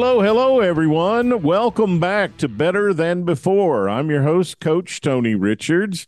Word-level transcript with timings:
Hello, 0.00 0.20
hello, 0.20 0.60
everyone. 0.60 1.42
Welcome 1.42 1.98
back 1.98 2.36
to 2.36 2.46
Better 2.46 2.94
Than 2.94 3.24
Before. 3.24 3.88
I'm 3.88 4.10
your 4.10 4.22
host, 4.22 4.60
Coach 4.60 5.00
Tony 5.00 5.34
Richards. 5.34 6.06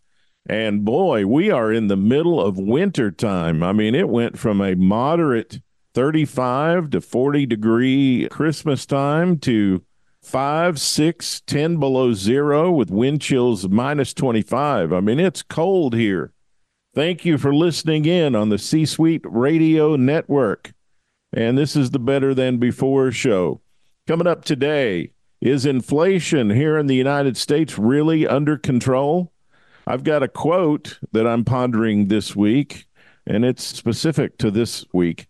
And 0.48 0.84
boy, 0.84 1.26
we 1.26 1.50
are 1.50 1.72
in 1.72 1.88
the 1.88 1.96
middle 1.96 2.40
of 2.40 2.56
winter 2.56 3.10
time. 3.10 3.64
I 3.64 3.72
mean, 3.72 3.96
it 3.96 4.08
went 4.08 4.38
from 4.38 4.60
a 4.60 4.76
moderate 4.76 5.60
35 5.94 6.90
to 6.90 7.00
40 7.00 7.46
degree 7.46 8.28
Christmas 8.30 8.86
time 8.86 9.38
to 9.38 9.82
five, 10.22 10.78
six, 10.78 11.42
10 11.48 11.78
below 11.78 12.12
zero 12.12 12.70
with 12.70 12.92
wind 12.92 13.20
chills 13.20 13.68
minus 13.68 14.14
25. 14.14 14.92
I 14.92 15.00
mean, 15.00 15.18
it's 15.18 15.42
cold 15.42 15.94
here. 15.94 16.32
Thank 16.94 17.24
you 17.24 17.38
for 17.38 17.52
listening 17.52 18.04
in 18.04 18.36
on 18.36 18.50
the 18.50 18.58
C 18.58 18.86
Suite 18.86 19.24
Radio 19.24 19.96
Network. 19.96 20.74
And 21.32 21.58
this 21.58 21.74
is 21.74 21.90
the 21.90 21.98
Better 21.98 22.34
Than 22.34 22.58
Before 22.58 23.10
show. 23.10 23.60
Coming 24.10 24.26
up 24.26 24.44
today, 24.44 25.12
is 25.40 25.64
inflation 25.64 26.50
here 26.50 26.76
in 26.76 26.88
the 26.88 26.96
United 26.96 27.36
States 27.36 27.78
really 27.78 28.26
under 28.26 28.58
control? 28.58 29.32
I've 29.86 30.02
got 30.02 30.24
a 30.24 30.26
quote 30.26 30.98
that 31.12 31.28
I'm 31.28 31.44
pondering 31.44 32.08
this 32.08 32.34
week, 32.34 32.88
and 33.24 33.44
it's 33.44 33.64
specific 33.64 34.36
to 34.38 34.50
this 34.50 34.84
week. 34.92 35.28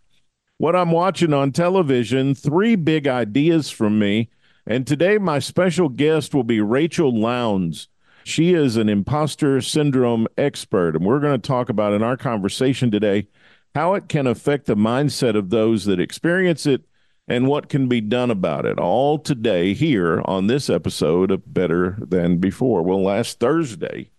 What 0.57 0.75
I'm 0.75 0.93
watching 0.93 1.35
on 1.35 1.53
television, 1.53 2.35
three 2.35 2.75
big 2.75 3.07
ideas 3.07 3.69
from 3.69 3.99
me. 3.99 4.31
And 4.67 4.87
today, 4.87 5.19
my 5.19 5.41
special 5.41 5.91
guest 5.91 6.35
will 6.35 6.43
be 6.43 6.63
Rachel 6.63 7.15
Lowndes. 7.15 7.89
She 8.25 8.55
is 8.55 8.79
an 8.79 8.89
imposter 8.89 9.61
syndrome 9.61 10.27
expert, 10.39 10.97
and 10.97 11.05
we're 11.05 11.21
going 11.21 11.39
to 11.39 11.47
talk 11.47 11.69
about 11.69 11.93
in 11.93 12.03
our 12.03 12.17
conversation 12.17 12.91
today 12.91 13.27
how 13.75 13.93
it 13.93 14.09
can 14.09 14.27
affect 14.27 14.65
the 14.65 14.75
mindset 14.75 15.37
of 15.37 15.51
those 15.51 15.85
that 15.85 16.01
experience 16.01 16.65
it 16.65 16.85
and 17.31 17.47
what 17.47 17.69
can 17.69 17.87
be 17.87 18.01
done 18.01 18.29
about 18.29 18.67
it. 18.67 18.77
All 18.77 19.17
today 19.17 19.73
here 19.73 20.21
on 20.25 20.49
this 20.49 20.69
episode 20.69 21.31
of 21.31 21.55
Better 21.55 21.97
Than 22.01 22.39
Before. 22.39 22.83
Well, 22.83 23.05
last 23.05 23.39
Thursday, 23.39 24.11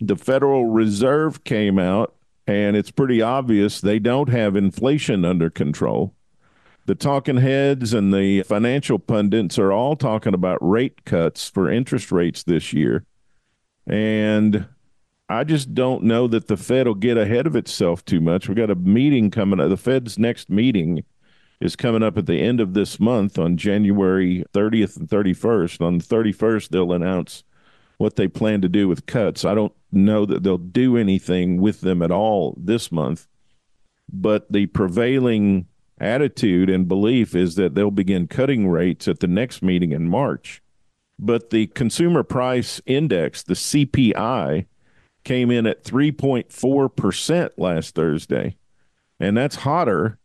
the 0.00 0.16
Federal 0.16 0.66
Reserve 0.66 1.44
came 1.44 1.78
out, 1.78 2.14
and 2.46 2.76
it's 2.76 2.90
pretty 2.90 3.22
obvious 3.22 3.80
they 3.80 3.98
don't 3.98 4.28
have 4.28 4.54
inflation 4.54 5.24
under 5.24 5.48
control. 5.48 6.14
The 6.84 6.94
talking 6.94 7.38
heads 7.38 7.94
and 7.94 8.12
the 8.12 8.42
financial 8.42 8.98
pundits 8.98 9.58
are 9.58 9.72
all 9.72 9.96
talking 9.96 10.34
about 10.34 10.58
rate 10.60 11.06
cuts 11.06 11.48
for 11.48 11.72
interest 11.72 12.12
rates 12.12 12.44
this 12.44 12.70
year. 12.74 13.06
And 13.86 14.66
I 15.30 15.44
just 15.44 15.74
don't 15.74 16.02
know 16.02 16.28
that 16.28 16.48
the 16.48 16.58
Fed 16.58 16.86
will 16.86 16.94
get 16.94 17.16
ahead 17.16 17.46
of 17.46 17.56
itself 17.56 18.04
too 18.04 18.20
much. 18.20 18.46
We 18.46 18.54
got 18.54 18.70
a 18.70 18.74
meeting 18.74 19.30
coming 19.30 19.58
up. 19.58 19.70
The 19.70 19.78
Fed's 19.78 20.18
next 20.18 20.50
meeting 20.50 21.02
is 21.60 21.76
coming 21.76 22.02
up 22.02 22.18
at 22.18 22.26
the 22.26 22.40
end 22.40 22.60
of 22.60 22.74
this 22.74 23.00
month 23.00 23.38
on 23.38 23.56
January 23.56 24.44
30th 24.52 24.96
and 24.96 25.08
31st. 25.08 25.80
On 25.80 25.98
the 25.98 26.04
31st, 26.04 26.68
they'll 26.68 26.92
announce 26.92 27.44
what 27.98 28.16
they 28.16 28.28
plan 28.28 28.60
to 28.60 28.68
do 28.68 28.88
with 28.88 29.06
cuts. 29.06 29.44
I 29.44 29.54
don't 29.54 29.72
know 29.90 30.26
that 30.26 30.42
they'll 30.42 30.58
do 30.58 30.96
anything 30.96 31.60
with 31.60 31.80
them 31.80 32.02
at 32.02 32.10
all 32.10 32.54
this 32.58 32.92
month, 32.92 33.26
but 34.12 34.52
the 34.52 34.66
prevailing 34.66 35.66
attitude 35.98 36.68
and 36.68 36.86
belief 36.86 37.34
is 37.34 37.54
that 37.54 37.74
they'll 37.74 37.90
begin 37.90 38.26
cutting 38.26 38.68
rates 38.68 39.08
at 39.08 39.20
the 39.20 39.26
next 39.26 39.62
meeting 39.62 39.92
in 39.92 40.08
March. 40.08 40.62
But 41.18 41.48
the 41.48 41.68
consumer 41.68 42.22
price 42.22 42.82
index, 42.84 43.42
the 43.42 43.54
CPI, 43.54 44.66
came 45.24 45.50
in 45.50 45.66
at 45.66 45.84
3.4% 45.84 47.50
last 47.56 47.94
Thursday. 47.94 48.56
And 49.18 49.34
that's 49.34 49.56
hotter 49.56 50.18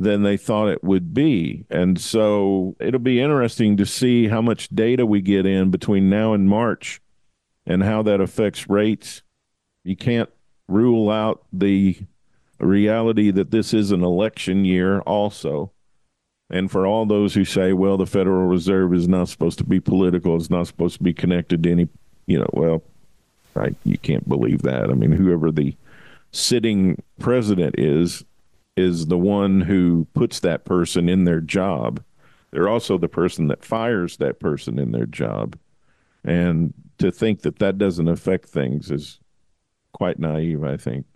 than 0.00 0.22
they 0.22 0.38
thought 0.38 0.70
it 0.70 0.82
would 0.82 1.12
be. 1.12 1.66
And 1.68 2.00
so 2.00 2.74
it'll 2.80 2.98
be 2.98 3.20
interesting 3.20 3.76
to 3.76 3.84
see 3.84 4.28
how 4.28 4.40
much 4.40 4.70
data 4.70 5.04
we 5.04 5.20
get 5.20 5.44
in 5.44 5.70
between 5.70 6.08
now 6.08 6.32
and 6.32 6.48
March 6.48 7.02
and 7.66 7.82
how 7.82 8.02
that 8.04 8.18
affects 8.18 8.68
rates. 8.70 9.22
You 9.84 9.96
can't 9.96 10.30
rule 10.68 11.10
out 11.10 11.44
the 11.52 11.98
reality 12.58 13.30
that 13.30 13.50
this 13.50 13.74
is 13.74 13.92
an 13.92 14.02
election 14.02 14.64
year 14.64 15.00
also. 15.00 15.70
And 16.48 16.70
for 16.70 16.86
all 16.86 17.04
those 17.04 17.34
who 17.34 17.44
say, 17.44 17.74
well, 17.74 17.98
the 17.98 18.06
Federal 18.06 18.46
Reserve 18.46 18.94
is 18.94 19.06
not 19.06 19.28
supposed 19.28 19.58
to 19.58 19.64
be 19.64 19.80
political, 19.80 20.34
it's 20.34 20.48
not 20.48 20.66
supposed 20.66 20.96
to 20.96 21.02
be 21.04 21.12
connected 21.12 21.62
to 21.62 21.70
any, 21.70 21.88
you 22.26 22.38
know, 22.38 22.48
well, 22.54 22.82
I, 23.54 23.74
you 23.84 23.98
can't 23.98 24.26
believe 24.26 24.62
that. 24.62 24.90
I 24.90 24.94
mean, 24.94 25.12
whoever 25.12 25.52
the 25.52 25.76
sitting 26.32 27.02
president 27.18 27.74
is, 27.78 28.24
is 28.76 29.06
the 29.06 29.18
one 29.18 29.60
who 29.60 30.06
puts 30.14 30.40
that 30.40 30.64
person 30.64 31.08
in 31.08 31.24
their 31.24 31.40
job. 31.40 32.02
They're 32.50 32.68
also 32.68 32.98
the 32.98 33.08
person 33.08 33.48
that 33.48 33.64
fires 33.64 34.16
that 34.16 34.40
person 34.40 34.78
in 34.78 34.92
their 34.92 35.06
job. 35.06 35.58
And 36.24 36.74
to 36.98 37.10
think 37.10 37.42
that 37.42 37.58
that 37.58 37.78
doesn't 37.78 38.08
affect 38.08 38.48
things 38.48 38.90
is 38.90 39.20
quite 39.92 40.18
naive, 40.18 40.64
I 40.64 40.76
think. 40.76 41.06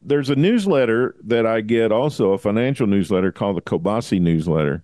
There's 0.00 0.30
a 0.30 0.36
newsletter 0.36 1.14
that 1.24 1.46
I 1.46 1.60
get, 1.60 1.92
also 1.92 2.32
a 2.32 2.38
financial 2.38 2.86
newsletter 2.86 3.32
called 3.32 3.56
the 3.56 3.62
Kobeissi 3.62 4.20
newsletter. 4.20 4.82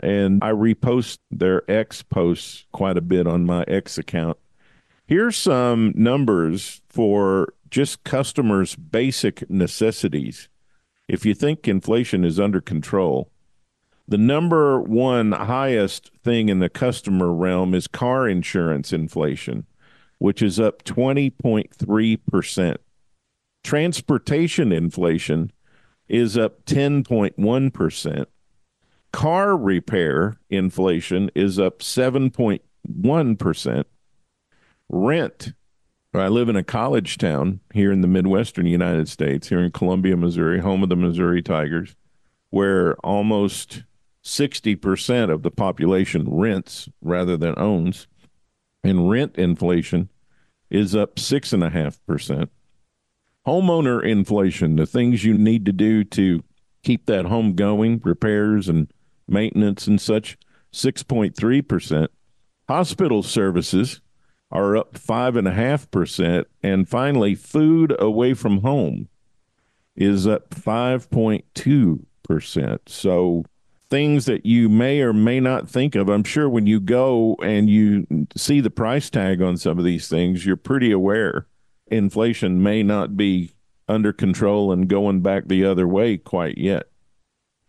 And 0.00 0.44
I 0.44 0.50
repost 0.50 1.18
their 1.30 1.68
X 1.70 2.02
posts 2.02 2.66
quite 2.72 2.96
a 2.96 3.02
bit 3.02 3.26
on 3.26 3.46
my 3.46 3.64
X 3.66 3.98
account. 3.98 4.38
Here's 5.06 5.36
some 5.36 5.92
numbers 5.96 6.82
for 6.88 7.54
just 7.70 8.04
customers' 8.04 8.76
basic 8.76 9.48
necessities 9.50 10.48
if 11.08 11.24
you 11.24 11.34
think 11.34 11.66
inflation 11.66 12.24
is 12.24 12.38
under 12.38 12.60
control, 12.60 13.30
the 14.06 14.18
number 14.18 14.80
one 14.80 15.32
highest 15.32 16.10
thing 16.22 16.48
in 16.48 16.60
the 16.60 16.68
customer 16.68 17.32
realm 17.32 17.74
is 17.74 17.86
car 17.86 18.28
insurance 18.28 18.92
inflation, 18.92 19.66
which 20.18 20.42
is 20.42 20.60
up 20.60 20.84
20.3%. 20.84 22.76
Transportation 23.64 24.72
inflation 24.72 25.52
is 26.08 26.38
up 26.38 26.64
10.1%. 26.64 28.26
Car 29.12 29.56
repair 29.56 30.38
inflation 30.48 31.30
is 31.34 31.58
up 31.58 31.80
7.1%. 31.80 33.84
Rent 34.90 35.52
I 36.18 36.28
live 36.28 36.48
in 36.48 36.56
a 36.56 36.62
college 36.62 37.18
town 37.18 37.60
here 37.72 37.92
in 37.92 38.00
the 38.00 38.08
Midwestern 38.08 38.66
United 38.66 39.08
States, 39.08 39.48
here 39.48 39.60
in 39.60 39.70
Columbia, 39.70 40.16
Missouri, 40.16 40.60
home 40.60 40.82
of 40.82 40.88
the 40.88 40.96
Missouri 40.96 41.42
Tigers, 41.42 41.96
where 42.50 42.94
almost 43.04 43.84
60% 44.24 45.30
of 45.30 45.42
the 45.42 45.50
population 45.50 46.26
rents 46.28 46.88
rather 47.00 47.36
than 47.36 47.54
owns. 47.58 48.06
And 48.84 49.10
rent 49.10 49.36
inflation 49.36 50.08
is 50.70 50.94
up 50.94 51.16
6.5%. 51.16 52.48
Homeowner 53.46 54.04
inflation, 54.04 54.76
the 54.76 54.86
things 54.86 55.24
you 55.24 55.36
need 55.36 55.64
to 55.66 55.72
do 55.72 56.04
to 56.04 56.44
keep 56.82 57.06
that 57.06 57.24
home 57.26 57.54
going, 57.54 58.00
repairs 58.04 58.68
and 58.68 58.92
maintenance 59.26 59.86
and 59.86 60.00
such, 60.00 60.36
6.3%. 60.72 62.08
Hospital 62.68 63.22
services, 63.22 64.00
are 64.50 64.76
up 64.76 64.94
5.5%. 64.94 66.44
And 66.62 66.88
finally, 66.88 67.34
food 67.34 67.94
away 67.98 68.34
from 68.34 68.62
home 68.62 69.08
is 69.94 70.26
up 70.26 70.50
5.2%. 70.50 72.78
So 72.86 73.44
things 73.90 74.26
that 74.26 74.46
you 74.46 74.68
may 74.68 75.00
or 75.00 75.12
may 75.12 75.40
not 75.40 75.68
think 75.68 75.94
of. 75.94 76.08
I'm 76.08 76.24
sure 76.24 76.48
when 76.48 76.66
you 76.66 76.80
go 76.80 77.36
and 77.42 77.70
you 77.70 78.06
see 78.36 78.60
the 78.60 78.70
price 78.70 79.10
tag 79.10 79.42
on 79.42 79.56
some 79.56 79.78
of 79.78 79.84
these 79.84 80.08
things, 80.08 80.46
you're 80.46 80.56
pretty 80.56 80.92
aware 80.92 81.46
inflation 81.90 82.62
may 82.62 82.82
not 82.82 83.16
be 83.16 83.50
under 83.88 84.12
control 84.12 84.70
and 84.70 84.88
going 84.88 85.20
back 85.20 85.46
the 85.46 85.64
other 85.64 85.88
way 85.88 86.18
quite 86.18 86.58
yet. 86.58 86.84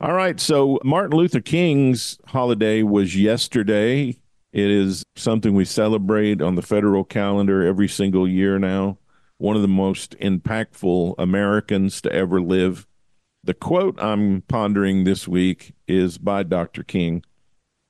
All 0.01 0.13
right. 0.13 0.39
So 0.39 0.79
Martin 0.83 1.17
Luther 1.17 1.41
King's 1.41 2.19
holiday 2.27 2.83
was 2.83 3.15
yesterday. 3.15 4.17
It 4.51 4.71
is 4.71 5.03
something 5.15 5.53
we 5.53 5.65
celebrate 5.65 6.41
on 6.41 6.55
the 6.55 6.61
federal 6.61 7.03
calendar 7.03 7.63
every 7.63 7.87
single 7.87 8.27
year 8.27 8.57
now. 8.57 8.97
One 9.37 9.55
of 9.55 9.61
the 9.61 9.67
most 9.67 10.17
impactful 10.19 11.15
Americans 11.17 12.01
to 12.01 12.11
ever 12.11 12.41
live. 12.41 12.87
The 13.43 13.53
quote 13.53 14.01
I'm 14.01 14.41
pondering 14.41 15.03
this 15.03 15.27
week 15.27 15.73
is 15.87 16.17
by 16.17 16.43
Dr. 16.43 16.83
King. 16.83 17.23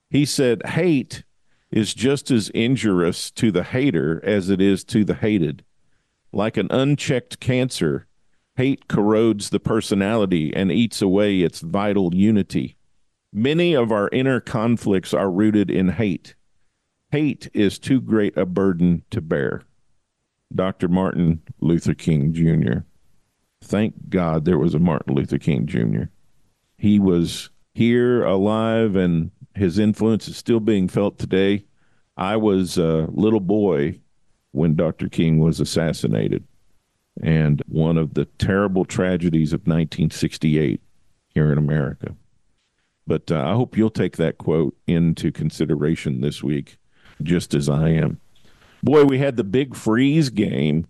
He 0.10 0.26
said, 0.26 0.66
Hate 0.66 1.24
is 1.72 1.94
just 1.94 2.30
as 2.30 2.50
injurious 2.50 3.32
to 3.32 3.52
the 3.52 3.64
hater 3.64 4.22
as 4.24 4.50
it 4.50 4.62
is 4.62 4.84
to 4.86 5.06
the 5.06 5.16
hated. 5.16 5.64
Like 6.32 6.58
an 6.58 6.68
unchecked 6.70 7.40
cancer, 7.40 8.06
hate 8.58 8.88
corrodes 8.88 9.50
the 9.50 9.60
personality 9.60 10.54
and 10.54 10.72
eats 10.72 11.02
away 11.02 11.40
its 11.40 11.62
vital 11.62 12.14
unity. 12.14 12.76
Many 13.32 13.76
of 13.76 13.92
our 13.92 14.10
inner 14.10 14.40
conflicts 14.40 15.14
are 15.14 15.32
rooted 15.32 15.72
in 15.72 15.90
hate. 15.90 16.36
Hate 17.12 17.50
is 17.54 17.80
too 17.80 18.02
great 18.02 18.38
a 18.38 18.46
burden 18.46 19.04
to 19.10 19.22
bear. 19.22 19.64
Dr. 20.54 20.88
Martin 20.88 21.42
Luther 21.60 21.94
King 21.94 22.34
Jr. 22.34 22.80
Thank 23.62 24.10
God 24.10 24.46
there 24.46 24.58
was 24.58 24.74
a 24.74 24.80
Martin 24.80 25.16
Luther 25.16 25.38
King 25.38 25.66
Jr. 25.66 26.04
He 26.78 27.00
was 27.00 27.50
here 27.74 28.24
alive 28.24 28.96
and 28.96 29.32
his 29.56 29.78
influence 29.78 30.28
is 30.28 30.38
still 30.38 30.60
being 30.60 30.88
felt 30.88 31.20
today. 31.20 31.66
I 32.16 32.36
was 32.38 32.78
a 32.78 33.08
little 33.12 33.40
boy 33.40 34.00
when 34.52 34.76
Dr. 34.76 35.10
King 35.10 35.40
was 35.40 35.60
assassinated, 35.60 36.44
and 37.22 37.62
one 37.68 37.98
of 37.98 38.16
the 38.16 38.26
terrible 38.26 38.84
tragedies 38.84 39.54
of 39.54 39.62
1968 39.62 40.82
here 41.30 41.52
in 41.52 41.58
America. 41.58 42.16
But 43.06 43.32
uh, 43.32 43.44
I 43.44 43.54
hope 43.54 43.78
you'll 43.78 43.90
take 43.90 44.18
that 44.18 44.38
quote 44.38 44.76
into 44.88 45.32
consideration 45.32 46.22
this 46.22 46.44
week, 46.44 46.78
just 47.24 47.54
as 47.54 47.70
I 47.70 47.90
am. 47.90 48.20
Boy, 48.82 49.04
we 49.04 49.20
had 49.20 49.36
the 49.36 49.44
big 49.44 49.76
freeze 49.76 50.30
game 50.30 50.88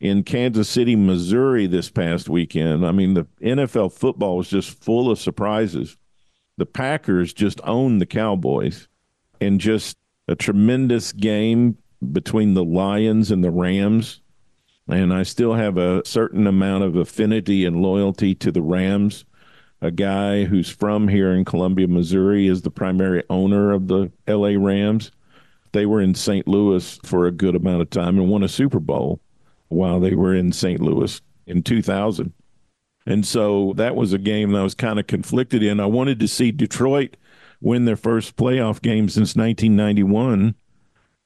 in 0.00 0.22
Kansas 0.22 0.68
City, 0.68 0.96
Missouri 0.96 1.66
this 1.66 1.90
past 1.90 2.28
weekend. 2.28 2.86
I 2.86 2.92
mean, 2.92 3.14
the 3.14 3.26
NFL 3.42 3.92
football 3.92 4.36
was 4.36 4.48
just 4.48 4.82
full 4.82 5.10
of 5.10 5.18
surprises. 5.18 5.96
The 6.56 6.66
Packers 6.66 7.32
just 7.32 7.60
owned 7.64 8.00
the 8.00 8.06
Cowboys 8.06 8.88
and 9.40 9.60
just 9.60 9.96
a 10.28 10.36
tremendous 10.36 11.12
game 11.12 11.78
between 12.12 12.54
the 12.54 12.64
Lions 12.64 13.30
and 13.30 13.42
the 13.42 13.50
Rams. 13.50 14.20
And 14.88 15.12
I 15.12 15.22
still 15.22 15.54
have 15.54 15.78
a 15.78 16.04
certain 16.04 16.46
amount 16.46 16.84
of 16.84 16.96
affinity 16.96 17.64
and 17.64 17.82
loyalty 17.82 18.34
to 18.36 18.52
the 18.52 18.62
Rams. 18.62 19.24
A 19.80 19.90
guy 19.90 20.44
who's 20.44 20.68
from 20.68 21.08
here 21.08 21.32
in 21.32 21.44
Columbia, 21.44 21.88
Missouri, 21.88 22.46
is 22.46 22.62
the 22.62 22.70
primary 22.70 23.22
owner 23.30 23.72
of 23.72 23.88
the 23.88 24.12
LA 24.28 24.54
Rams. 24.58 25.10
They 25.74 25.86
were 25.86 26.00
in 26.00 26.14
St. 26.14 26.46
Louis 26.46 27.00
for 27.02 27.26
a 27.26 27.32
good 27.32 27.56
amount 27.56 27.82
of 27.82 27.90
time 27.90 28.16
and 28.16 28.30
won 28.30 28.44
a 28.44 28.48
Super 28.48 28.78
Bowl 28.78 29.20
while 29.68 29.98
they 29.98 30.14
were 30.14 30.32
in 30.32 30.52
St. 30.52 30.80
Louis 30.80 31.20
in 31.48 31.64
2000. 31.64 32.32
And 33.06 33.26
so 33.26 33.72
that 33.76 33.96
was 33.96 34.12
a 34.12 34.18
game 34.18 34.52
that 34.52 34.60
I 34.60 34.62
was 34.62 34.76
kind 34.76 35.00
of 35.00 35.08
conflicted 35.08 35.64
in. 35.64 35.80
I 35.80 35.86
wanted 35.86 36.20
to 36.20 36.28
see 36.28 36.52
Detroit 36.52 37.16
win 37.60 37.86
their 37.86 37.96
first 37.96 38.36
playoff 38.36 38.80
game 38.80 39.08
since 39.08 39.34
1991 39.34 40.54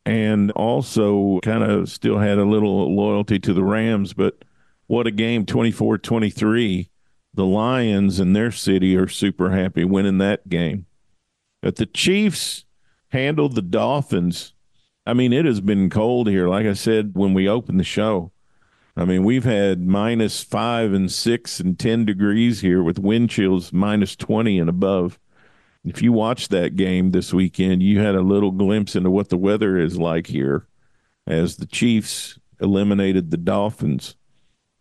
and 0.07 0.51
also 0.53 1.41
kind 1.41 1.63
of 1.63 1.91
still 1.91 2.19
had 2.19 2.39
a 2.39 2.45
little 2.47 2.97
loyalty 2.97 3.39
to 3.41 3.53
the 3.53 3.63
Rams. 3.63 4.15
But 4.15 4.45
what 4.87 5.07
a 5.07 5.11
game 5.11 5.45
24 5.45 5.99
23. 5.99 6.89
The 7.35 7.45
Lions 7.45 8.19
in 8.19 8.33
their 8.33 8.51
city 8.51 8.97
are 8.97 9.09
super 9.09 9.51
happy 9.51 9.85
winning 9.85 10.19
that 10.19 10.49
game. 10.49 10.87
But 11.61 11.77
the 11.77 11.85
Chiefs 11.85 12.65
handled 13.09 13.55
the 13.55 13.63
Dolphins. 13.63 14.53
I 15.07 15.15
mean, 15.15 15.33
it 15.33 15.45
has 15.45 15.61
been 15.61 15.91
cold 15.91 16.29
here. 16.29 16.49
Like 16.49 16.67
I 16.67 16.75
said 16.75 17.13
when 17.15 17.35
we 17.35 17.49
opened 17.49 17.81
the 17.81 17.85
show, 17.85 18.33
I 18.97 19.05
mean, 19.05 19.25
we've 19.25 19.45
had 19.45 19.81
minus 19.81 20.43
five 20.43 20.93
and 20.93 21.11
six 21.11 21.61
and 21.61 21.79
10 21.79 22.05
degrees 22.05 22.61
here 22.61 22.83
with 22.83 22.99
wind 22.99 23.31
chills 23.31 23.73
minus 23.73 24.17
20 24.17 24.59
and 24.59 24.69
above. 24.69 25.19
If 25.85 26.03
you 26.03 26.13
watched 26.13 26.51
that 26.51 26.77
game 26.77 27.13
this 27.13 27.33
weekend, 27.33 27.83
you 27.83 28.01
had 28.01 28.17
a 28.17 28.21
little 28.21 28.51
glimpse 28.51 28.97
into 28.97 29.11
what 29.11 29.29
the 29.29 29.39
weather 29.39 29.79
is 29.79 29.99
like 29.99 30.27
here 30.27 30.67
as 31.27 31.57
the 31.57 31.67
Chiefs 31.67 32.39
eliminated 32.61 33.31
the 33.31 33.37
Dolphins. 33.37 34.17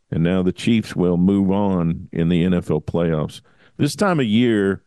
And 0.10 0.24
now 0.24 0.42
the 0.42 0.52
Chiefs 0.52 0.96
will 0.96 1.18
move 1.18 1.52
on 1.52 2.10
in 2.12 2.30
the 2.30 2.44
NFL 2.44 2.86
playoffs. 2.86 3.42
This 3.78 3.96
time 3.96 4.20
of 4.20 4.26
year, 4.26 4.84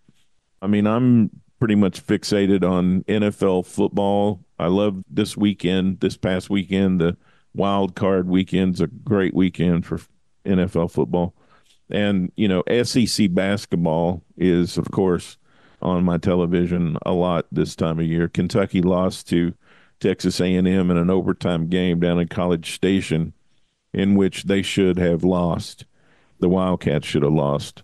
I 0.61 0.67
mean, 0.67 0.87
I'm 0.87 1.31
pretty 1.61 1.75
much 1.75 2.05
fixated 2.05 2.69
on 2.69 3.05
NFL 3.05 3.67
football. 3.67 4.41
I 4.59 4.67
love 4.67 5.05
this 5.09 5.37
weekend, 5.37 6.01
this 6.01 6.17
past 6.17 6.51
weekend, 6.51 7.01
the 7.01 7.17
wild 7.55 7.95
card 7.95 8.29
weekend's 8.29 8.81
a 8.81 8.87
great 8.87 9.35
weekend 9.35 9.85
for 9.87 10.01
NFL 10.47 10.91
football. 10.91 11.35
And, 11.91 12.33
you 12.37 12.49
know, 12.49 12.63
SEC 12.83 13.33
basketball 13.35 14.23
is, 14.39 14.79
of 14.79 14.91
course, 14.91 15.37
on 15.83 16.05
my 16.05 16.17
television 16.17 16.97
a 17.05 17.13
lot 17.13 17.47
this 17.53 17.77
time 17.77 17.99
of 17.99 18.07
year. 18.07 18.29
Kentucky 18.29 18.81
lost 18.81 19.29
to 19.29 19.55
Texas 19.99 20.41
A&M 20.41 20.67
in 20.67 20.97
an 20.97 21.11
overtime 21.11 21.69
game 21.69 22.01
down 22.01 22.19
in 22.19 22.29
College 22.29 22.73
Station 22.73 23.35
in 23.93 24.15
which 24.15 24.45
they 24.45 24.63
should 24.63 24.99
have 24.99 25.25
lost. 25.25 25.85
The 26.39 26.49
Wildcats 26.49 27.07
should 27.07 27.23
have 27.23 27.33
lost. 27.33 27.83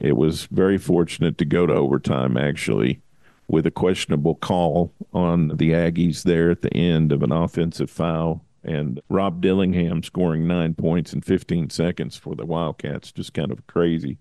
It 0.00 0.16
was 0.16 0.46
very 0.46 0.76
fortunate 0.76 1.38
to 1.38 1.46
go 1.46 1.66
to 1.66 1.72
overtime 1.72 2.36
actually 2.36 3.00
with 3.48 3.66
a 3.66 3.70
questionable 3.70 4.34
call 4.34 4.92
on 5.12 5.48
the 5.48 5.70
Aggies 5.70 6.24
there 6.24 6.50
at 6.50 6.62
the 6.62 6.74
end 6.74 7.12
of 7.12 7.22
an 7.22 7.32
offensive 7.32 7.90
foul 7.90 8.44
and 8.66 9.00
Rob 9.08 9.40
Dillingham 9.40 10.02
scoring 10.02 10.46
nine 10.46 10.74
points 10.74 11.12
in 11.12 11.22
15 11.22 11.70
seconds 11.70 12.16
for 12.16 12.34
the 12.34 12.44
Wildcats, 12.44 13.12
just 13.12 13.32
kind 13.32 13.52
of 13.52 13.64
crazy. 13.68 14.18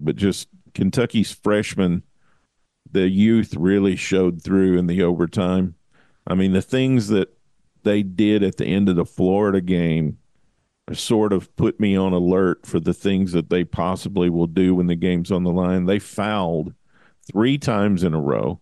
But 0.00 0.16
just 0.16 0.48
Kentucky's 0.72 1.32
freshmen, 1.32 2.02
the 2.90 3.08
youth 3.10 3.54
really 3.54 3.94
showed 3.94 4.42
through 4.42 4.78
in 4.78 4.86
the 4.86 5.02
overtime. 5.02 5.74
I 6.26 6.34
mean, 6.34 6.52
the 6.52 6.62
things 6.62 7.08
that 7.08 7.36
they 7.82 8.02
did 8.02 8.42
at 8.42 8.56
the 8.56 8.64
end 8.64 8.88
of 8.88 8.96
the 8.96 9.04
Florida 9.04 9.60
game 9.60 10.16
sort 10.94 11.34
of 11.34 11.54
put 11.56 11.78
me 11.78 11.94
on 11.94 12.14
alert 12.14 12.64
for 12.64 12.80
the 12.80 12.94
things 12.94 13.32
that 13.32 13.50
they 13.50 13.64
possibly 13.64 14.30
will 14.30 14.46
do 14.46 14.74
when 14.74 14.86
the 14.86 14.96
game's 14.96 15.30
on 15.30 15.44
the 15.44 15.52
line. 15.52 15.84
They 15.84 15.98
fouled 15.98 16.72
three 17.30 17.58
times 17.58 18.02
in 18.02 18.14
a 18.14 18.20
row 18.20 18.60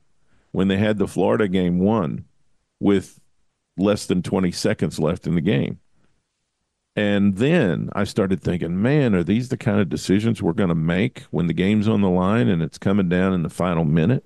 when 0.52 0.68
they 0.68 0.78
had 0.78 0.98
the 0.98 1.08
Florida 1.08 1.48
game 1.48 1.78
won 1.78 2.24
with 2.80 3.20
less 3.76 4.06
than 4.06 4.22
20 4.22 4.50
seconds 4.52 4.98
left 4.98 5.26
in 5.26 5.34
the 5.34 5.40
game. 5.40 5.78
And 6.94 7.36
then 7.36 7.90
I 7.92 8.04
started 8.04 8.40
thinking, 8.40 8.80
man, 8.80 9.14
are 9.14 9.22
these 9.22 9.50
the 9.50 9.58
kind 9.58 9.80
of 9.80 9.90
decisions 9.90 10.42
we're 10.42 10.54
going 10.54 10.70
to 10.70 10.74
make 10.74 11.20
when 11.30 11.46
the 11.46 11.52
game's 11.52 11.88
on 11.88 12.00
the 12.00 12.08
line 12.08 12.48
and 12.48 12.62
it's 12.62 12.78
coming 12.78 13.10
down 13.10 13.34
in 13.34 13.42
the 13.42 13.50
final 13.50 13.84
minute? 13.84 14.24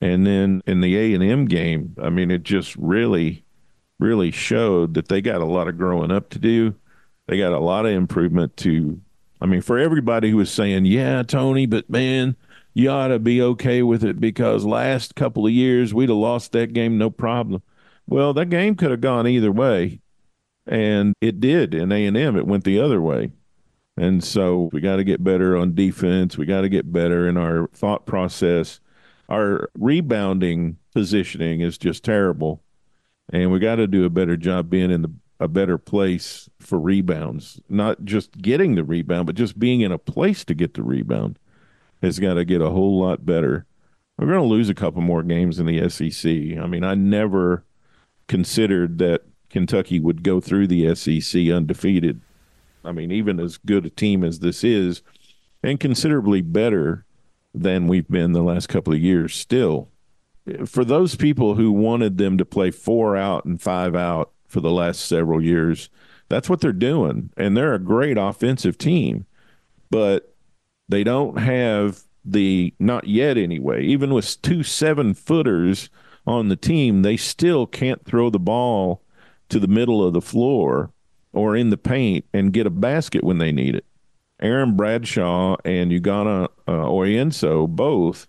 And 0.00 0.26
then 0.26 0.60
in 0.66 0.80
the 0.80 0.96
A 0.98 1.14
and 1.14 1.22
M 1.22 1.46
game, 1.46 1.94
I 2.02 2.10
mean, 2.10 2.32
it 2.32 2.42
just 2.42 2.74
really, 2.76 3.44
really 4.00 4.32
showed 4.32 4.94
that 4.94 5.08
they 5.08 5.20
got 5.20 5.40
a 5.40 5.46
lot 5.46 5.68
of 5.68 5.78
growing 5.78 6.10
up 6.10 6.30
to 6.30 6.40
do. 6.40 6.74
They 7.28 7.38
got 7.38 7.52
a 7.52 7.60
lot 7.60 7.86
of 7.86 7.92
improvement 7.92 8.56
to. 8.58 9.00
I 9.40 9.46
mean, 9.46 9.62
for 9.62 9.78
everybody 9.78 10.30
who 10.30 10.36
was 10.36 10.50
saying, 10.50 10.84
"Yeah, 10.84 11.22
Tony, 11.22 11.64
but 11.66 11.88
man, 11.88 12.36
you 12.74 12.90
ought 12.90 13.08
to 13.08 13.18
be 13.18 13.40
okay 13.40 13.82
with 13.82 14.04
it 14.04 14.20
because 14.20 14.64
last 14.64 15.14
couple 15.14 15.46
of 15.46 15.52
years 15.52 15.94
we'd 15.94 16.08
have 16.08 16.18
lost 16.18 16.52
that 16.52 16.72
game 16.72 16.98
no 16.98 17.10
problem." 17.10 17.62
Well, 18.06 18.34
that 18.34 18.50
game 18.50 18.74
could 18.74 18.90
have 18.90 19.00
gone 19.00 19.26
either 19.26 19.50
way, 19.52 20.00
and 20.66 21.14
it 21.20 21.40
did 21.40 21.74
in 21.74 21.90
A 21.92 22.04
and 22.04 22.16
M. 22.16 22.36
It 22.36 22.46
went 22.46 22.64
the 22.64 22.80
other 22.80 23.00
way, 23.00 23.32
and 23.96 24.22
so 24.22 24.68
we 24.72 24.80
got 24.80 24.96
to 24.96 25.04
get 25.04 25.24
better 25.24 25.56
on 25.56 25.74
defense. 25.74 26.36
We 26.36 26.46
got 26.46 26.62
to 26.62 26.68
get 26.68 26.92
better 26.92 27.28
in 27.28 27.36
our 27.36 27.68
thought 27.68 28.06
process. 28.06 28.80
Our 29.28 29.70
rebounding 29.78 30.76
positioning 30.94 31.62
is 31.62 31.78
just 31.78 32.04
terrible, 32.04 32.62
and 33.32 33.50
we 33.50 33.58
got 33.58 33.76
to 33.76 33.86
do 33.86 34.04
a 34.04 34.10
better 34.10 34.36
job 34.36 34.68
being 34.68 34.90
in 34.90 35.02
the 35.02 35.12
a 35.40 35.48
better 35.48 35.78
place 35.78 36.48
for 36.60 36.78
rebounds. 36.78 37.60
Not 37.68 38.04
just 38.04 38.40
getting 38.40 38.74
the 38.74 38.84
rebound, 38.84 39.26
but 39.26 39.34
just 39.34 39.58
being 39.58 39.80
in 39.80 39.92
a 39.92 39.98
place 39.98 40.44
to 40.44 40.54
get 40.54 40.74
the 40.74 40.82
rebound 40.82 41.38
has 42.04 42.18
got 42.18 42.34
to 42.34 42.44
get 42.44 42.60
a 42.60 42.70
whole 42.70 43.00
lot 43.00 43.24
better. 43.26 43.66
We're 44.18 44.26
going 44.26 44.38
to 44.38 44.44
lose 44.44 44.68
a 44.68 44.74
couple 44.74 45.02
more 45.02 45.22
games 45.22 45.58
in 45.58 45.66
the 45.66 45.88
SEC. 45.88 46.30
I 46.58 46.66
mean, 46.66 46.84
I 46.84 46.94
never 46.94 47.64
considered 48.28 48.98
that 48.98 49.22
Kentucky 49.50 49.98
would 49.98 50.22
go 50.22 50.40
through 50.40 50.68
the 50.68 50.94
SEC 50.94 51.48
undefeated. 51.48 52.20
I 52.84 52.92
mean, 52.92 53.10
even 53.10 53.40
as 53.40 53.56
good 53.56 53.86
a 53.86 53.90
team 53.90 54.22
as 54.22 54.40
this 54.40 54.62
is, 54.62 55.02
and 55.62 55.80
considerably 55.80 56.42
better 56.42 57.04
than 57.54 57.88
we've 57.88 58.08
been 58.08 58.32
the 58.32 58.42
last 58.42 58.68
couple 58.68 58.92
of 58.92 59.00
years, 59.00 59.34
still, 59.34 59.88
for 60.66 60.84
those 60.84 61.16
people 61.16 61.54
who 61.54 61.72
wanted 61.72 62.18
them 62.18 62.36
to 62.38 62.44
play 62.44 62.70
four 62.70 63.16
out 63.16 63.44
and 63.44 63.60
five 63.60 63.94
out 63.94 64.32
for 64.46 64.60
the 64.60 64.70
last 64.70 65.06
several 65.06 65.42
years, 65.42 65.88
that's 66.28 66.50
what 66.50 66.60
they're 66.60 66.72
doing. 66.72 67.30
And 67.36 67.56
they're 67.56 67.74
a 67.74 67.78
great 67.78 68.18
offensive 68.18 68.76
team, 68.76 69.26
but 69.90 70.33
they 70.88 71.04
don't 71.04 71.38
have 71.38 72.02
the 72.24 72.72
not 72.78 73.06
yet 73.06 73.36
anyway. 73.36 73.84
Even 73.84 74.12
with 74.12 74.40
two 74.42 74.62
seven 74.62 75.14
footers 75.14 75.90
on 76.26 76.48
the 76.48 76.56
team, 76.56 77.02
they 77.02 77.16
still 77.16 77.66
can't 77.66 78.04
throw 78.04 78.30
the 78.30 78.38
ball 78.38 79.02
to 79.48 79.60
the 79.60 79.68
middle 79.68 80.04
of 80.04 80.14
the 80.14 80.22
floor 80.22 80.90
or 81.32 81.56
in 81.56 81.70
the 81.70 81.76
paint 81.76 82.24
and 82.32 82.52
get 82.52 82.66
a 82.66 82.70
basket 82.70 83.24
when 83.24 83.38
they 83.38 83.52
need 83.52 83.74
it. 83.74 83.84
Aaron 84.40 84.76
Bradshaw 84.76 85.56
and 85.64 85.90
Ugonna 85.90 86.48
uh, 86.66 86.72
Onyenso 86.72 87.68
both 87.68 88.26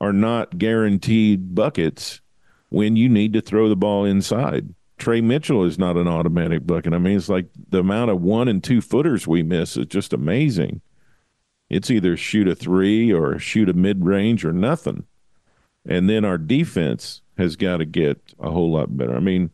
are 0.00 0.12
not 0.12 0.58
guaranteed 0.58 1.54
buckets 1.54 2.20
when 2.68 2.96
you 2.96 3.08
need 3.08 3.32
to 3.32 3.40
throw 3.40 3.68
the 3.68 3.76
ball 3.76 4.04
inside. 4.04 4.74
Tre 4.98 5.20
Mitchell 5.20 5.64
is 5.64 5.78
not 5.78 5.96
an 5.96 6.08
automatic 6.08 6.66
bucket. 6.66 6.94
I 6.94 6.98
mean, 6.98 7.16
it's 7.16 7.28
like 7.28 7.46
the 7.68 7.80
amount 7.80 8.10
of 8.10 8.22
one 8.22 8.48
and 8.48 8.62
two 8.62 8.80
footers 8.80 9.26
we 9.26 9.42
miss 9.42 9.76
is 9.76 9.86
just 9.86 10.12
amazing. 10.12 10.80
It's 11.68 11.90
either 11.90 12.16
shoot 12.16 12.48
a 12.48 12.54
three 12.54 13.12
or 13.12 13.38
shoot 13.38 13.68
a 13.68 13.74
mid 13.74 14.04
range 14.04 14.44
or 14.44 14.52
nothing. 14.52 15.04
And 15.88 16.08
then 16.08 16.24
our 16.24 16.38
defense 16.38 17.22
has 17.38 17.56
got 17.56 17.78
to 17.78 17.84
get 17.84 18.34
a 18.38 18.50
whole 18.50 18.72
lot 18.72 18.96
better. 18.96 19.16
I 19.16 19.20
mean, 19.20 19.50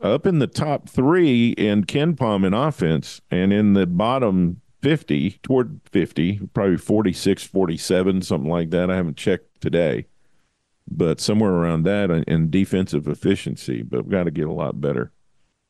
up 0.00 0.26
in 0.26 0.38
the 0.38 0.46
top 0.46 0.88
three 0.88 1.50
in 1.50 1.84
KenPom 1.84 2.46
in 2.46 2.54
offense 2.54 3.20
and 3.30 3.52
in 3.52 3.72
the 3.72 3.86
bottom 3.86 4.60
50, 4.82 5.40
toward 5.42 5.80
50, 5.90 6.40
probably 6.54 6.76
46, 6.76 7.42
47, 7.44 8.22
something 8.22 8.50
like 8.50 8.70
that. 8.70 8.90
I 8.90 8.96
haven't 8.96 9.16
checked 9.16 9.60
today, 9.60 10.06
but 10.88 11.20
somewhere 11.20 11.52
around 11.52 11.84
that 11.84 12.10
in 12.10 12.50
defensive 12.50 13.08
efficiency. 13.08 13.82
But 13.82 14.02
we've 14.04 14.12
got 14.12 14.24
to 14.24 14.30
get 14.30 14.46
a 14.46 14.52
lot 14.52 14.80
better. 14.80 15.12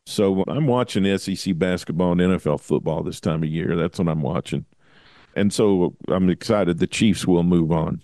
So 0.07 0.45
I'm 0.47 0.67
watching 0.67 1.19
SEC 1.19 1.59
basketball 1.59 2.13
and 2.13 2.21
NFL 2.21 2.61
football 2.61 3.03
this 3.03 3.21
time 3.21 3.43
of 3.43 3.49
year. 3.49 3.75
That's 3.75 3.99
what 3.99 4.09
I'm 4.09 4.23
watching. 4.23 4.65
And 5.37 5.53
so 5.53 5.95
I'm 6.09 6.31
excited 6.31 6.79
the 6.79 6.87
Chiefs 6.87 7.27
will 7.27 7.43
move 7.43 7.71
on 7.71 8.01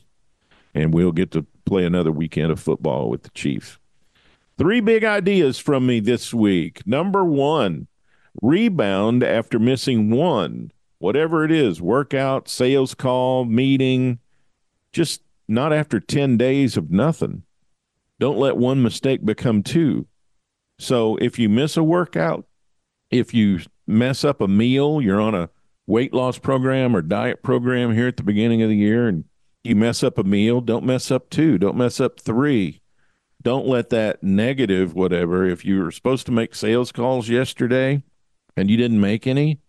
and 0.75 0.93
we'll 0.93 1.13
get 1.13 1.31
to 1.33 1.47
play 1.65 1.85
another 1.85 2.13
weekend 2.13 2.53
of 2.53 2.61
football 2.61 3.09
with 3.09 3.23
the 3.23 3.31
Chiefs. 3.31 3.79
Three 4.59 4.81
big 4.81 5.03
ideas 5.03 5.59
from 5.59 5.87
me 5.87 5.99
this 5.99 6.35
week. 6.35 6.87
Number 6.87 7.25
one, 7.25 7.89
rebound 8.43 9.25
after 9.25 9.59
missing 9.59 10.11
one, 10.11 10.73
whatever 10.99 11.43
it 11.43 11.51
is 11.51 11.81
workout, 11.81 12.49
sales 12.49 12.95
call, 12.95 13.47
meeting, 13.47 14.19
just 14.93 15.23
not 15.49 15.73
after 15.73 15.99
10 15.99 16.37
days 16.37 16.77
of 16.77 16.91
nothing. 16.91 17.45
Don't 18.21 18.39
let 18.39 18.59
one 18.59 18.83
mistake 18.83 19.25
become 19.25 19.63
two. 19.63 20.07
So 20.79 21.17
if 21.17 21.39
you 21.39 21.49
miss 21.49 21.79
a 21.79 21.83
workout, 21.83 22.47
if 23.11 23.33
you 23.33 23.61
mess 23.87 24.23
up 24.23 24.43
a 24.43 24.49
meal, 24.49 25.01
you're 25.01 25.21
on 25.21 25.35
a 25.35 25.49
weight 25.87 26.13
loss 26.15 26.39
program 26.39 26.95
or 26.95 27.03
diet 27.03 27.43
program 27.43 27.93
here 27.95 28.09
at 28.09 28.17
the 28.17 28.23
beginning 28.23 28.63
of 28.63 28.69
the 28.69 28.77
year 28.77 29.09
and 29.09 29.25
you 29.65 29.77
mess 29.77 30.03
up 30.03 30.19
a 30.19 30.25
meal, 30.25 30.61
don't 30.61 30.85
mess 30.85 31.11
up 31.11 31.31
two, 31.31 31.59
don't 31.59 31.77
mess 31.77 32.01
up 32.01 32.21
three. 32.21 32.81
Don't 33.43 33.67
let 33.67 33.91
that 33.91 34.23
negative 34.23 34.95
whatever. 34.95 35.45
If 35.45 35.65
you 35.65 35.83
were 35.83 35.91
supposed 35.91 36.27
to 36.27 36.33
make 36.33 36.55
sales 36.55 36.93
calls 36.93 37.29
yesterday 37.29 38.03
and 38.57 38.71
you 38.71 38.77
didn't 38.77 39.01
make 39.01 39.27
any, 39.27 39.61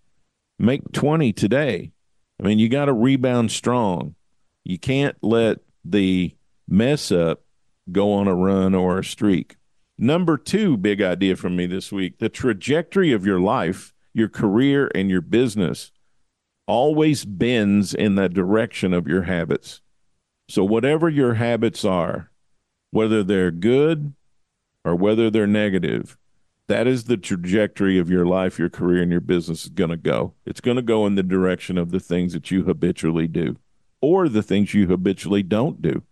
make 0.59 0.91
20 0.91 1.33
today. 1.33 1.91
I 2.39 2.43
mean, 2.43 2.59
you 2.59 2.69
got 2.69 2.85
to 2.85 2.93
rebound 2.93 3.51
strong. 3.51 4.15
You 4.63 4.77
can't 4.77 5.17
let 5.21 5.59
the 5.83 6.35
mess 6.67 7.11
up 7.11 7.43
go 7.91 8.13
on 8.13 8.27
a 8.27 8.35
run 8.35 8.75
or 8.75 8.99
a 8.99 9.03
streak. 9.03 9.55
Number 9.97 10.37
two 10.37 10.77
big 10.77 11.01
idea 11.01 11.35
from 11.35 11.55
me 11.55 11.65
this 11.65 11.91
week 11.91 12.19
the 12.19 12.29
trajectory 12.29 13.11
of 13.11 13.25
your 13.25 13.39
life, 13.39 13.93
your 14.13 14.29
career, 14.29 14.91
and 14.93 15.09
your 15.09 15.21
business 15.21 15.91
always 16.67 17.25
bends 17.25 17.93
in 17.93 18.15
the 18.15 18.29
direction 18.29 18.93
of 18.93 19.07
your 19.07 19.23
habits. 19.23 19.81
So, 20.49 20.63
whatever 20.63 21.09
your 21.09 21.35
habits 21.35 21.85
are, 21.85 22.31
whether 22.91 23.23
they're 23.23 23.51
good 23.51 24.13
or 24.85 24.95
whether 24.95 25.29
they're 25.29 25.47
negative, 25.47 26.17
that 26.67 26.87
is 26.87 27.05
the 27.05 27.17
trajectory 27.17 27.97
of 27.97 28.09
your 28.09 28.25
life, 28.25 28.57
your 28.59 28.69
career, 28.69 29.01
and 29.01 29.11
your 29.11 29.21
business 29.21 29.63
is 29.63 29.69
going 29.69 29.89
to 29.89 29.97
go. 29.97 30.33
It's 30.45 30.61
going 30.61 30.77
to 30.77 30.83
go 30.83 31.05
in 31.05 31.15
the 31.15 31.23
direction 31.23 31.77
of 31.77 31.91
the 31.91 31.99
things 31.99 32.33
that 32.33 32.51
you 32.51 32.63
habitually 32.63 33.27
do 33.27 33.57
or 34.01 34.29
the 34.29 34.43
things 34.43 34.73
you 34.73 34.87
habitually 34.87 35.43
don't 35.43 35.81
do. 35.81 36.03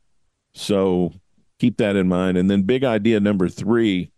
So, 0.53 1.13
keep 1.59 1.77
that 1.77 1.95
in 1.95 2.07
mind. 2.07 2.37
And 2.37 2.49
then, 2.49 2.63
big 2.63 2.83
idea 2.83 3.19
number 3.19 3.47
three 3.49 4.11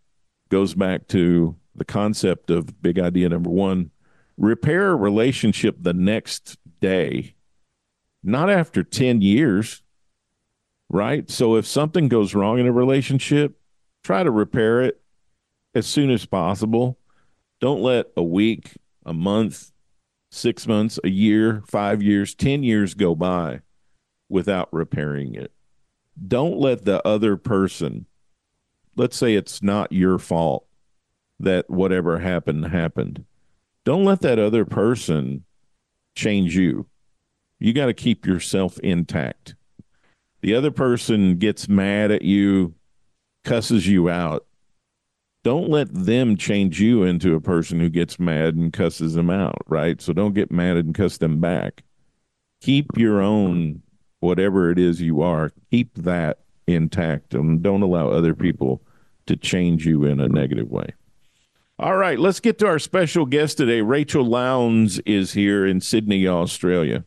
goes 0.48 0.74
back 0.74 1.08
to 1.08 1.56
the 1.74 1.84
concept 1.84 2.50
of 2.50 2.80
big 2.80 2.98
idea 2.98 3.28
number 3.28 3.50
one 3.50 3.90
repair 4.36 4.90
a 4.90 4.96
relationship 4.96 5.76
the 5.80 5.94
next 5.94 6.56
day, 6.80 7.34
not 8.22 8.50
after 8.50 8.82
10 8.82 9.20
years, 9.20 9.82
right? 10.88 11.30
So 11.30 11.56
if 11.56 11.66
something 11.66 12.08
goes 12.08 12.34
wrong 12.34 12.58
in 12.58 12.66
a 12.66 12.72
relationship, 12.72 13.58
try 14.02 14.22
to 14.22 14.30
repair 14.30 14.82
it 14.82 15.00
as 15.74 15.86
soon 15.86 16.10
as 16.10 16.26
possible. 16.26 16.98
Don't 17.60 17.82
let 17.82 18.06
a 18.16 18.22
week, 18.22 18.72
a 19.06 19.12
month, 19.12 19.70
six 20.30 20.66
months, 20.66 20.98
a 21.04 21.08
year, 21.08 21.62
five 21.66 22.02
years, 22.02 22.34
10 22.34 22.62
years 22.62 22.94
go 22.94 23.14
by 23.14 23.60
without 24.28 24.68
repairing 24.72 25.34
it. 25.34 25.52
Don't 26.26 26.58
let 26.58 26.84
the 26.84 27.06
other 27.06 27.36
person, 27.36 28.06
let's 28.96 29.16
say 29.16 29.34
it's 29.34 29.62
not 29.62 29.92
your 29.92 30.18
fault 30.18 30.66
that 31.40 31.68
whatever 31.68 32.18
happened 32.18 32.66
happened 32.66 33.24
don't 33.84 34.04
let 34.04 34.20
that 34.22 34.38
other 34.38 34.64
person 34.64 35.44
change 36.14 36.56
you. 36.56 36.86
You 37.58 37.72
got 37.72 37.86
to 37.86 37.94
keep 37.94 38.26
yourself 38.26 38.78
intact. 38.80 39.54
The 40.40 40.54
other 40.54 40.70
person 40.70 41.38
gets 41.38 41.68
mad 41.68 42.10
at 42.10 42.22
you, 42.22 42.74
cusses 43.44 43.86
you 43.86 44.10
out. 44.10 44.46
Don't 45.42 45.68
let 45.68 45.92
them 45.92 46.36
change 46.36 46.80
you 46.80 47.02
into 47.02 47.34
a 47.34 47.40
person 47.40 47.78
who 47.78 47.90
gets 47.90 48.18
mad 48.18 48.54
and 48.54 48.72
cusses 48.72 49.14
them 49.14 49.28
out, 49.28 49.62
right? 49.66 50.00
So 50.00 50.12
don't 50.12 50.34
get 50.34 50.50
mad 50.50 50.78
and 50.78 50.94
cuss 50.94 51.18
them 51.18 51.40
back. 51.40 51.82
Keep 52.62 52.96
your 52.96 53.20
own, 53.20 53.82
whatever 54.20 54.70
it 54.70 54.78
is 54.78 55.02
you 55.02 55.20
are, 55.20 55.52
keep 55.70 55.94
that 55.96 56.38
intact 56.66 57.34
and 57.34 57.62
don't 57.62 57.82
allow 57.82 58.08
other 58.08 58.34
people 58.34 58.82
to 59.26 59.36
change 59.36 59.86
you 59.86 60.04
in 60.04 60.18
a 60.20 60.28
negative 60.28 60.70
way. 60.70 60.94
All 61.84 61.96
right, 61.98 62.18
let's 62.18 62.40
get 62.40 62.58
to 62.60 62.66
our 62.66 62.78
special 62.78 63.26
guest 63.26 63.58
today. 63.58 63.82
Rachel 63.82 64.24
Lowndes 64.24 65.00
is 65.00 65.34
here 65.34 65.66
in 65.66 65.82
Sydney, 65.82 66.26
Australia. 66.26 67.04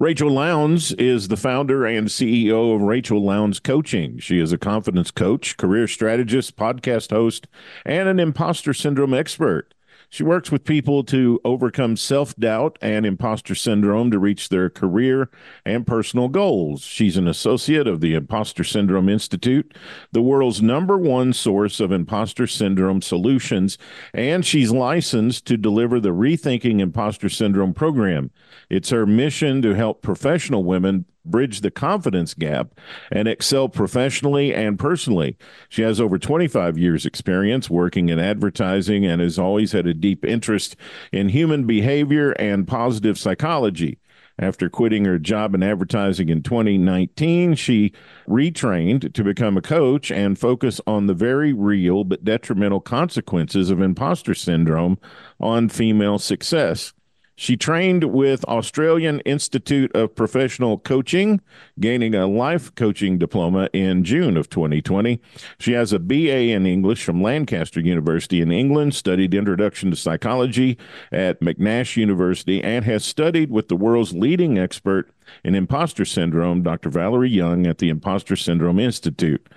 Rachel 0.00 0.32
Lowndes 0.32 0.90
is 0.94 1.28
the 1.28 1.36
founder 1.36 1.86
and 1.86 2.08
CEO 2.08 2.74
of 2.74 2.82
Rachel 2.82 3.24
Lowndes 3.24 3.60
Coaching. 3.60 4.18
She 4.18 4.40
is 4.40 4.50
a 4.50 4.58
confidence 4.58 5.12
coach, 5.12 5.56
career 5.56 5.86
strategist, 5.86 6.56
podcast 6.56 7.12
host, 7.12 7.46
and 7.86 8.08
an 8.08 8.18
imposter 8.18 8.74
syndrome 8.74 9.14
expert. 9.14 9.74
She 10.08 10.22
works 10.22 10.50
with 10.52 10.64
people 10.64 11.04
to 11.04 11.40
overcome 11.44 11.96
self 11.96 12.36
doubt 12.36 12.78
and 12.80 13.04
imposter 13.04 13.54
syndrome 13.54 14.10
to 14.10 14.18
reach 14.18 14.48
their 14.48 14.70
career 14.70 15.30
and 15.64 15.86
personal 15.86 16.28
goals. 16.28 16.82
She's 16.82 17.16
an 17.16 17.28
associate 17.28 17.86
of 17.86 18.00
the 18.00 18.14
Imposter 18.14 18.64
Syndrome 18.64 19.08
Institute, 19.08 19.74
the 20.12 20.22
world's 20.22 20.62
number 20.62 20.96
one 20.98 21.32
source 21.32 21.80
of 21.80 21.92
imposter 21.92 22.46
syndrome 22.46 23.02
solutions, 23.02 23.78
and 24.12 24.44
she's 24.44 24.70
licensed 24.70 25.46
to 25.46 25.56
deliver 25.56 26.00
the 26.00 26.10
Rethinking 26.10 26.80
Imposter 26.80 27.28
Syndrome 27.28 27.74
program. 27.74 28.30
It's 28.70 28.90
her 28.90 29.06
mission 29.06 29.62
to 29.62 29.74
help 29.74 30.02
professional 30.02 30.64
women 30.64 31.06
bridge 31.24 31.60
the 31.60 31.70
confidence 31.70 32.34
gap 32.34 32.78
and 33.10 33.28
excel 33.28 33.68
professionally 33.68 34.54
and 34.54 34.78
personally. 34.78 35.36
She 35.68 35.82
has 35.82 36.00
over 36.00 36.18
25 36.18 36.78
years 36.78 37.06
experience 37.06 37.70
working 37.70 38.08
in 38.08 38.18
advertising 38.18 39.04
and 39.04 39.20
has 39.20 39.38
always 39.38 39.72
had 39.72 39.86
a 39.86 39.94
deep 39.94 40.24
interest 40.24 40.76
in 41.12 41.28
human 41.30 41.66
behavior 41.66 42.32
and 42.32 42.68
positive 42.68 43.18
psychology. 43.18 43.98
After 44.38 44.68
quitting 44.68 45.04
her 45.04 45.18
job 45.18 45.54
in 45.54 45.62
advertising 45.62 46.28
in 46.28 46.42
2019, 46.42 47.54
she 47.54 47.92
retrained 48.28 49.12
to 49.14 49.22
become 49.22 49.56
a 49.56 49.62
coach 49.62 50.10
and 50.10 50.36
focus 50.36 50.80
on 50.88 51.06
the 51.06 51.14
very 51.14 51.52
real 51.52 52.02
but 52.02 52.24
detrimental 52.24 52.80
consequences 52.80 53.70
of 53.70 53.80
imposter 53.80 54.34
syndrome 54.34 54.98
on 55.38 55.68
female 55.68 56.18
success. 56.18 56.92
She 57.36 57.56
trained 57.56 58.04
with 58.04 58.44
Australian 58.44 59.18
Institute 59.20 59.94
of 59.94 60.14
Professional 60.14 60.78
Coaching, 60.78 61.40
gaining 61.80 62.14
a 62.14 62.28
life 62.28 62.72
coaching 62.76 63.18
diploma 63.18 63.68
in 63.72 64.04
June 64.04 64.36
of 64.36 64.48
2020. 64.48 65.20
She 65.58 65.72
has 65.72 65.92
a 65.92 65.98
BA 65.98 66.50
in 66.50 66.64
English 66.64 67.02
from 67.02 67.22
Lancaster 67.22 67.80
University 67.80 68.40
in 68.40 68.52
England, 68.52 68.94
studied 68.94 69.34
Introduction 69.34 69.90
to 69.90 69.96
Psychology 69.96 70.78
at 71.10 71.40
Monash 71.40 71.96
University, 71.96 72.62
and 72.62 72.84
has 72.84 73.04
studied 73.04 73.50
with 73.50 73.68
the 73.68 73.76
world's 73.76 74.12
leading 74.12 74.56
expert 74.56 75.10
in 75.42 75.56
imposter 75.56 76.04
syndrome, 76.04 76.62
Dr. 76.62 76.88
Valerie 76.88 77.30
Young 77.30 77.66
at 77.66 77.78
the 77.78 77.88
Imposter 77.88 78.36
Syndrome 78.36 78.78
Institute. 78.78 79.48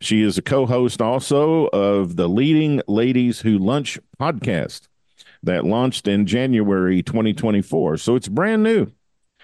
She 0.00 0.22
is 0.22 0.38
a 0.38 0.42
co 0.42 0.66
host 0.66 1.02
also 1.02 1.66
of 1.68 2.14
the 2.14 2.28
Leading 2.28 2.80
Ladies 2.86 3.40
Who 3.40 3.58
Lunch 3.58 3.98
podcast 4.20 4.88
that 5.44 5.64
launched 5.64 6.08
in 6.08 6.26
January 6.26 7.02
2024. 7.02 7.96
So 7.98 8.16
it's 8.16 8.28
brand 8.28 8.62
new. 8.62 8.90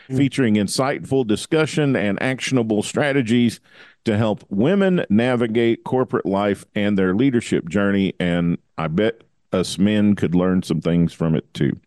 Hmm. 0.09 0.16
featuring 0.16 0.54
insightful 0.54 1.26
discussion 1.26 1.95
and 1.95 2.21
actionable 2.23 2.83
strategies 2.83 3.61
to 4.04 4.16
help 4.16 4.45
women 4.49 5.04
navigate 5.11 5.85
corporate 5.85 6.26
life 6.26 6.64
and 6.75 6.99
their 6.99 7.14
leadership 7.14 7.69
journey. 7.69 8.14
And 8.19 8.59
I 8.78 8.88
bet 8.88 9.23
us 9.52 9.78
men 9.78 10.14
could 10.16 10.35
learn 10.35 10.62
some 10.62 10.80
things 10.80 11.12
from 11.12 11.35
it 11.35 11.52
too. 11.54 11.78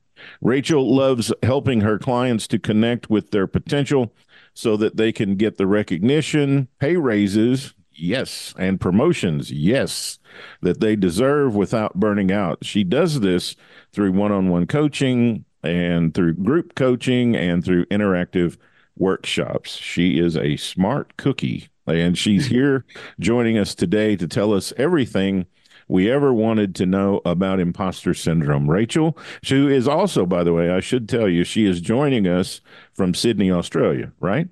Rachel 0.42 0.96
loves 0.96 1.34
helping 1.42 1.82
her 1.82 1.98
clients 1.98 2.48
to 2.48 2.60
connect 2.60 3.10
with 3.10 3.32
their 3.32 3.48
potential 3.48 4.14
so 4.54 4.78
that 4.78 4.96
they 4.96 5.12
can 5.12 5.36
get 5.36 5.58
the 5.58 5.68
recognition, 5.68 6.68
pay 6.80 6.96
raises, 6.96 7.74
yes, 7.96 8.54
and 8.58 8.80
promotions, 8.80 9.52
yes, 9.52 10.20
that 10.62 10.80
they 10.80 10.96
deserve 10.96 11.56
without 11.56 11.96
burning 11.96 12.32
out. 12.32 12.64
She 12.64 12.84
does 12.84 13.20
this 13.20 13.56
through 13.92 14.12
one 14.14 14.32
on 14.32 14.50
one 14.50 14.68
coaching 14.68 15.46
and 15.64 16.14
through 16.14 16.36
group 16.36 16.76
coaching 16.76 17.36
and 17.36 17.64
through 17.64 17.86
interactive 17.86 18.58
workshops. 18.98 19.76
She 19.76 20.20
is 20.20 20.36
a 20.36 20.58
smart 20.58 21.18
cookie, 21.18 21.70
and 21.88 22.18
she's 22.18 22.46
here 22.48 22.86
joining 23.20 23.58
us 23.58 23.76
today 23.76 24.16
to 24.16 24.28
tell 24.28 24.54
us 24.54 24.74
everything 24.78 25.46
we 25.88 26.10
ever 26.10 26.34
wanted 26.34 26.76
to 26.76 26.86
know 26.86 27.22
about 27.26 27.60
imposter 27.60 28.14
syndrome. 28.14 28.70
Rachel, 28.70 29.18
who 29.48 29.68
is 29.68 29.88
also, 29.88 30.26
by 30.26 30.44
the 30.44 30.54
way, 30.54 30.72
I 30.72 30.80
should 30.80 31.10
tell 31.10 31.28
you, 31.28 31.44
she 31.44 31.66
is 31.66 31.82
joining 31.82 32.28
us 32.28 32.62
from 32.94 33.14
Sydney, 33.14 33.52
Australia, 33.52 34.12
right? 34.20 34.48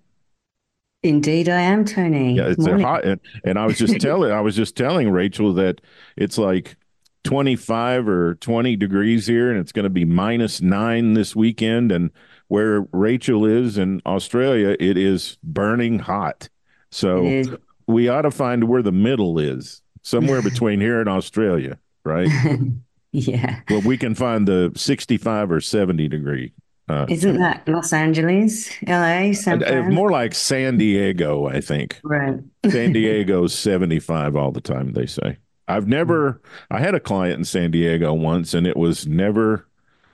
Indeed, 1.04 1.50
I 1.50 1.62
am, 1.62 1.84
Tony. 1.84 2.36
Yeah, 2.36 2.50
it's 2.50 2.66
a 2.66 2.80
hot, 2.80 3.06
and, 3.06 3.20
and 3.44 3.58
I 3.58 3.66
was 3.66 3.78
just 3.78 4.00
telling, 4.00 4.32
I 4.32 4.42
was 4.42 4.56
just 4.56 4.76
telling 4.76 5.10
Rachel 5.10 5.54
that 5.56 5.82
it's 6.16 6.38
like 6.38 6.78
25 7.24 8.08
or 8.08 8.36
20 8.36 8.76
degrees 8.76 9.26
here, 9.26 9.50
and 9.50 9.60
it's 9.60 9.72
going 9.72 9.84
to 9.84 9.90
be 9.90 10.06
minus 10.06 10.62
nine 10.62 11.14
this 11.14 11.36
weekend. 11.36 11.92
And 11.92 12.12
where 12.50 12.82
Rachel 12.92 13.46
is 13.46 13.78
in 13.78 14.02
Australia, 14.06 14.76
it 14.80 14.98
is 14.98 15.38
burning 15.44 16.00
hot. 16.00 16.50
So 16.92 17.44
we 17.88 18.08
ought 18.08 18.24
to 18.24 18.32
find 18.32 18.66
where 18.66 18.84
the 18.84 18.92
middle 18.92 19.40
is, 19.40 19.82
somewhere 20.04 20.42
between 20.44 20.82
here 20.82 21.00
and 21.00 21.10
Australia, 21.10 21.80
right? 22.04 22.30
yeah. 23.12 23.62
Well, 23.70 23.82
we 23.82 23.98
can 23.98 24.14
find 24.14 24.48
the 24.48 24.72
65 24.76 25.52
or 25.52 25.62
70 25.62 26.08
degree 26.08 26.54
uh, 26.92 27.06
Isn't 27.10 27.38
that 27.38 27.68
Los 27.68 27.94
Angeles, 27.94 28.70
LA, 28.86 29.32
San 29.34 29.64
uh, 29.64 29.84
More 29.84 30.12
like 30.12 30.34
San 30.34 30.78
Diego, 30.78 31.48
I 31.48 31.62
think. 31.62 32.00
Right. 32.04 32.40
San 32.70 32.92
Diego's 32.94 33.54
75 33.54 34.36
all 34.36 34.52
the 34.52 34.62
time, 34.62 34.94
they 34.94 35.06
say. 35.06 35.38
I've 35.68 35.88
never, 35.88 36.42
I 36.70 36.80
had 36.80 36.94
a 36.94 37.00
client 37.00 37.40
in 37.40 37.46
San 37.46 37.72
Diego 37.72 38.14
once, 38.14 38.54
and 38.54 38.68
it 38.68 38.76
was 38.76 39.08
never, 39.08 39.68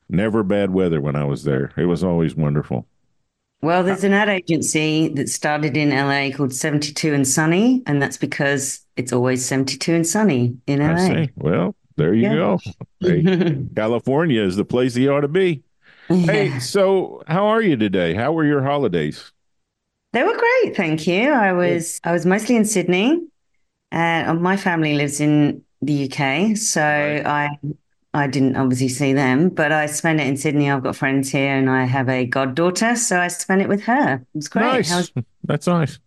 never 0.07 0.43
bad 0.43 0.71
weather 0.71 1.01
when 1.01 1.15
I 1.15 1.23
was 1.23 1.43
there. 1.43 1.71
It 1.77 1.85
was 1.85 2.03
always 2.03 2.35
wonderful. 2.35 2.87
Well, 3.61 3.83
there's 3.83 4.03
an 4.03 4.13
ad 4.13 4.29
agency 4.29 5.07
that 5.09 5.29
started 5.29 5.75
in 5.75 5.89
LA 5.89 6.35
called 6.35 6.53
72 6.53 7.11
and 7.11 7.27
Sunny, 7.27 7.81
and 7.87 7.99
that's 7.99 8.17
because 8.17 8.85
it's 8.97 9.11
always 9.11 9.43
72 9.43 9.95
and 9.95 10.05
sunny 10.05 10.55
in 10.67 10.79
LA. 10.79 10.93
I 10.93 11.07
see. 11.07 11.31
Well, 11.35 11.75
there 11.95 12.13
you 12.13 12.23
yeah. 12.23 12.35
go. 12.35 12.59
Hey, 12.99 13.57
California 13.75 14.43
is 14.43 14.57
the 14.57 14.65
place 14.65 14.95
you 14.95 15.11
ought 15.11 15.21
to 15.21 15.27
be. 15.27 15.63
Hey, 16.25 16.57
so 16.59 17.23
how 17.27 17.47
are 17.47 17.61
you 17.61 17.75
today? 17.77 18.13
How 18.13 18.31
were 18.33 18.45
your 18.45 18.63
holidays? 18.63 19.31
They 20.13 20.23
were 20.23 20.37
great, 20.37 20.75
thank 20.75 21.05
you. 21.07 21.31
I 21.31 21.53
was 21.53 21.99
I 22.03 22.11
was 22.11 22.25
mostly 22.25 22.55
in 22.55 22.65
Sydney, 22.65 23.27
and 23.91 24.41
my 24.41 24.57
family 24.57 24.95
lives 24.95 25.21
in 25.21 25.63
the 25.81 25.93
UK, 25.93 26.55
so 26.55 26.81
right. 26.95 27.21
I 27.25 27.49
I 28.13 28.27
didn't 28.27 28.57
obviously 28.57 28.89
see 28.89 29.13
them, 29.13 29.49
but 29.49 29.71
I 29.71 29.87
spent 29.87 30.21
it 30.21 30.27
in 30.27 30.37
Sydney. 30.37 30.71
I've 30.71 30.83
got 30.83 30.95
friends 30.97 31.31
here, 31.31 31.55
and 31.57 31.69
I 31.69 31.85
have 31.85 32.09
a 32.09 32.25
goddaughter, 32.25 32.95
so 32.97 33.19
I 33.19 33.29
spent 33.29 33.61
it 33.61 33.69
with 33.69 33.83
her. 33.83 34.15
It 34.15 34.27
was 34.35 34.49
great. 34.49 34.87
Nice. 34.87 34.89
Was- 34.89 35.13
That's 35.43 35.67
nice. 35.67 35.99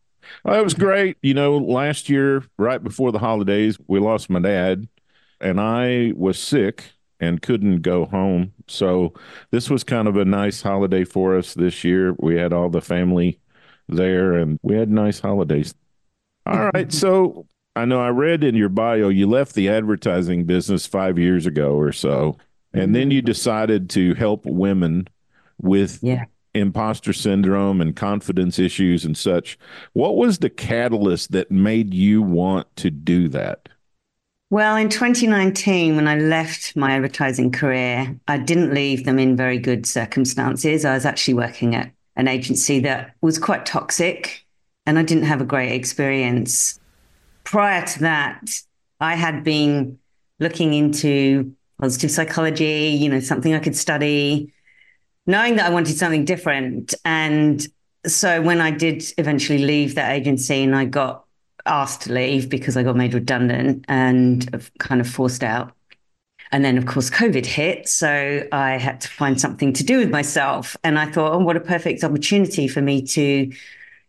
Well, 0.45 0.59
it 0.61 0.65
was 0.65 0.75
great. 0.75 1.17
You 1.23 1.35
know, 1.35 1.59
last 1.59 2.09
year, 2.09 2.45
right 2.59 2.83
before 2.83 3.13
the 3.13 3.19
holidays, 3.19 3.79
we 3.89 4.01
lost 4.01 4.31
my 4.31 4.41
dad, 4.41 4.89
and 5.41 5.61
I 5.61 6.13
was 6.17 6.39
sick 6.39 6.93
and 7.21 7.43
couldn't 7.43 7.83
go 7.83 8.07
home. 8.07 8.53
So 8.67 9.13
this 9.51 9.69
was 9.69 9.85
kind 9.85 10.09
of 10.09 10.17
a 10.17 10.25
nice 10.25 10.63
holiday 10.63 11.05
for 11.05 11.37
us 11.37 11.55
this 11.55 11.85
year. 11.85 12.15
We 12.19 12.37
had 12.37 12.53
all 12.53 12.71
the 12.71 12.81
family 12.81 13.39
there 13.89 14.35
and 14.35 14.59
we 14.63 14.77
had 14.77 14.91
nice 14.91 15.21
holidays. 15.21 15.75
All 16.47 16.71
right. 16.75 16.93
So 17.01 17.47
I 17.77 17.85
know 17.85 18.01
I 18.01 18.09
read 18.09 18.43
in 18.43 18.57
your 18.57 18.69
bio 18.69 19.09
you 19.09 19.29
left 19.29 19.55
the 19.55 19.69
advertising 19.69 20.45
business 20.45 20.87
five 20.87 21.19
years 21.19 21.47
ago 21.47 21.75
or 21.75 21.93
so. 21.93 22.37
And 22.73 22.95
then 22.95 23.11
you 23.11 23.21
mm-hmm. 23.21 23.27
decided 23.27 23.91
to 23.91 24.15
help 24.15 24.47
women 24.47 25.09
with 25.61 25.99
yeah. 26.03 26.25
imposter 26.55 27.13
syndrome 27.13 27.81
and 27.81 27.97
confidence 27.97 28.59
issues 28.59 29.05
and 29.05 29.17
such. 29.17 29.59
What 29.93 30.17
was 30.17 30.39
the 30.39 30.51
catalyst 30.51 31.33
that 31.33 31.51
made 31.51 31.93
you 31.93 32.23
want 32.23 32.75
to 32.77 32.91
do 32.91 33.29
that? 33.29 33.69
Well, 34.53 34.75
in 34.75 34.89
2019, 34.89 35.95
when 35.95 36.09
I 36.09 36.17
left 36.17 36.75
my 36.75 36.95
advertising 36.95 37.53
career, 37.53 38.19
I 38.27 38.37
didn't 38.37 38.75
leave 38.75 39.05
them 39.05 39.21
in 39.21 39.37
very 39.37 39.59
good 39.59 39.87
circumstances. 39.87 40.85
I 40.85 40.95
was 40.95 41.07
actually 41.07 41.35
working 41.35 41.77
at 41.77 41.93
an 42.17 42.27
agency 42.27 42.81
that 42.81 43.15
was 43.21 43.39
quite 43.39 43.65
toxic 43.65 44.45
and 44.87 44.99
I 44.99 45.05
didn't 45.05 45.27
have 45.27 45.41
a 45.41 45.45
great 45.45 45.71
experience. 45.71 46.81
Prior 47.45 47.87
to 47.87 48.01
that, 48.01 48.61
I 48.99 49.15
had 49.15 49.45
been 49.45 50.01
looking 50.41 50.75
into 50.75 51.55
positive 51.81 52.11
psychology, 52.11 52.89
you 53.01 53.09
know, 53.09 53.21
something 53.21 53.55
I 53.55 53.61
could 53.61 53.77
study, 53.77 54.53
knowing 55.29 55.57
that 55.57 55.67
I 55.67 55.71
wanted 55.71 55.97
something 55.97 56.25
different. 56.25 56.93
And 57.05 57.65
so 58.05 58.43
when 58.43 58.61
I 58.61 58.73
did 58.73 59.05
eventually 59.17 59.61
leave 59.61 59.95
that 59.95 60.11
agency 60.11 60.65
and 60.65 60.75
I 60.75 60.87
got 60.87 61.25
asked 61.67 62.03
to 62.03 62.13
leave 62.13 62.49
because 62.49 62.77
I 62.77 62.83
got 62.83 62.97
made 62.97 63.15
redundant 63.15 63.85
and 63.89 64.69
kind 64.79 65.01
of 65.01 65.09
forced 65.09 65.43
out. 65.43 65.73
And 66.53 66.65
then, 66.65 66.77
of 66.77 66.87
course, 66.87 67.11
COVID 67.11 67.47
hit. 67.47 67.89
So 67.89 68.47
I 68.51 68.73
had 68.77 69.01
to 69.03 69.09
find 69.09 69.41
something 69.41 69.73
to 69.75 69.85
do 69.85 69.99
with 69.99 70.11
myself. 70.11 70.77
And 70.83 70.99
I 70.99 71.07
thought, 71.07 71.33
oh, 71.33 71.39
what 71.39 71.57
a 71.57 71.61
perfect 71.61 72.03
opportunity 72.03 72.67
for 72.67 72.81
me 72.83 73.03
to, 73.03 73.53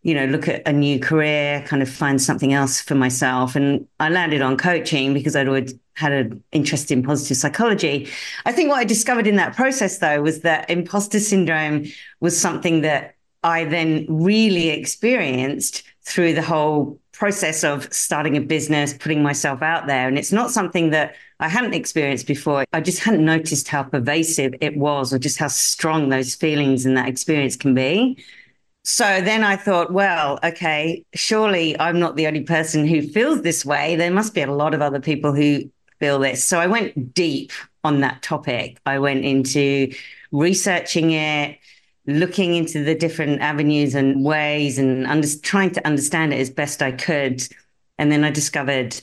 you 0.02 0.14
know, 0.16 0.26
look 0.26 0.48
at 0.48 0.68
a 0.68 0.74
new 0.74 1.00
career, 1.00 1.64
kind 1.68 1.84
of 1.84 1.90
find 1.90 2.20
something 2.20 2.52
else 2.52 2.82
for 2.82 2.96
myself. 2.96 3.56
And 3.56 3.88
I 4.00 4.10
landed 4.10 4.42
on 4.42 4.58
coaching 4.58 5.14
because 5.14 5.36
I'd 5.36 5.48
always 5.48 5.76
had 5.94 6.12
an 6.12 6.44
interest 6.52 6.90
in 6.90 7.04
positive 7.04 7.38
psychology. 7.38 8.10
I 8.46 8.52
think 8.52 8.70
what 8.70 8.80
I 8.80 8.86
discovered 8.86 9.28
in 9.28 9.36
that 9.36 9.56
process, 9.56 10.00
though, 10.00 10.22
was 10.24 10.42
that 10.42 10.68
imposter 10.68 11.20
syndrome 11.20 11.86
was 12.22 12.40
something 12.40 12.82
that 12.82 13.16
I 13.44 13.66
then 13.66 14.08
really 14.10 14.70
experienced 14.70 15.84
through 16.04 16.34
the 16.34 16.42
whole 16.42 17.00
process 17.12 17.64
of 17.64 17.92
starting 17.94 18.36
a 18.36 18.42
business, 18.42 18.94
putting 18.94 19.22
myself 19.22 19.62
out 19.62 19.88
there. 19.88 20.08
And 20.08 20.18
it's 20.18 20.32
not 20.32 20.50
something 20.52 20.90
that 20.90 21.16
I 21.40 21.48
hadn't 21.48 21.74
experienced 21.74 22.26
before. 22.26 22.66
I 22.74 22.82
just 22.82 23.00
hadn't 23.00 23.24
noticed 23.24 23.68
how 23.68 23.84
pervasive 23.84 24.56
it 24.62 24.78
was 24.78 25.14
or 25.14 25.20
just 25.20 25.38
how 25.38 25.48
strong 25.48 26.10
those 26.10 26.34
feelings 26.34 26.86
and 26.86 26.98
that 26.98 27.08
experience 27.08 27.56
can 27.56 27.76
be. 27.76 28.18
So 28.84 29.22
then 29.22 29.44
I 29.44 29.56
thought, 29.56 29.94
well, 29.94 30.40
okay, 30.44 31.06
surely 31.14 31.80
I'm 31.80 32.00
not 32.00 32.16
the 32.16 32.26
only 32.26 32.42
person 32.42 32.88
who 32.88 33.04
feels 33.04 33.44
this 33.44 33.64
way. 33.64 33.96
There 33.96 34.10
must 34.10 34.34
be 34.34 34.42
a 34.42 34.52
lot 34.52 34.74
of 34.74 34.82
other 34.82 35.00
people 35.00 35.34
who 35.34 35.70
feel 36.00 36.18
this. 36.18 36.44
So 36.44 36.60
I 36.60 36.66
went 36.66 37.14
deep 37.14 37.52
on 37.84 38.02
that 38.02 38.24
topic. 38.24 38.80
I 38.88 38.98
went 38.98 39.24
into 39.24 39.94
researching 40.32 41.12
it, 41.12 41.60
looking 42.12 42.56
into 42.56 42.84
the 42.84 42.96
different 42.96 43.42
avenues 43.42 43.96
and 43.96 44.24
ways 44.24 44.78
and 44.78 45.06
under, 45.08 45.28
trying 45.42 45.72
to 45.72 45.86
understand 45.86 46.34
it 46.34 46.40
as 46.40 46.50
best 46.50 46.82
I 46.82 46.92
could. 46.92 47.42
And 47.98 48.12
then 48.12 48.24
I 48.24 48.32
discovered 48.32 49.00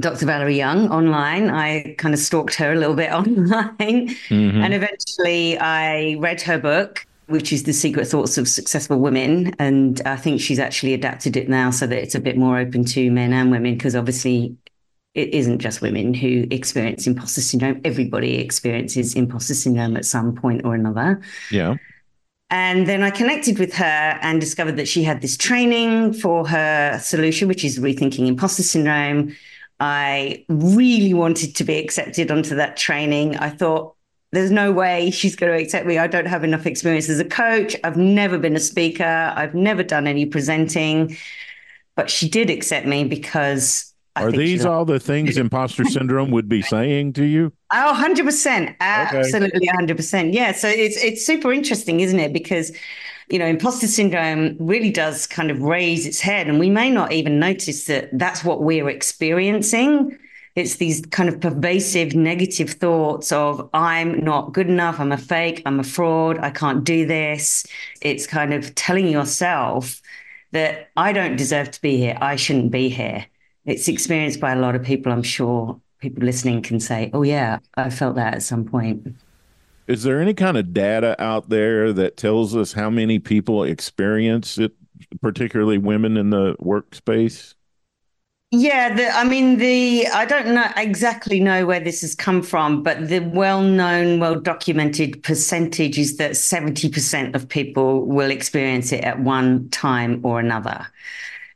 Dr. 0.00 0.26
Valerie 0.26 0.56
Young 0.56 0.90
online. 0.90 1.50
I 1.50 1.94
kind 1.98 2.14
of 2.14 2.20
stalked 2.20 2.54
her 2.56 2.72
a 2.72 2.76
little 2.76 2.94
bit 2.94 3.12
online. 3.12 3.76
Mm-hmm. 3.78 4.62
And 4.62 4.74
eventually 4.74 5.58
I 5.58 6.16
read 6.18 6.40
her 6.42 6.58
book, 6.58 7.06
which 7.26 7.52
is 7.52 7.64
The 7.64 7.72
Secret 7.72 8.06
Thoughts 8.06 8.38
of 8.38 8.48
Successful 8.48 8.98
Women. 8.98 9.54
And 9.58 10.00
I 10.04 10.16
think 10.16 10.40
she's 10.40 10.58
actually 10.58 10.94
adapted 10.94 11.36
it 11.36 11.48
now 11.48 11.70
so 11.70 11.86
that 11.86 12.02
it's 12.02 12.14
a 12.14 12.20
bit 12.20 12.36
more 12.36 12.58
open 12.58 12.84
to 12.86 13.10
men 13.10 13.32
and 13.32 13.50
women, 13.50 13.74
because 13.74 13.96
obviously 13.96 14.56
it 15.14 15.34
isn't 15.34 15.58
just 15.58 15.82
women 15.82 16.14
who 16.14 16.46
experience 16.50 17.06
imposter 17.06 17.42
syndrome. 17.42 17.80
Everybody 17.84 18.38
experiences 18.38 19.14
imposter 19.14 19.54
syndrome 19.54 19.96
at 19.96 20.06
some 20.06 20.34
point 20.34 20.62
or 20.64 20.74
another. 20.74 21.20
Yeah. 21.50 21.76
And 22.52 22.86
then 22.86 23.02
I 23.02 23.08
connected 23.08 23.58
with 23.58 23.72
her 23.72 24.18
and 24.20 24.38
discovered 24.38 24.76
that 24.76 24.86
she 24.86 25.02
had 25.02 25.22
this 25.22 25.38
training 25.38 26.12
for 26.12 26.46
her 26.46 26.98
solution, 26.98 27.48
which 27.48 27.64
is 27.64 27.78
rethinking 27.78 28.26
imposter 28.26 28.62
syndrome. 28.62 29.34
I 29.80 30.44
really 30.50 31.14
wanted 31.14 31.56
to 31.56 31.64
be 31.64 31.78
accepted 31.78 32.30
onto 32.30 32.54
that 32.56 32.76
training. 32.76 33.38
I 33.38 33.48
thought, 33.48 33.94
there's 34.32 34.50
no 34.50 34.70
way 34.70 35.10
she's 35.10 35.34
going 35.34 35.50
to 35.50 35.62
accept 35.62 35.86
me. 35.86 35.96
I 35.96 36.06
don't 36.06 36.26
have 36.26 36.44
enough 36.44 36.66
experience 36.66 37.08
as 37.08 37.18
a 37.18 37.24
coach. 37.24 37.74
I've 37.84 37.96
never 37.96 38.36
been 38.36 38.54
a 38.54 38.60
speaker. 38.60 39.32
I've 39.34 39.54
never 39.54 39.82
done 39.82 40.06
any 40.06 40.26
presenting. 40.26 41.16
But 41.96 42.10
she 42.10 42.28
did 42.28 42.50
accept 42.50 42.86
me 42.86 43.04
because 43.04 43.91
I 44.14 44.24
Are 44.24 44.32
these 44.32 44.64
all 44.66 44.84
the 44.84 45.00
things 45.00 45.38
imposter 45.38 45.84
syndrome 45.84 46.30
would 46.30 46.48
be 46.48 46.62
saying 46.62 47.14
to 47.14 47.24
you? 47.24 47.52
Oh, 47.70 47.98
100%. 47.98 48.76
Absolutely 48.80 49.68
okay. 49.68 49.94
100%. 49.94 50.34
Yeah. 50.34 50.52
So 50.52 50.68
it's, 50.68 51.02
it's 51.02 51.24
super 51.24 51.52
interesting, 51.52 52.00
isn't 52.00 52.20
it? 52.20 52.32
Because 52.32 52.72
you 53.28 53.38
know, 53.38 53.46
imposter 53.46 53.86
syndrome 53.86 54.56
really 54.58 54.90
does 54.90 55.26
kind 55.26 55.50
of 55.50 55.62
raise 55.62 56.06
its 56.06 56.20
head, 56.20 56.48
and 56.48 56.58
we 56.58 56.68
may 56.68 56.90
not 56.90 57.12
even 57.12 57.38
notice 57.38 57.86
that 57.86 58.10
that's 58.12 58.44
what 58.44 58.62
we're 58.62 58.90
experiencing. 58.90 60.18
It's 60.54 60.76
these 60.76 61.00
kind 61.06 61.30
of 61.30 61.40
pervasive 61.40 62.14
negative 62.14 62.72
thoughts 62.72 63.32
of, 63.32 63.70
I'm 63.72 64.22
not 64.22 64.52
good 64.52 64.68
enough, 64.68 65.00
I'm 65.00 65.12
a 65.12 65.16
fake, 65.16 65.62
I'm 65.64 65.80
a 65.80 65.84
fraud, 65.84 66.38
I 66.40 66.50
can't 66.50 66.84
do 66.84 67.06
this. 67.06 67.64
It's 68.02 68.26
kind 68.26 68.52
of 68.52 68.74
telling 68.74 69.08
yourself 69.08 70.02
that 70.50 70.90
I 70.98 71.14
don't 71.14 71.36
deserve 71.36 71.70
to 71.70 71.80
be 71.80 71.96
here, 71.96 72.18
I 72.20 72.36
shouldn't 72.36 72.70
be 72.70 72.90
here. 72.90 73.24
It's 73.64 73.88
experienced 73.88 74.40
by 74.40 74.52
a 74.52 74.60
lot 74.60 74.74
of 74.74 74.82
people, 74.82 75.12
I'm 75.12 75.22
sure 75.22 75.80
people 75.98 76.24
listening 76.24 76.62
can 76.62 76.80
say, 76.80 77.10
oh, 77.14 77.22
yeah, 77.22 77.58
I 77.76 77.90
felt 77.90 78.16
that 78.16 78.34
at 78.34 78.42
some 78.42 78.64
point. 78.64 79.14
Is 79.86 80.02
there 80.02 80.20
any 80.20 80.34
kind 80.34 80.56
of 80.56 80.72
data 80.72 81.20
out 81.22 81.48
there 81.48 81.92
that 81.92 82.16
tells 82.16 82.56
us 82.56 82.72
how 82.72 82.90
many 82.90 83.18
people 83.18 83.62
experience 83.62 84.58
it, 84.58 84.72
particularly 85.20 85.78
women 85.78 86.16
in 86.16 86.30
the 86.30 86.54
workspace? 86.60 87.54
Yeah, 88.54 88.94
the, 88.94 89.08
I 89.08 89.24
mean, 89.24 89.56
the 89.56 90.06
I 90.08 90.26
don't 90.26 90.48
know 90.54 90.68
exactly 90.76 91.40
know 91.40 91.64
where 91.64 91.80
this 91.80 92.02
has 92.02 92.14
come 92.14 92.42
from, 92.42 92.82
but 92.82 93.08
the 93.08 93.20
well-known, 93.20 94.20
well-documented 94.20 95.22
percentage 95.22 95.98
is 95.98 96.18
that 96.18 96.36
seventy 96.36 96.90
percent 96.90 97.34
of 97.34 97.48
people 97.48 98.04
will 98.04 98.30
experience 98.30 98.92
it 98.92 99.04
at 99.04 99.20
one 99.20 99.70
time 99.70 100.20
or 100.22 100.38
another. 100.38 100.86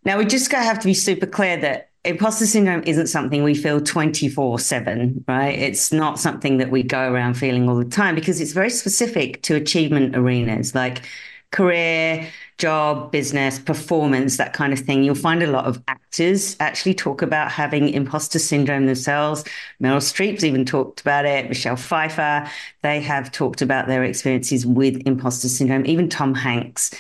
Now, 0.06 0.16
we 0.16 0.24
just 0.24 0.50
have 0.50 0.78
to 0.78 0.86
be 0.86 0.94
super 0.94 1.26
clear 1.26 1.58
that 1.58 1.90
imposter 2.06 2.46
syndrome 2.46 2.82
isn't 2.84 3.08
something 3.08 3.42
we 3.42 3.54
feel 3.54 3.80
24 3.80 4.58
7, 4.58 5.24
right? 5.28 5.58
It's 5.58 5.92
not 5.92 6.18
something 6.18 6.58
that 6.58 6.70
we 6.70 6.82
go 6.82 7.12
around 7.12 7.34
feeling 7.34 7.68
all 7.68 7.76
the 7.76 7.84
time 7.84 8.14
because 8.14 8.40
it's 8.40 8.52
very 8.52 8.70
specific 8.70 9.42
to 9.42 9.54
achievement 9.54 10.16
arenas 10.16 10.74
like 10.74 11.02
career, 11.50 12.28
job, 12.58 13.12
business, 13.12 13.58
performance, 13.58 14.36
that 14.36 14.52
kind 14.52 14.72
of 14.72 14.78
thing. 14.78 15.04
You'll 15.04 15.14
find 15.14 15.42
a 15.42 15.46
lot 15.46 15.66
of 15.66 15.82
actors 15.88 16.56
actually 16.60 16.94
talk 16.94 17.22
about 17.22 17.50
having 17.50 17.88
imposter 17.88 18.38
syndrome 18.38 18.86
themselves. 18.86 19.44
Meryl 19.82 19.98
Streep's 19.98 20.44
even 20.44 20.64
talked 20.64 21.00
about 21.00 21.24
it. 21.24 21.48
Michelle 21.48 21.76
Pfeiffer, 21.76 22.48
they 22.82 23.00
have 23.00 23.30
talked 23.32 23.62
about 23.62 23.86
their 23.86 24.04
experiences 24.04 24.66
with 24.66 25.02
imposter 25.06 25.48
syndrome. 25.48 25.86
Even 25.86 26.08
Tom 26.08 26.34
Hanks 26.34 26.90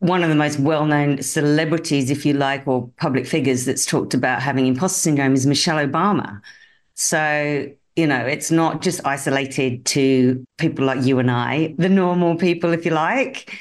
one 0.00 0.22
of 0.22 0.28
the 0.28 0.34
most 0.34 0.58
well-known 0.58 1.22
celebrities, 1.22 2.10
if 2.10 2.26
you 2.26 2.34
like, 2.34 2.66
or 2.66 2.90
public 2.96 3.26
figures 3.26 3.64
that's 3.64 3.86
talked 3.86 4.14
about 4.14 4.42
having 4.42 4.66
imposter 4.66 4.98
syndrome 4.98 5.34
is 5.34 5.46
Michelle 5.46 5.76
Obama. 5.76 6.40
So, 6.94 7.68
you 7.96 8.06
know, 8.06 8.24
it's 8.24 8.50
not 8.50 8.82
just 8.82 9.06
isolated 9.06 9.84
to 9.86 10.44
people 10.58 10.86
like 10.86 11.04
you 11.04 11.18
and 11.18 11.30
I, 11.30 11.74
the 11.78 11.88
normal 11.88 12.36
people, 12.36 12.72
if 12.72 12.84
you 12.84 12.92
like. 12.92 13.56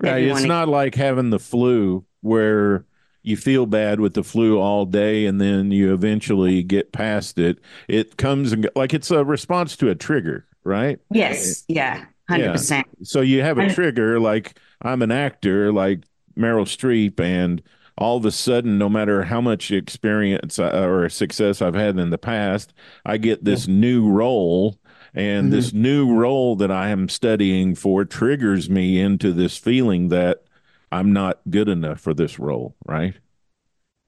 Right. 0.00 0.24
It's 0.24 0.44
not 0.44 0.68
like 0.68 0.94
having 0.94 1.30
the 1.30 1.38
flu 1.38 2.04
where 2.20 2.84
you 3.22 3.36
feel 3.36 3.66
bad 3.66 4.00
with 4.00 4.14
the 4.14 4.24
flu 4.24 4.58
all 4.58 4.84
day 4.84 5.26
and 5.26 5.40
then 5.40 5.70
you 5.70 5.94
eventually 5.94 6.62
get 6.62 6.92
past 6.92 7.38
it. 7.38 7.58
It 7.88 8.16
comes 8.16 8.52
and 8.52 8.68
like 8.74 8.94
it's 8.94 9.10
a 9.10 9.24
response 9.24 9.76
to 9.76 9.90
a 9.90 9.94
trigger, 9.94 10.46
right? 10.64 10.98
Yes. 11.10 11.64
Yeah. 11.68 12.04
100%. 12.32 12.70
Yeah. 12.70 12.82
So 13.02 13.20
you 13.20 13.42
have 13.42 13.58
a 13.58 13.72
trigger 13.72 14.20
like 14.20 14.58
I'm 14.82 15.02
an 15.02 15.10
actor 15.10 15.72
like 15.72 16.04
Meryl 16.36 16.64
Streep, 16.64 17.20
and 17.20 17.62
all 17.98 18.16
of 18.16 18.24
a 18.24 18.30
sudden, 18.30 18.78
no 18.78 18.88
matter 18.88 19.24
how 19.24 19.40
much 19.40 19.70
experience 19.70 20.58
uh, 20.58 20.86
or 20.86 21.08
success 21.08 21.62
I've 21.62 21.74
had 21.74 21.98
in 21.98 22.10
the 22.10 22.18
past, 22.18 22.72
I 23.04 23.16
get 23.16 23.44
this 23.44 23.68
new 23.68 24.10
role. 24.10 24.78
And 25.14 25.48
mm-hmm. 25.48 25.56
this 25.56 25.74
new 25.74 26.10
role 26.14 26.56
that 26.56 26.70
I 26.70 26.88
am 26.88 27.06
studying 27.06 27.74
for 27.74 28.06
triggers 28.06 28.70
me 28.70 28.98
into 28.98 29.34
this 29.34 29.58
feeling 29.58 30.08
that 30.08 30.44
I'm 30.90 31.12
not 31.12 31.40
good 31.50 31.68
enough 31.68 32.00
for 32.00 32.14
this 32.14 32.38
role, 32.38 32.74
right? 32.86 33.14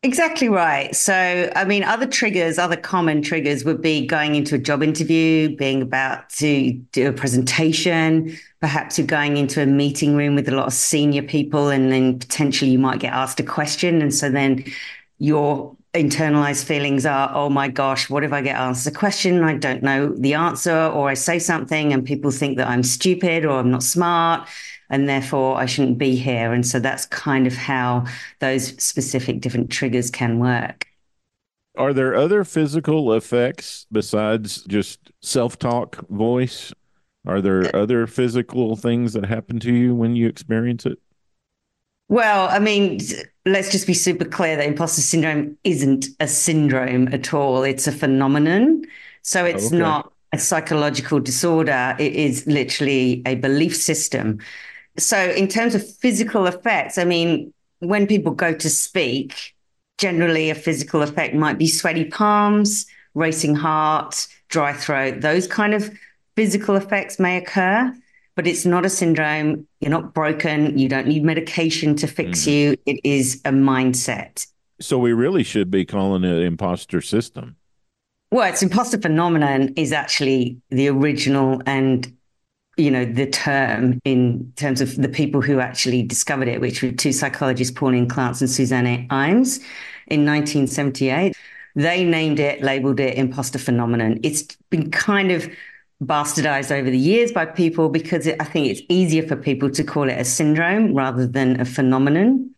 Exactly 0.05 0.51
right. 0.51 0.95
So, 0.95 1.51
I 1.57 1.65
mean, 1.65 1.83
other 1.83 2.07
triggers, 2.07 2.59
other 2.59 2.77
common 2.77 3.23
triggers 3.23 3.65
would 3.65 3.81
be 3.81 4.07
going 4.07 4.35
into 4.35 4.55
a 4.55 4.59
job 4.59 4.83
interview, 4.83 5.57
being 5.57 5.81
about 5.81 6.29
to 6.31 6.73
do 6.93 7.09
a 7.09 7.13
presentation. 7.13 8.37
Perhaps 8.61 8.99
you're 8.99 9.07
going 9.07 9.39
into 9.39 9.63
a 9.63 9.67
meeting 9.67 10.15
room 10.15 10.35
with 10.35 10.47
a 10.47 10.55
lot 10.55 10.67
of 10.67 10.75
senior 10.75 11.23
people, 11.23 11.71
and 11.71 11.91
then 11.91 12.19
potentially 12.19 12.71
you 12.71 12.79
might 12.79 13.01
get 13.01 13.15
asked 13.15 13.41
a 13.41 13.43
question. 13.43 14.03
And 14.03 14.15
so 14.15 14.29
then 14.29 14.67
your 15.21 15.75
internalized 15.95 16.65
feelings 16.65 17.07
are, 17.07 17.31
oh 17.35 17.49
my 17.49 17.69
gosh, 17.69 18.11
what 18.11 18.25
if 18.25 18.33
I 18.33 18.43
get 18.43 18.57
asked 18.57 18.87
a 18.87 18.91
question 18.91 19.43
I 19.43 19.57
don't 19.57 19.83
know 19.83 20.15
the 20.15 20.35
answer, 20.35 20.87
or 20.89 21.09
I 21.09 21.15
say 21.15 21.39
something 21.39 21.93
and 21.93 22.05
people 22.05 22.31
think 22.31 22.57
that 22.59 22.69
I'm 22.69 22.83
stupid 22.83 23.45
or 23.45 23.59
I'm 23.59 23.71
not 23.71 23.83
smart? 23.83 24.49
and 24.91 25.09
therefore 25.09 25.57
I 25.57 25.67
shouldn't 25.67 25.99
be 25.99 26.15
here. 26.15 26.53
And 26.53 26.67
so 26.67 26.79
that's 26.79 27.07
kind 27.07 27.47
of 27.47 27.55
how 27.55 28.05
those 28.41 28.81
specific 28.83 29.41
different 29.41 29.71
triggers 29.71 30.11
can 30.11 30.39
work. 30.39 30.87
Are 31.77 31.93
there 31.93 32.15
other 32.15 32.45
physical 32.45 33.13
effects 33.15 33.87
besides 33.91 34.63
just 34.65 35.01
self 35.21 35.59
talk 35.59 36.07
voice? 36.09 36.73
Are 37.27 37.41
there 37.41 37.75
uh, 37.75 37.83
other 37.83 38.07
physical 38.07 38.77
things 38.77 39.15
that 39.15 39.25
happen 39.25 39.59
to 39.61 39.73
you 39.73 39.95
when 39.95 40.15
you 40.15 40.29
experience 40.29 40.87
it? 40.87 40.99
Well, 42.09 42.49
I 42.49 42.59
mean, 42.59 43.01
let's 43.47 43.71
just 43.71 43.87
be 43.87 43.95
super 43.95 44.25
clear 44.25 44.57
that 44.57 44.67
imposter 44.67 45.03
syndrome 45.03 45.57
isn't 45.65 46.07
a 46.21 46.29
syndrome 46.29 47.09
at 47.09 47.35
all. 47.35 47.63
It's 47.63 47.87
a 47.87 47.93
phenomenon. 47.93 48.85
So 49.23 49.43
oh, 49.43 49.47
it's 49.47 49.67
okay. 49.67 49.79
not 49.79 50.13
a 50.33 50.39
psychological 50.39 51.21
disorder. 51.21 51.95
It 51.99 52.15
is 52.15 52.47
literally 52.47 53.23
a 53.27 53.37
belief 53.37 53.77
system. 53.77 54.41
So, 54.97 55.19
in 55.31 55.49
terms 55.49 55.75
of 55.75 55.89
physical 55.97 56.47
effects, 56.47 56.99
I 56.99 57.05
mean, 57.05 57.53
when 57.81 58.07
people 58.07 58.33
go 58.33 58.55
to 58.55 58.71
speak, 58.71 59.55
generally 59.99 60.51
a 60.51 60.55
physical 60.55 61.03
effect 61.03 61.35
might 61.35 61.59
be 61.59 61.67
sweaty 61.67 62.05
palms, 62.05 62.87
racing 63.15 63.55
heart, 63.57 64.27
dry 64.49 64.73
throat. 64.73 65.21
Those 65.21 65.47
kind 65.47 65.75
of 65.75 65.93
physical 66.37 66.77
effects 66.77 67.19
may 67.19 67.37
occur, 67.37 67.93
but 68.35 68.47
it's 68.47 68.65
not 68.65 68.85
a 68.85 68.91
syndrome. 68.91 69.67
You're 69.81 69.91
not 69.91 70.15
broken. 70.15 70.77
You 70.79 70.89
don't 70.89 71.07
need 71.07 71.25
medication 71.25 71.95
to 71.97 72.07
fix 72.07 72.41
mm. 72.41 72.53
you. 72.53 72.77
It 72.87 73.01
is 73.05 73.41
a 73.45 73.51
mindset. 73.51 74.47
So, 74.81 74.99
we 74.99 75.13
really 75.13 75.45
should 75.45 75.71
be 75.71 75.85
calling 75.85 76.25
it 76.25 76.43
imposter 76.43 77.01
system. 77.01 77.57
Well, 78.31 78.49
it's 78.49 78.63
imposter 78.63 78.99
phenomenon 78.99 79.73
is 79.77 79.93
actually 79.93 80.61
the 80.71 80.89
original 80.89 81.63
and 81.67 82.13
you 82.77 82.91
know, 82.91 83.05
the 83.05 83.27
term 83.27 84.01
in 84.05 84.53
terms 84.57 84.81
of 84.81 84.97
the 84.97 85.09
people 85.09 85.41
who 85.41 85.61
actually 85.61 86.03
discovered 86.03 86.49
it, 86.49 86.61
which 86.61 86.83
were 86.83 86.91
two 86.91 87.13
psychologists, 87.13 87.73
Pauline 87.73 88.09
Clance 88.09 88.41
and 88.41 88.51
Suzanne 88.51 89.09
Imes, 89.09 89.61
in 90.09 90.25
1978. 90.27 91.37
They 91.77 92.05
named 92.05 92.41
it, 92.41 92.63
labeled 92.63 93.01
it 93.01 93.17
imposter 93.17 93.59
phenomenon. 93.59 94.19
It's 94.23 94.43
been 94.71 94.91
kind 94.91 95.31
of 95.31 95.49
bastardized 96.07 96.71
over 96.71 96.91
the 96.91 96.99
years 96.99 97.33
by 97.33 97.47
people 97.47 97.89
because 97.89 98.27
it, 98.27 98.37
I 98.41 98.45
think 98.45 98.69
it's 98.69 98.83
easier 98.89 99.27
for 99.27 99.37
people 99.37 99.71
to 99.71 99.85
call 99.85 100.09
it 100.09 100.19
a 100.19 100.25
syndrome 100.25 100.95
rather 100.95 101.27
than 101.27 101.61
a 101.61 101.65
phenomenon. 101.65 102.51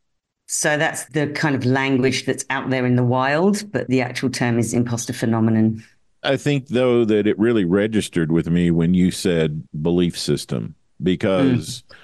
So 0.49 0.77
that's 0.77 1.07
the 1.07 1.29
kind 1.29 1.57
of 1.57 1.65
language 1.65 2.25
that's 2.25 2.45
out 2.51 2.71
there 2.71 2.87
in 2.87 2.97
the 2.97 3.05
wild, 3.05 3.71
but 3.73 3.89
the 3.89 4.01
actual 4.01 4.31
term 4.31 4.59
is 4.59 4.73
imposter 4.73 5.13
phenomenon. 5.13 5.85
I 6.23 6.37
think 6.37 6.69
though 6.69 7.05
that 7.05 7.27
it 7.27 7.39
really 7.39 7.65
registered 7.65 8.33
with 8.33 8.49
me 8.49 8.71
when 8.71 8.95
you 8.95 9.11
said 9.11 9.67
belief 9.81 10.19
system 10.19 10.75
because 11.03 11.83
mm. 11.83 11.97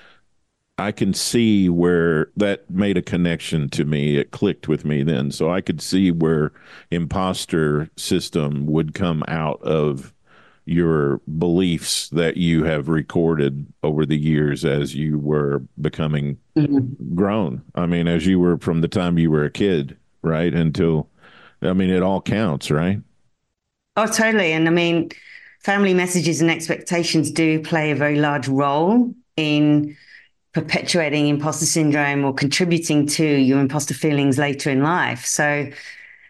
I 0.79 0.91
can 0.91 1.15
see 1.15 1.69
where 1.69 2.31
that 2.37 2.69
made 2.71 2.97
a 2.97 3.03
connection 3.03 3.69
to 3.71 3.85
me. 3.85 4.17
It 4.17 4.31
clicked 4.31 4.69
with 4.69 4.85
me 4.85 5.03
then. 5.03 5.31
So 5.31 5.51
I 5.51 5.61
could 5.61 5.81
see 5.81 6.11
where 6.11 6.53
imposter 6.91 7.91
system 7.97 8.67
would 8.67 8.95
come 8.95 9.23
out 9.29 9.63
of 9.63 10.12
your 10.65 11.21
beliefs 11.39 12.09
that 12.11 12.37
you 12.37 12.65
have 12.65 12.89
recorded 12.89 13.67
over 13.83 14.07
the 14.07 14.17
years 14.17 14.65
as 14.65 14.95
you 14.95 15.19
were 15.19 15.63
becoming 15.81 16.39
mm-hmm. 16.57 17.15
grown. 17.15 17.63
I 17.75 17.87
mean, 17.87 18.07
as 18.07 18.27
you 18.27 18.39
were 18.39 18.59
from 18.59 18.81
the 18.81 18.89
time 18.89 19.19
you 19.19 19.31
were 19.31 19.45
a 19.45 19.51
kid, 19.51 19.97
right? 20.23 20.55
Until, 20.55 21.09
I 21.63 21.73
mean, 21.73 21.91
it 21.91 22.03
all 22.03 22.21
counts, 22.21 22.71
right? 22.71 23.01
Oh, 23.97 24.07
totally. 24.07 24.53
And 24.53 24.69
I 24.69 24.71
mean, 24.71 25.11
family 25.61 25.95
messages 25.95 26.41
and 26.41 26.51
expectations 26.51 27.31
do 27.31 27.61
play 27.61 27.91
a 27.91 27.97
very 27.97 28.21
large 28.21 28.49
role 28.49 29.13
in 29.37 29.97
perpetuating 30.53 31.29
imposter 31.29 31.67
syndrome 31.67 32.25
or 32.25 32.35
contributing 32.35 33.07
to 33.07 33.25
your 33.25 33.59
imposter 33.59 33.95
feelings 33.95 34.39
later 34.39 34.71
in 34.71 34.83
life. 34.83 35.25
So 35.25 35.71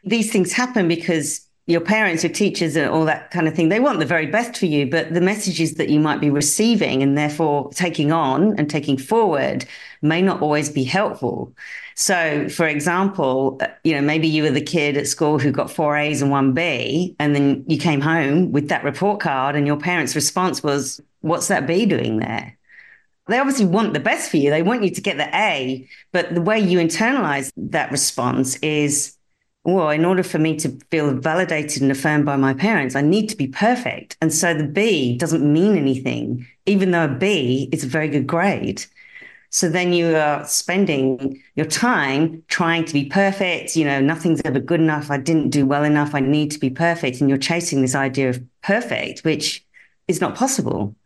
these 0.05 0.33
things 0.33 0.53
happen 0.53 0.88
because 0.88 1.47
your 1.66 1.81
parents, 1.81 2.25
your 2.25 2.33
teachers, 2.33 2.75
and 2.75 2.90
all 2.90 3.05
that 3.05 3.31
kind 3.31 3.46
of 3.46 3.55
thing, 3.55 3.68
they 3.68 3.79
want 3.79 4.01
the 4.01 4.05
very 4.05 4.27
best 4.27 4.57
for 4.57 4.66
you, 4.66 4.87
but 4.87 5.14
the 5.14 5.20
messages 5.20 5.75
that 5.75 5.88
you 5.88 6.01
might 6.01 6.20
be 6.20 6.29
receiving 6.29 7.03
and 7.03 7.16
therefore 7.16 7.70
taking 7.72 8.11
on 8.11 8.59
and 8.59 8.68
taking 8.68 8.96
forward 8.98 9.64
may 10.03 10.20
not 10.20 10.42
always 10.42 10.68
be 10.68 10.83
helpful. 10.83 11.55
So, 11.94 12.48
for 12.48 12.66
example, 12.66 13.59
uh, 13.61 13.68
you 13.85 13.94
know, 13.94 14.01
maybe 14.01 14.27
you 14.27 14.42
were 14.42 14.51
the 14.51 14.61
kid 14.61 14.96
at 14.96 15.07
school 15.07 15.38
who 15.38 15.53
got 15.53 15.70
four 15.70 15.96
A's 15.96 16.20
and 16.20 16.33
one 16.33 16.53
B, 16.53 17.14
and 17.20 17.35
then 17.35 17.64
you 17.68 17.79
came 17.79 18.01
home 18.01 18.51
with 18.51 18.68
that 18.68 18.83
report 18.83 19.20
card, 19.20 19.55
and 19.55 19.66
your 19.66 19.77
parents' 19.77 20.16
response 20.16 20.62
was, 20.62 21.01
What's 21.20 21.46
that 21.46 21.68
B 21.68 21.87
doing 21.87 22.18
there? 22.18 22.59
they 23.29 23.38
obviously 23.38 23.66
want 23.66 23.94
the 23.94 24.01
best 24.01 24.31
for 24.31 24.37
you. 24.37 24.51
They 24.51 24.62
want 24.62 24.83
you 24.83 24.90
to 24.90 25.01
get 25.01 25.16
the 25.16 25.35
A, 25.35 25.88
but 26.11 26.35
the 26.35 26.42
way 26.42 26.59
you 26.59 26.79
internalize 26.79 27.53
that 27.57 27.90
response 27.92 28.57
is, 28.57 29.16
well, 29.64 29.90
in 29.90 30.05
order 30.05 30.22
for 30.22 30.38
me 30.38 30.57
to 30.57 30.70
feel 30.90 31.14
validated 31.14 31.83
and 31.83 31.92
affirmed 31.92 32.25
by 32.25 32.37
my 32.37 32.53
parents, 32.53 32.96
I 32.96 33.01
need 33.01 33.29
to 33.29 33.37
be 33.37 33.46
perfect. 33.46 34.16
And 34.20 34.33
so 34.33 34.55
the 34.55 34.64
B 34.64 35.16
doesn't 35.16 35.51
mean 35.51 35.77
anything, 35.77 36.46
even 36.66 36.90
though 36.90 37.05
a 37.05 37.09
B 37.09 37.68
is 37.70 37.85
a 37.85 37.88
very 37.88 38.09
good 38.09 38.27
grade. 38.27 38.85
So 39.51 39.68
then 39.68 39.92
you 39.92 40.16
are 40.16 40.44
spending 40.46 41.40
your 41.55 41.66
time 41.66 42.42
trying 42.48 42.85
to 42.87 42.92
be 42.92 43.05
perfect. 43.05 43.77
You 43.77 43.85
know, 43.85 44.01
nothing's 44.01 44.40
ever 44.44 44.59
good 44.59 44.81
enough. 44.81 45.11
I 45.11 45.18
didn't 45.18 45.51
do 45.51 45.66
well 45.66 45.85
enough. 45.85 46.14
I 46.14 46.20
need 46.20 46.51
to 46.53 46.59
be 46.59 46.70
perfect. 46.70 47.20
And 47.20 47.29
you're 47.29 47.38
chasing 47.38 47.83
this 47.83 47.94
idea 47.94 48.31
of 48.31 48.42
perfect, 48.62 49.20
which 49.20 49.64
is 50.09 50.20
not 50.20 50.35
possible. 50.35 50.96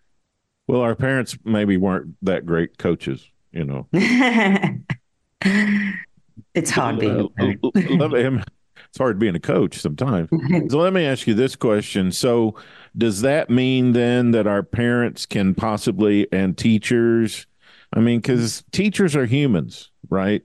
Well, 0.68 0.80
our 0.80 0.94
parents 0.94 1.36
maybe 1.44 1.76
weren't 1.76 2.16
that 2.22 2.46
great 2.46 2.78
coaches, 2.78 3.28
you 3.52 3.64
know. 3.64 3.86
it's 6.54 6.70
hard 6.70 6.98
being. 6.98 7.28
Uh, 7.38 8.42
it's 8.88 8.98
hard 8.98 9.18
being 9.18 9.34
a 9.34 9.40
coach 9.40 9.78
sometimes. 9.78 10.28
so 10.70 10.78
let 10.78 10.92
me 10.92 11.04
ask 11.04 11.26
you 11.26 11.34
this 11.34 11.56
question. 11.56 12.12
So 12.12 12.54
does 12.96 13.20
that 13.22 13.50
mean 13.50 13.92
then 13.92 14.30
that 14.30 14.46
our 14.46 14.62
parents 14.62 15.26
can 15.26 15.54
possibly 15.54 16.26
and 16.32 16.56
teachers? 16.56 17.46
I 17.92 18.00
mean, 18.00 18.20
because 18.20 18.64
teachers 18.72 19.14
are 19.14 19.26
humans, 19.26 19.90
right? 20.08 20.42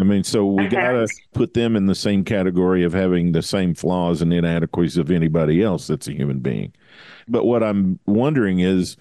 I 0.00 0.04
mean, 0.04 0.24
so 0.24 0.46
we 0.46 0.68
got 0.68 0.92
to 0.92 1.08
put 1.34 1.52
them 1.52 1.76
in 1.76 1.86
the 1.86 1.94
same 1.94 2.24
category 2.24 2.84
of 2.84 2.92
having 2.92 3.32
the 3.32 3.42
same 3.42 3.74
flaws 3.74 4.22
and 4.22 4.32
inadequacies 4.32 4.96
of 4.96 5.10
anybody 5.10 5.62
else 5.62 5.86
that's 5.86 6.08
a 6.08 6.12
human 6.14 6.38
being. 6.40 6.72
But 7.28 7.44
what 7.44 7.62
I'm 7.62 7.98
wondering 8.06 8.60
is, 8.60 8.96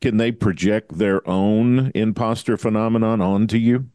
can 0.00 0.16
they 0.16 0.32
project 0.32 0.98
their 0.98 1.26
own 1.28 1.92
imposter 1.94 2.56
phenomenon 2.56 3.20
onto 3.20 3.56
you? 3.56 3.88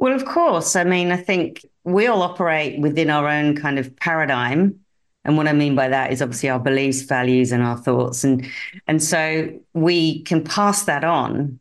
Well, 0.00 0.14
of 0.14 0.24
course. 0.24 0.76
I 0.76 0.84
mean, 0.84 1.12
I 1.12 1.18
think 1.18 1.62
we 1.84 2.06
all 2.06 2.22
operate 2.22 2.80
within 2.80 3.10
our 3.10 3.28
own 3.28 3.54
kind 3.54 3.78
of 3.78 3.94
paradigm. 3.96 4.80
And 5.26 5.36
what 5.36 5.46
I 5.46 5.52
mean 5.52 5.74
by 5.74 5.88
that 5.88 6.10
is 6.10 6.22
obviously 6.22 6.48
our 6.48 6.58
beliefs, 6.58 7.02
values, 7.02 7.52
and 7.52 7.62
our 7.62 7.76
thoughts. 7.76 8.24
And 8.24 8.46
and 8.86 9.02
so 9.02 9.50
we 9.74 10.22
can 10.22 10.42
pass 10.42 10.84
that 10.84 11.04
on 11.04 11.60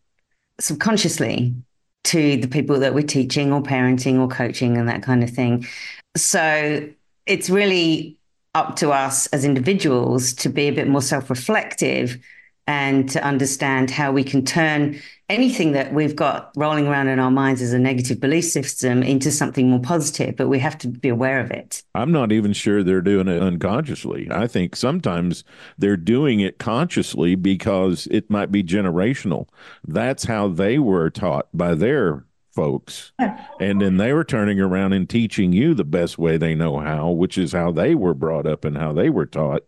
subconsciously 0.58 1.54
to 2.06 2.38
the 2.38 2.47
people 2.47 2.80
that 2.80 2.93
we're 2.93 3.06
teaching 3.06 3.52
or 3.52 3.62
parenting 3.62 4.19
or 4.19 4.30
coaching 4.30 4.78
and 4.78 4.88
that 4.88 5.04
kind 5.04 5.21
of 5.21 5.30
thing. 5.30 5.67
So 6.15 6.88
it's 7.25 7.49
really 7.49 8.17
up 8.56 8.78
to 8.78 8.91
us 8.91 9.28
as 9.28 9.43
individuals 9.43 10.32
to 10.36 10.47
be 10.47 10.69
a 10.69 10.71
bit 10.71 10.88
more 10.88 11.02
self 11.02 11.30
reflective 11.30 12.17
and 12.69 13.10
to 13.10 13.23
understand 13.23 13.89
how 13.89 14.12
we 14.12 14.23
can 14.23 14.45
turn 14.45 14.95
anything 15.27 15.71
that 15.71 15.91
we've 15.91 16.15
got 16.15 16.51
rolling 16.55 16.86
around 16.86 17.08
in 17.08 17.17
our 17.17 17.32
minds 17.32 17.63
as 17.63 17.73
a 17.73 17.79
negative 17.79 18.19
belief 18.19 18.45
system 18.45 19.01
into 19.01 19.32
something 19.32 19.71
more 19.71 19.79
positive, 19.79 20.36
but 20.36 20.49
we 20.49 20.60
have 20.60 20.77
to 20.77 20.88
be 20.88 21.10
aware 21.10 21.39
of 21.39 21.49
it. 21.49 21.82
I'm 21.95 22.12
not 22.12 22.32
even 22.32 22.53
sure 22.53 22.84
they're 22.84 23.01
doing 23.01 23.27
it 23.27 23.41
unconsciously. 23.41 24.27
I 24.29 24.45
think 24.45 24.75
sometimes 24.75 25.43
they're 25.79 25.97
doing 25.97 26.41
it 26.41 26.60
consciously 26.60 27.34
because 27.34 28.08
it 28.12 28.29
might 28.29 28.51
be 28.51 28.63
generational. 28.63 29.47
That's 29.88 30.25
how 30.25 30.47
they 30.47 30.77
were 30.77 31.10
taught 31.10 31.47
by 31.51 31.73
their 31.73 32.23
folks. 32.51 33.13
And 33.60 33.82
then 33.82 33.97
they 33.97 34.13
were 34.13 34.23
turning 34.23 34.60
around 34.60 34.93
and 34.93 35.10
teaching 35.10 35.53
you 35.53 35.73
the 35.73 35.84
best 35.84 36.19
way 36.19 36.38
they 36.38 36.53
know 36.53 36.79
how, 36.79 37.10
which 37.10 37.38
is 37.38 37.51
how 37.51 37.71
they 37.71 37.95
were 37.95 38.13
brought 38.13 38.45
up 38.45 38.63
and 38.63 38.77
how 38.77 38.91
they 38.93 39.10
were 39.10 39.25
taught. 39.25 39.63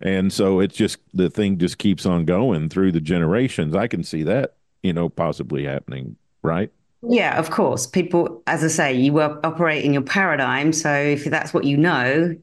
And 0.00 0.32
so 0.32 0.60
it's 0.60 0.76
just 0.76 0.98
the 1.12 1.28
thing 1.28 1.58
just 1.58 1.78
keeps 1.78 2.06
on 2.06 2.24
going 2.24 2.68
through 2.68 2.92
the 2.92 3.00
generations. 3.00 3.74
I 3.74 3.86
can 3.86 4.02
see 4.02 4.22
that, 4.22 4.56
you 4.82 4.92
know, 4.92 5.08
possibly 5.08 5.64
happening, 5.64 6.16
right? 6.42 6.70
Yeah, 7.02 7.38
of 7.38 7.50
course. 7.50 7.86
People, 7.86 8.42
as 8.46 8.64
I 8.64 8.68
say, 8.68 8.94
you 8.94 9.20
operate 9.20 9.84
in 9.84 9.92
your 9.92 10.02
paradigm. 10.02 10.72
So 10.72 10.92
if 10.92 11.24
that's 11.24 11.52
what 11.52 11.64
you 11.64 11.76
know, 11.76 12.34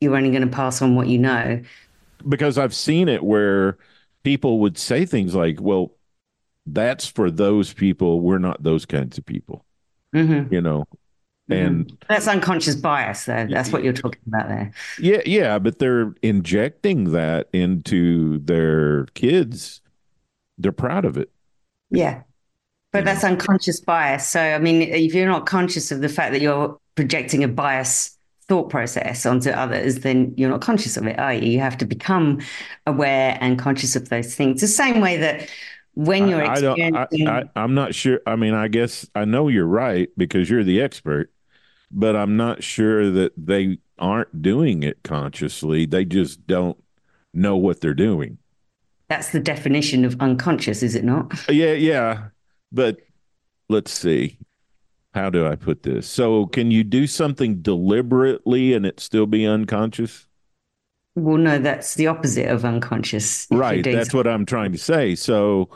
you're 0.00 0.16
only 0.16 0.30
going 0.30 0.42
to 0.42 0.54
pass 0.54 0.82
on 0.82 0.96
what 0.96 1.08
you 1.08 1.18
know. 1.18 1.62
Because 2.28 2.58
I've 2.58 2.74
seen 2.74 3.08
it 3.08 3.22
where 3.22 3.78
people 4.22 4.60
would 4.60 4.76
say 4.76 5.06
things 5.06 5.34
like, 5.34 5.60
well, 5.60 5.92
that's 6.66 7.06
for 7.06 7.30
those 7.30 7.72
people. 7.72 8.20
We're 8.20 8.38
not 8.38 8.62
those 8.62 8.84
kinds 8.84 9.16
of 9.16 9.24
people. 9.24 9.64
Mm-hmm. 10.14 10.52
You 10.52 10.60
know. 10.60 10.84
And 11.50 11.86
mm-hmm. 11.86 11.96
that's 12.08 12.28
unconscious 12.28 12.74
bias 12.74 13.24
though. 13.24 13.46
That's 13.48 13.72
what 13.72 13.82
you're 13.82 13.92
talking 13.92 14.20
about 14.26 14.48
there. 14.48 14.72
Yeah 14.98 15.22
yeah 15.24 15.58
but 15.58 15.78
they're 15.78 16.14
injecting 16.22 17.12
that 17.12 17.48
into 17.52 18.38
their 18.38 19.06
kids. 19.14 19.80
They're 20.58 20.72
proud 20.72 21.04
of 21.04 21.16
it. 21.16 21.30
Yeah. 21.90 22.22
But 22.92 23.04
that's 23.04 23.22
unconscious 23.22 23.80
bias. 23.80 24.28
So 24.28 24.40
i 24.40 24.58
mean 24.58 24.82
if 24.82 25.14
you're 25.14 25.28
not 25.28 25.46
conscious 25.46 25.90
of 25.90 26.00
the 26.00 26.08
fact 26.08 26.32
that 26.32 26.40
you're 26.40 26.78
projecting 26.94 27.44
a 27.44 27.48
bias 27.48 28.16
thought 28.48 28.70
process 28.70 29.26
onto 29.26 29.50
others 29.50 30.00
then 30.00 30.32
you're 30.38 30.48
not 30.48 30.62
conscious 30.62 30.96
of 30.96 31.06
it 31.06 31.18
are 31.18 31.34
you? 31.34 31.50
You 31.50 31.60
have 31.60 31.76
to 31.78 31.86
become 31.86 32.40
aware 32.86 33.36
and 33.40 33.58
conscious 33.58 33.94
of 33.94 34.08
those 34.08 34.34
things. 34.34 34.60
The 34.60 34.68
same 34.68 35.00
way 35.00 35.18
that 35.18 35.48
when 35.98 36.28
you're 36.28 36.44
I, 36.44 36.52
experiencing. 36.52 37.26
I, 37.26 37.40
I, 37.40 37.44
I'm 37.56 37.74
not 37.74 37.92
sure. 37.92 38.20
I 38.24 38.36
mean, 38.36 38.54
I 38.54 38.68
guess 38.68 39.04
I 39.16 39.24
know 39.24 39.48
you're 39.48 39.66
right 39.66 40.08
because 40.16 40.48
you're 40.48 40.62
the 40.62 40.80
expert, 40.80 41.32
but 41.90 42.16
I'm 42.16 42.36
not 42.36 42.62
sure 42.62 43.10
that 43.10 43.32
they 43.36 43.78
aren't 43.98 44.42
doing 44.42 44.82
it 44.82 45.02
consciously. 45.02 45.86
They 45.86 46.04
just 46.04 46.46
don't 46.46 46.82
know 47.34 47.56
what 47.56 47.80
they're 47.80 47.94
doing. 47.94 48.38
That's 49.08 49.30
the 49.30 49.40
definition 49.40 50.04
of 50.04 50.20
unconscious, 50.20 50.82
is 50.82 50.94
it 50.94 51.04
not? 51.04 51.32
Yeah, 51.48 51.72
yeah. 51.72 52.28
But 52.70 52.98
let's 53.68 53.90
see. 53.90 54.38
How 55.14 55.30
do 55.30 55.46
I 55.46 55.56
put 55.56 55.82
this? 55.82 56.08
So, 56.08 56.46
can 56.46 56.70
you 56.70 56.84
do 56.84 57.06
something 57.06 57.62
deliberately 57.62 58.74
and 58.74 58.84
it 58.84 59.00
still 59.00 59.26
be 59.26 59.46
unconscious? 59.46 60.26
Well, 61.16 61.38
no, 61.38 61.58
that's 61.58 61.94
the 61.94 62.06
opposite 62.06 62.48
of 62.48 62.64
unconscious. 62.64 63.46
Right. 63.50 63.82
That's 63.82 64.12
what 64.12 64.26
I'm 64.26 64.44
trying 64.44 64.72
to 64.72 64.78
say. 64.78 65.14
So, 65.14 65.70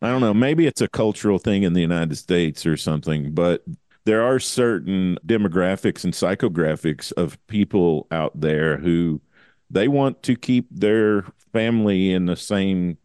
I 0.00 0.08
don't 0.08 0.20
know. 0.20 0.32
Maybe 0.32 0.66
it's 0.66 0.80
a 0.80 0.88
cultural 0.88 1.38
thing 1.38 1.64
in 1.64 1.72
the 1.72 1.80
United 1.80 2.16
States 2.16 2.64
or 2.64 2.76
something, 2.76 3.32
but 3.32 3.64
there 4.06 4.22
are 4.22 4.38
certain 4.38 5.18
demographics 5.26 6.04
and 6.04 6.14
psychographics 6.14 7.12
of 7.12 7.44
people 7.48 8.06
out 8.12 8.40
there 8.40 8.78
who 8.78 9.20
they 9.68 9.88
want 9.88 10.22
to 10.22 10.36
keep 10.36 10.68
their 10.70 11.24
family 11.52 12.12
in 12.12 12.26
the 12.26 12.36
same 12.36 12.96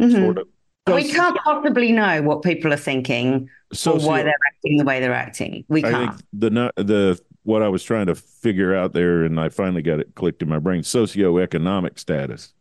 mm-hmm. 0.00 0.16
sort 0.16 0.38
of. 0.38 0.48
We 0.86 1.10
can't 1.10 1.36
possibly 1.38 1.92
know 1.92 2.22
what 2.22 2.42
people 2.42 2.72
are 2.72 2.78
thinking 2.78 3.50
or 3.86 3.98
why 3.98 4.22
they're 4.22 4.32
acting 4.46 4.78
the 4.78 4.84
way 4.84 5.00
they're 5.00 5.12
acting. 5.12 5.64
We 5.68 5.82
can't. 5.82 6.22
the 6.32 6.72
the 6.76 7.20
what 7.42 7.62
I 7.62 7.68
was 7.68 7.82
trying 7.84 8.06
to 8.06 8.14
figure 8.14 8.74
out 8.74 8.92
there, 8.94 9.24
and 9.24 9.38
I 9.38 9.50
finally 9.50 9.82
got 9.82 10.00
it 10.00 10.14
clicked 10.14 10.42
in 10.42 10.48
my 10.48 10.58
brain: 10.58 10.82
socioeconomic 10.82 11.98
status. 11.98 12.54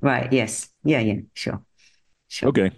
Right. 0.00 0.32
Yes. 0.32 0.70
Yeah. 0.82 1.00
Yeah. 1.00 1.20
Sure. 1.34 1.60
Sure. 2.28 2.48
Okay. 2.48 2.70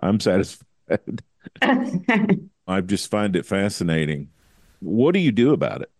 I'm 0.00 0.20
satisfied. 0.20 1.22
I 2.70 2.80
just 2.80 3.10
find 3.10 3.34
it 3.34 3.44
fascinating. 3.44 4.28
What 4.78 5.12
do 5.12 5.18
you 5.18 5.32
do 5.32 5.52
about 5.52 5.82
it? 5.82 5.90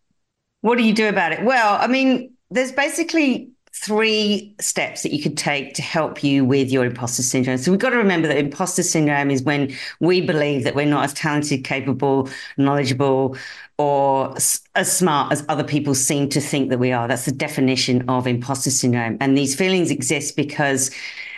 What 0.60 0.78
do 0.78 0.84
you 0.84 0.94
do 0.94 1.08
about 1.08 1.32
it? 1.32 1.42
Well, 1.42 1.76
I 1.80 1.88
mean, 1.88 2.32
there's 2.50 2.70
basically 2.70 3.50
three 3.72 4.54
steps 4.60 5.02
that 5.02 5.12
you 5.12 5.22
could 5.22 5.36
take 5.36 5.74
to 5.74 5.82
help 5.82 6.22
you 6.22 6.44
with 6.44 6.70
your 6.70 6.84
imposter 6.84 7.22
syndrome. 7.22 7.58
So 7.58 7.70
we've 7.70 7.80
got 7.80 7.90
to 7.90 7.96
remember 7.96 8.28
that 8.28 8.36
imposter 8.36 8.82
syndrome 8.82 9.30
is 9.30 9.42
when 9.42 9.74
we 10.00 10.20
believe 10.20 10.64
that 10.64 10.74
we're 10.74 10.86
not 10.86 11.04
as 11.04 11.14
talented, 11.14 11.64
capable, 11.64 12.28
knowledgeable, 12.56 13.36
or 13.78 14.34
as 14.36 14.96
smart 14.96 15.32
as 15.32 15.44
other 15.48 15.64
people 15.64 15.94
seem 15.94 16.28
to 16.28 16.40
think 16.40 16.68
that 16.68 16.78
we 16.78 16.92
are. 16.92 17.08
That's 17.08 17.24
the 17.24 17.32
definition 17.32 18.08
of 18.08 18.26
imposter 18.26 18.70
syndrome. 18.70 19.16
And 19.20 19.36
these 19.36 19.56
feelings 19.56 19.90
exist 19.90 20.36
because 20.36 20.90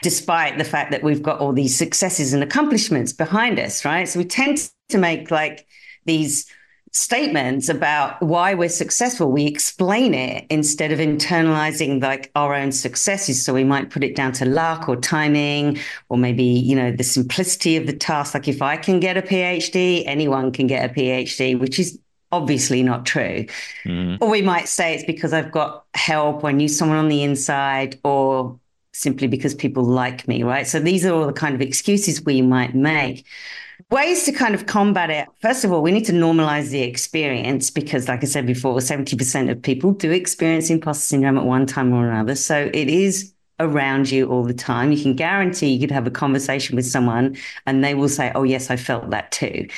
despite 0.02 0.58
the 0.58 0.64
fact 0.64 0.90
that 0.90 1.02
we've 1.02 1.22
got 1.22 1.38
all 1.38 1.52
these 1.52 1.76
successes 1.76 2.34
and 2.34 2.42
accomplishments 2.42 3.12
behind 3.12 3.58
us, 3.60 3.84
right? 3.84 4.08
So 4.08 4.18
we 4.18 4.24
tend 4.24 4.70
to 4.92 4.98
make 4.98 5.30
like 5.30 5.66
these 6.04 6.46
statements 6.94 7.70
about 7.70 8.22
why 8.22 8.52
we're 8.52 8.68
successful. 8.68 9.32
We 9.32 9.46
explain 9.46 10.12
it 10.12 10.46
instead 10.50 10.92
of 10.92 10.98
internalizing 10.98 12.02
like 12.02 12.30
our 12.36 12.54
own 12.54 12.70
successes. 12.70 13.42
So 13.42 13.54
we 13.54 13.64
might 13.64 13.88
put 13.88 14.04
it 14.04 14.14
down 14.14 14.32
to 14.32 14.44
luck 14.44 14.88
or 14.88 14.96
timing, 14.96 15.78
or 16.10 16.18
maybe, 16.18 16.44
you 16.44 16.76
know, 16.76 16.92
the 16.92 17.04
simplicity 17.04 17.76
of 17.78 17.86
the 17.86 17.94
task. 17.94 18.34
Like 18.34 18.46
if 18.46 18.60
I 18.60 18.76
can 18.76 19.00
get 19.00 19.16
a 19.16 19.22
PhD, 19.22 20.02
anyone 20.06 20.52
can 20.52 20.66
get 20.66 20.90
a 20.90 20.92
PhD, 20.92 21.58
which 21.58 21.78
is 21.78 21.98
obviously 22.30 22.82
not 22.82 23.06
true. 23.06 23.46
Mm. 23.86 24.18
Or 24.20 24.28
we 24.28 24.42
might 24.42 24.68
say 24.68 24.94
it's 24.94 25.04
because 25.04 25.32
I've 25.32 25.50
got 25.50 25.84
help 25.94 26.44
or 26.44 26.48
I 26.48 26.52
knew 26.52 26.68
someone 26.68 26.98
on 26.98 27.08
the 27.08 27.22
inside 27.22 27.98
or 28.04 28.58
simply 28.92 29.28
because 29.28 29.54
people 29.54 29.82
like 29.82 30.28
me, 30.28 30.42
right? 30.42 30.66
So 30.66 30.78
these 30.78 31.06
are 31.06 31.14
all 31.14 31.26
the 31.26 31.32
kind 31.32 31.54
of 31.54 31.62
excuses 31.62 32.22
we 32.22 32.42
might 32.42 32.74
make. 32.74 33.24
Ways 33.90 34.24
to 34.24 34.32
kind 34.32 34.54
of 34.54 34.66
combat 34.66 35.10
it. 35.10 35.28
First 35.40 35.64
of 35.64 35.72
all, 35.72 35.82
we 35.82 35.92
need 35.92 36.06
to 36.06 36.12
normalize 36.12 36.70
the 36.70 36.82
experience 36.82 37.70
because, 37.70 38.08
like 38.08 38.22
I 38.22 38.26
said 38.26 38.46
before, 38.46 38.78
70% 38.78 39.50
of 39.50 39.60
people 39.60 39.92
do 39.92 40.10
experience 40.10 40.70
imposter 40.70 41.04
syndrome 41.04 41.38
at 41.38 41.44
one 41.44 41.66
time 41.66 41.92
or 41.92 42.10
another. 42.10 42.34
So 42.34 42.70
it 42.72 42.88
is 42.88 43.32
around 43.60 44.10
you 44.10 44.28
all 44.28 44.44
the 44.44 44.54
time. 44.54 44.92
You 44.92 45.02
can 45.02 45.14
guarantee 45.14 45.68
you 45.68 45.80
could 45.80 45.90
have 45.90 46.06
a 46.06 46.10
conversation 46.10 46.76
with 46.76 46.86
someone 46.86 47.36
and 47.66 47.84
they 47.84 47.94
will 47.94 48.08
say, 48.08 48.32
Oh, 48.34 48.42
yes, 48.42 48.70
I 48.70 48.76
felt 48.76 49.10
that 49.10 49.30
too. 49.32 49.68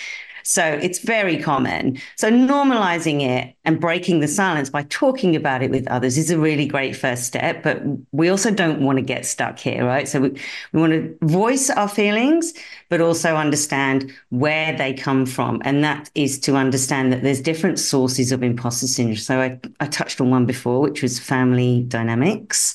So 0.46 0.62
it's 0.62 0.98
very 0.98 1.38
common. 1.38 1.98
So 2.16 2.30
normalizing 2.30 3.22
it 3.22 3.56
and 3.64 3.80
breaking 3.80 4.20
the 4.20 4.28
silence 4.28 4.68
by 4.68 4.82
talking 4.84 5.34
about 5.34 5.62
it 5.62 5.70
with 5.70 5.88
others 5.88 6.18
is 6.18 6.30
a 6.30 6.38
really 6.38 6.66
great 6.66 6.94
first 6.94 7.24
step. 7.24 7.62
But 7.62 7.82
we 8.12 8.28
also 8.28 8.50
don't 8.50 8.82
want 8.82 8.98
to 8.98 9.02
get 9.02 9.24
stuck 9.24 9.58
here, 9.58 9.86
right? 9.86 10.06
So 10.06 10.20
we, 10.20 10.38
we 10.72 10.80
want 10.80 10.92
to 10.92 11.16
voice 11.22 11.70
our 11.70 11.88
feelings, 11.88 12.52
but 12.90 13.00
also 13.00 13.36
understand 13.36 14.12
where 14.28 14.76
they 14.76 14.92
come 14.92 15.24
from. 15.24 15.62
And 15.64 15.82
that 15.82 16.10
is 16.14 16.38
to 16.40 16.56
understand 16.56 17.10
that 17.14 17.22
there's 17.22 17.40
different 17.40 17.78
sources 17.78 18.30
of 18.30 18.42
imposter 18.42 18.86
syndrome. 18.86 19.16
So 19.16 19.40
I, 19.40 19.58
I 19.80 19.86
touched 19.86 20.20
on 20.20 20.28
one 20.28 20.44
before, 20.44 20.80
which 20.80 21.00
was 21.00 21.18
family 21.18 21.84
dynamics. 21.88 22.74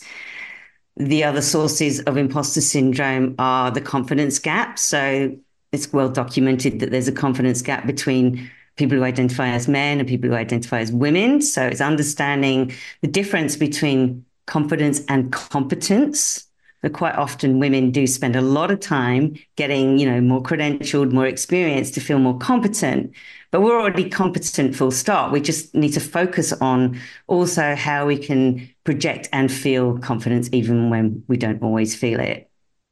The 0.98 1.24
other 1.24 1.44
sources 1.44 2.00
of 2.02 2.18
imposter 2.18 2.62
syndrome 2.62 3.36
are 3.38 3.70
the 3.70 3.80
confidence 3.80 4.40
gap. 4.40 4.80
So 4.80 5.38
it's 5.72 5.92
well 5.94 6.10
documented 6.10 6.80
that 6.80 6.92
there's 6.92 7.08
a 7.08 7.14
confidence 7.14 7.62
gap 7.62 7.86
between 7.86 8.50
people 8.76 8.98
who 8.98 9.04
identify 9.04 9.50
as 9.50 9.68
men 9.68 10.00
and 10.00 10.08
people 10.08 10.30
who 10.30 10.36
identify 10.36 10.80
as 10.80 10.92
women. 10.92 11.42
So 11.42 11.64
it's 11.64 11.82
understanding 11.82 12.74
the 13.02 13.08
difference 13.08 13.56
between 13.56 14.26
confidence 14.48 15.02
and 15.10 15.32
competence. 15.32 16.46
But 16.82 16.94
quite 16.94 17.16
often 17.16 17.60
women 17.60 17.92
do 17.92 18.08
spend 18.08 18.38
a 18.38 18.42
lot 18.42 18.72
of 18.72 18.80
time 18.80 19.36
getting, 19.58 20.00
you 20.00 20.10
know, 20.10 20.22
more 20.22 20.42
credentialed, 20.42 21.12
more 21.12 21.28
experienced 21.28 21.94
to 21.96 22.00
feel 22.00 22.20
more 22.20 22.38
competent. 22.38 23.14
But 23.52 23.62
we're 23.62 23.80
already 23.80 24.10
competent 24.10 24.76
full 24.76 24.92
stop. 24.92 25.34
We 25.34 25.42
just 25.42 25.76
need 25.76 25.92
to 25.94 26.00
focus 26.00 26.54
on 26.54 26.98
also 27.28 27.76
how 27.76 28.06
we 28.06 28.18
can 28.18 28.70
project 28.86 29.28
and 29.34 29.52
feel 29.52 30.00
confidence 30.00 30.50
even 30.54 30.90
when 30.90 31.22
we 31.28 31.36
don't 31.36 31.62
always 31.62 31.96
feel 31.96 32.22
it 32.22 32.49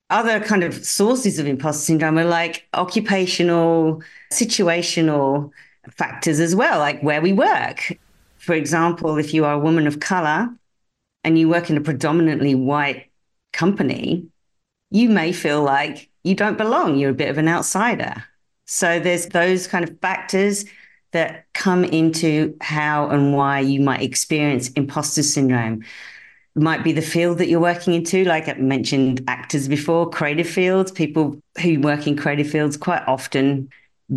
other 0.09 0.39
kind 0.39 0.63
of 0.63 0.85
sources 0.85 1.39
of 1.39 1.47
imposter 1.47 1.85
syndrome 1.85 2.17
are 2.17 2.25
like 2.25 2.67
occupational, 2.73 4.01
situational 4.31 5.51
factors 5.91 6.39
as 6.39 6.55
well, 6.55 6.79
like 6.79 7.01
where 7.01 7.21
we 7.21 7.33
work. 7.33 7.97
For 8.37 8.53
example, 8.53 9.17
if 9.17 9.33
you 9.33 9.45
are 9.45 9.53
a 9.53 9.59
woman 9.59 9.87
of 9.87 9.99
color 9.99 10.49
and 11.23 11.37
you 11.37 11.49
work 11.49 11.69
in 11.69 11.77
a 11.77 11.81
predominantly 11.81 12.55
white 12.55 13.09
company, 13.51 14.27
you 14.91 15.09
may 15.09 15.33
feel 15.33 15.61
like 15.61 16.09
you 16.23 16.35
don't 16.35 16.57
belong. 16.57 16.97
You're 16.97 17.11
a 17.11 17.15
bit 17.15 17.29
of 17.29 17.37
an 17.37 17.47
outsider. 17.47 18.23
So 18.65 18.99
there's 18.99 19.27
those 19.27 19.67
kind 19.67 19.87
of 19.87 19.99
factors 19.99 20.65
that 21.11 21.45
come 21.53 21.83
into 21.83 22.55
how 22.61 23.09
and 23.09 23.33
why 23.33 23.59
you 23.61 23.81
might 23.81 24.01
experience 24.01 24.69
imposter 24.69 25.23
syndrome 25.23 25.83
might 26.57 26.83
be 26.83 26.91
the 26.91 27.01
field 27.01 27.37
that 27.37 27.47
you're 27.47 27.59
working 27.59 27.93
into. 27.93 28.23
Like 28.23 28.49
I 28.49 28.53
mentioned 28.53 29.23
actors 29.27 29.67
before, 29.67 30.09
creative 30.09 30.47
fields, 30.47 30.91
people 30.91 31.39
who 31.61 31.79
work 31.79 32.07
in 32.07 32.17
creative 32.17 32.49
fields 32.49 32.77
quite 32.77 33.03
often 33.07 33.69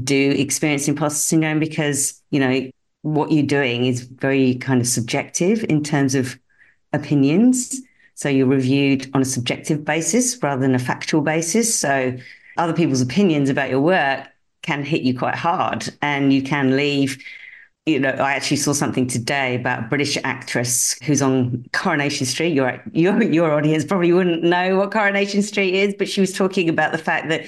do 0.05 0.31
experience 0.33 0.89
imposter 0.89 1.19
syndrome 1.19 1.59
because, 1.59 2.21
you 2.31 2.41
know, 2.41 2.71
what 3.03 3.33
you're 3.33 3.47
doing 3.47 3.87
is 3.87 4.03
very 4.03 4.55
kind 4.57 4.81
of 4.81 4.87
subjective 4.87 5.65
in 5.69 5.83
terms 5.83 6.15
of 6.15 6.39
opinions. 6.93 7.81
So 8.15 8.29
you're 8.29 8.47
reviewed 8.47 9.11
on 9.15 9.23
a 9.23 9.25
subjective 9.25 9.85
basis 9.85 10.41
rather 10.43 10.61
than 10.61 10.75
a 10.75 10.79
factual 10.79 11.23
basis. 11.23 11.75
So 11.75 12.17
other 12.57 12.73
people's 12.73 13.01
opinions 13.01 13.49
about 13.49 13.71
your 13.71 13.81
work 13.81 14.29
can 14.63 14.85
hit 14.85 15.03
you 15.03 15.19
quite 15.19 15.35
hard 15.35 15.89
and 16.03 16.33
you 16.33 16.43
can 16.43 16.77
leave 16.77 17.23
you 17.93 18.01
know, 18.01 18.11
I 18.11 18.33
actually 18.33 18.57
saw 18.59 18.73
something 18.73 19.07
today 19.07 19.57
about 19.57 19.81
a 19.81 19.83
British 19.89 20.17
actress 20.25 20.99
who's 21.03 21.23
on 21.23 21.65
Coronation 21.73 22.27
Street. 22.27 22.55
Your 22.55 22.83
your 22.93 23.23
your 23.23 23.53
audience 23.53 23.85
probably 23.85 24.13
wouldn't 24.13 24.43
know 24.43 24.77
what 24.77 24.91
Coronation 24.91 25.43
Street 25.43 25.75
is, 25.75 25.95
but 25.99 26.09
she 26.09 26.21
was 26.21 26.33
talking 26.33 26.69
about 26.69 26.93
the 26.93 26.99
fact 26.99 27.29
that 27.29 27.47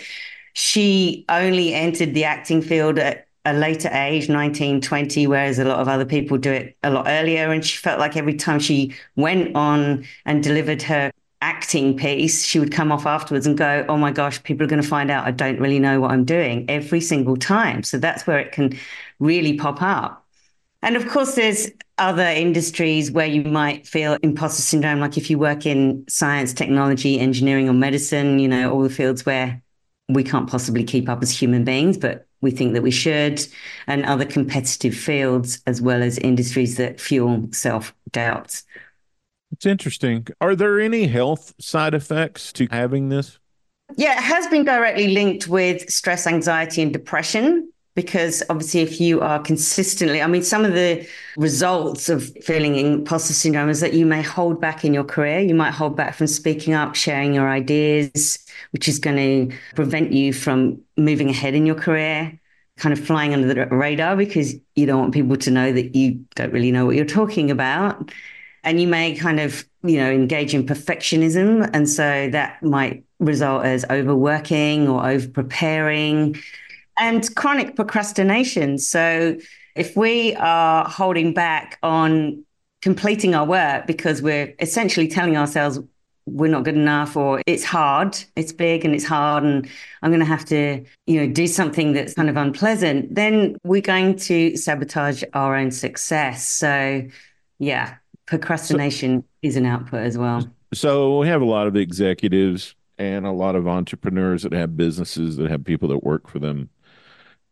she 0.55 1.25
only 1.29 1.75
entered 1.75 2.15
the 2.15 2.25
acting 2.25 2.63
field 2.63 2.99
at 2.99 3.27
a 3.45 3.53
later 3.53 3.89
age, 3.93 4.29
19, 4.29 4.81
20, 4.81 5.27
whereas 5.27 5.59
a 5.59 5.65
lot 5.65 5.81
of 5.81 5.89
other 5.89 6.05
people 6.05 6.39
do 6.39 6.53
it 6.53 6.77
a 6.83 6.91
lot 6.91 7.07
earlier. 7.09 7.51
And 7.51 7.65
she 7.65 7.77
felt 7.77 7.99
like 7.99 8.17
every 8.17 8.35
time 8.35 8.61
she 8.61 8.95
went 9.17 9.57
on 9.57 10.05
and 10.25 10.43
delivered 10.43 10.83
her 10.83 11.11
acting 11.41 11.97
piece, 11.97 12.45
she 12.45 12.61
would 12.61 12.71
come 12.71 12.93
off 12.93 13.05
afterwards 13.05 13.47
and 13.47 13.59
go, 13.59 13.85
Oh 13.89 13.97
my 13.97 14.13
gosh, 14.13 14.43
people 14.45 14.65
are 14.65 14.69
going 14.69 14.83
to 14.83 14.89
find 14.89 15.11
out 15.11 15.27
I 15.27 15.33
don't 15.33 15.59
really 15.61 15.81
know 15.81 16.01
what 16.01 16.13
I'm 16.13 16.25
doing 16.25 16.65
every 16.69 17.01
single 17.01 17.37
time. 17.37 17.83
So 17.83 17.99
that's 17.99 18.27
where 18.27 18.39
it 18.39 18.53
can 18.53 18.79
really 19.19 19.55
pop 19.55 19.83
up. 19.83 20.22
And 20.83 20.97
of 20.97 21.09
course, 21.09 21.37
there's 21.37 21.71
other 21.99 22.25
industries 22.25 23.11
where 23.11 23.27
you 23.27 23.45
might 23.45 23.87
feel 23.87 24.19
imposter 24.23 24.63
syndrome, 24.63 24.99
like 24.99 25.17
if 25.17 25.31
you 25.31 25.39
work 25.39 25.65
in 25.65 26.05
science, 26.09 26.53
technology, 26.53 27.21
engineering, 27.21 27.69
or 27.69 27.73
medicine, 27.73 28.41
you 28.41 28.49
know, 28.49 28.73
all 28.73 28.83
the 28.83 28.91
fields 28.91 29.25
where 29.25 29.63
we 30.09 30.25
can't 30.25 30.51
possibly 30.51 30.83
keep 30.83 31.09
up 31.09 31.23
as 31.23 31.31
human 31.31 31.65
beings, 31.65 31.97
but 31.97 32.27
we 32.41 32.51
think 32.51 32.73
that 32.73 32.83
we 32.83 32.91
should, 32.91 33.47
and 33.87 34.05
other 34.05 34.25
competitive 34.25 34.97
fields, 34.97 35.63
as 35.67 35.81
well 35.81 36.03
as 36.03 36.19
industries 36.19 36.77
that 36.77 37.01
fuel 37.01 37.49
self 37.53 37.95
doubts. 38.11 38.65
It's 39.53 39.67
interesting. 39.67 40.27
Are 40.41 40.57
there 40.57 40.81
any 40.81 41.07
health 41.07 41.55
side 41.61 41.95
effects 41.95 42.53
to 42.55 42.67
having 42.71 43.11
this? 43.11 43.39
Yeah, 43.97 44.19
it 44.19 44.23
has 44.23 44.47
been 44.49 44.65
directly 44.65 45.09
linked 45.09 45.47
with 45.47 45.89
stress, 45.91 46.27
anxiety, 46.27 46.83
and 46.83 46.93
depression 46.93 47.72
because 47.95 48.43
obviously 48.49 48.81
if 48.81 49.01
you 49.01 49.21
are 49.21 49.39
consistently 49.39 50.23
i 50.23 50.27
mean 50.27 50.43
some 50.43 50.65
of 50.65 50.73
the 50.73 51.07
results 51.37 52.09
of 52.09 52.25
feeling 52.45 52.77
imposter 52.77 53.33
syndrome 53.33 53.69
is 53.69 53.81
that 53.81 53.95
you 53.95 54.05
may 54.05 54.23
hold 54.23 54.61
back 54.61 54.85
in 54.85 54.93
your 54.93 55.05
career. 55.05 55.41
You 55.41 55.55
might 55.55 55.73
hold 55.73 55.97
back 55.97 56.15
from 56.15 56.27
speaking 56.27 56.75
up 56.75 56.95
sharing 56.95 57.35
your 57.35 57.49
ideas 57.49 58.39
which 58.73 58.89
is 58.89 58.99
going 58.99 59.17
to 59.17 59.57
prevent 59.75 60.13
you 60.13 60.33
from 60.33 60.81
moving 60.97 61.31
ahead 61.31 61.55
in 61.55 61.67
your 61.67 61.75
career 61.75 62.39
kind 62.79 62.93
of 62.93 63.05
flying 63.05 63.35
under 63.35 63.53
the 63.53 63.67
radar 63.67 64.17
because 64.17 64.55
you 64.75 64.87
don't 64.87 64.99
want 64.99 65.15
people 65.15 65.37
to 65.37 65.51
know 65.51 65.73
that 65.73 65.95
you 65.95 66.25
don't 66.35 66.53
really 66.53 66.73
know 66.73 66.87
what 66.87 66.97
you're 66.97 67.05
talking 67.05 67.51
about. 67.51 68.11
And 68.65 68.81
you 68.81 68.89
may 68.89 69.15
kind 69.15 69.41
of 69.41 69.65
you 69.85 69.97
know 69.99 70.11
engage 70.11 70.55
in 70.55 70.65
perfectionism 70.65 71.69
and 71.73 71.89
so 71.89 72.29
that 72.31 72.63
might 72.63 73.05
result 73.19 73.65
as 73.65 73.85
overworking 73.91 74.89
or 74.89 75.09
over 75.09 75.29
preparing 75.29 76.37
and 77.03 77.35
chronic 77.35 77.75
procrastination. 77.75 78.79
So 78.79 79.37
if 79.75 79.97
we 79.97 80.37
are 80.37 80.89
holding 80.89 81.35
back 81.35 81.79
on 81.83 82.45
completing 82.81 83.35
our 83.35 83.45
work 83.45 83.87
because 83.89 84.23
we're 84.23 84.55
essentially 84.61 85.09
telling 85.09 85.37
ourselves 85.37 85.81
we're 86.27 86.51
not 86.51 86.63
good 86.63 86.77
enough 86.77 87.17
or 87.17 87.43
it's 87.47 87.65
hard 87.65 88.17
it's 88.37 88.53
big 88.53 88.85
and 88.85 88.95
it's 88.95 89.05
hard 89.05 89.43
and 89.43 89.69
i'm 90.03 90.11
going 90.11 90.21
to 90.21 90.27
have 90.27 90.45
to 90.45 90.85
you 91.07 91.21
know 91.21 91.33
do 91.33 91.49
something 91.49 91.93
that's 91.93 92.15
kind 92.15 92.31
of 92.31 92.37
unpleasant 92.37 93.13
then 93.13 93.57
we're 93.65 93.81
going 93.81 94.15
to 94.15 94.57
sabotage 94.57 95.25
our 95.35 95.57
own 95.57 95.73
success. 95.73 96.49
So 96.49 97.03
yeah 97.59 97.97
procrastination 98.27 99.23
so, 99.23 99.27
is 99.43 99.57
an 99.57 99.67
output 99.67 100.01
as 100.01 100.17
well. 100.17 100.49
So 100.73 101.19
we 101.19 101.27
have 101.27 101.43
a 101.43 101.47
lot 101.47 101.67
of 101.67 101.77
executives 101.77 102.77
and 102.99 103.27
a 103.27 103.33
lot 103.33 103.57
of 103.57 103.67
entrepreneurs 103.67 104.45
that 104.45 104.53
have 104.53 104.77
businesses 104.77 105.37
that 105.37 105.51
have 105.51 105.65
people 105.65 105.89
that 105.89 106.05
work 106.05 106.29
for 106.29 106.39
them 106.39 106.71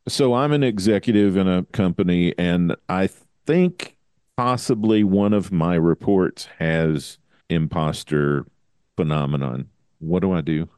so 0.09 0.35
I'm 0.35 0.53
an 0.53 0.63
executive 0.63 1.37
in 1.37 1.49
a 1.49 1.65
company, 1.65 2.35
and 2.39 2.75
I 2.89 3.09
think 3.47 3.97
possibly 4.37 5.05
one 5.05 5.33
of 5.33 5.53
my 5.53 5.75
reports 5.75 6.49
has 6.59 7.19
imposter 7.49 8.47
phenomenon. 8.97 9.69
What 9.99 10.21
do 10.21 10.33
I 10.33 10.41
do? 10.41 10.69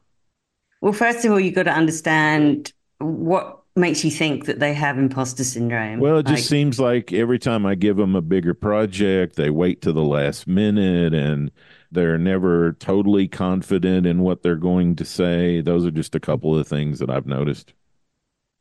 Well, 0.81 0.93
first 0.93 1.23
of 1.23 1.31
all, 1.31 1.39
you've 1.39 1.55
got 1.55 1.63
to 1.63 1.73
understand 1.73 2.73
what 2.99 3.61
makes 3.75 4.03
you 4.03 4.11
think 4.11 4.45
that 4.45 4.59
they 4.59 4.73
have 4.73 4.97
imposter 4.97 5.43
syndrome. 5.43 5.99
Well, 5.99 6.17
it 6.17 6.27
just 6.27 6.43
like, 6.43 6.49
seems 6.49 6.79
like 6.79 7.13
every 7.13 7.39
time 7.39 7.65
I 7.65 7.75
give 7.75 7.97
them 7.97 8.15
a 8.15 8.21
bigger 8.21 8.53
project, 8.53 9.35
they 9.35 9.49
wait 9.49 9.81
to 9.81 9.91
the 9.91 10.03
last 10.03 10.45
minute 10.45 11.13
and 11.13 11.51
they're 11.91 12.17
never 12.17 12.73
totally 12.73 13.27
confident 13.27 14.05
in 14.05 14.19
what 14.19 14.43
they're 14.43 14.55
going 14.55 14.95
to 14.97 15.05
say. 15.05 15.61
Those 15.61 15.85
are 15.85 15.91
just 15.91 16.15
a 16.15 16.19
couple 16.19 16.57
of 16.57 16.67
things 16.67 16.99
that 16.99 17.09
I've 17.09 17.25
noticed. 17.25 17.73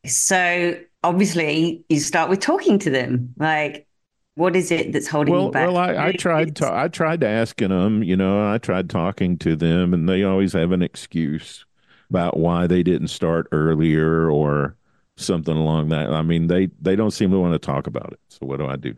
So 0.07 0.79
obviously, 1.05 1.85
you 1.89 2.01
start 2.01 2.29
with 2.29 2.41
talking 2.41 2.79
to 2.81 2.91
them. 2.91 3.35
Like, 3.39 3.87
what 4.35 4.57
is 4.57 4.71
it 4.71 4.93
that's 4.93 5.07
holding 5.07 5.35
well, 5.35 5.47
you 5.47 5.51
back? 5.51 5.67
Well, 5.69 5.77
I, 5.77 6.09
I 6.09 6.13
tried. 6.13 6.57
To, 6.57 6.73
I 6.73 6.89
tried 6.89 7.23
asking 7.23 7.69
them. 7.69 8.03
You 8.03 8.17
know, 8.17 8.53
I 8.53 8.59
tried 8.59 8.91
talking 8.91 9.39
to 9.39 9.55
them, 9.55 9.95
and 9.95 10.09
they 10.09 10.23
always 10.25 10.55
have 10.55 10.73
an 10.73 10.83
excuse 10.83 11.65
about 12.11 12.37
why 12.37 12.67
they 12.67 12.83
didn't 12.83 13.09
start 13.09 13.47
earlier 13.53 14.31
or 14.31 14.77
something 15.17 15.57
along 15.57 15.89
that. 15.91 16.13
I 16.13 16.23
mean, 16.23 16.49
they 16.49 16.69
they 16.81 16.97
don't 16.97 17.13
seem 17.13 17.31
to 17.31 17.39
want 17.39 17.53
to 17.53 17.59
talk 17.59 17.87
about 17.87 18.13
it. 18.13 18.21
So 18.29 18.47
what 18.47 18.59
do 18.59 18.67
I 18.67 18.77
do? 18.77 18.95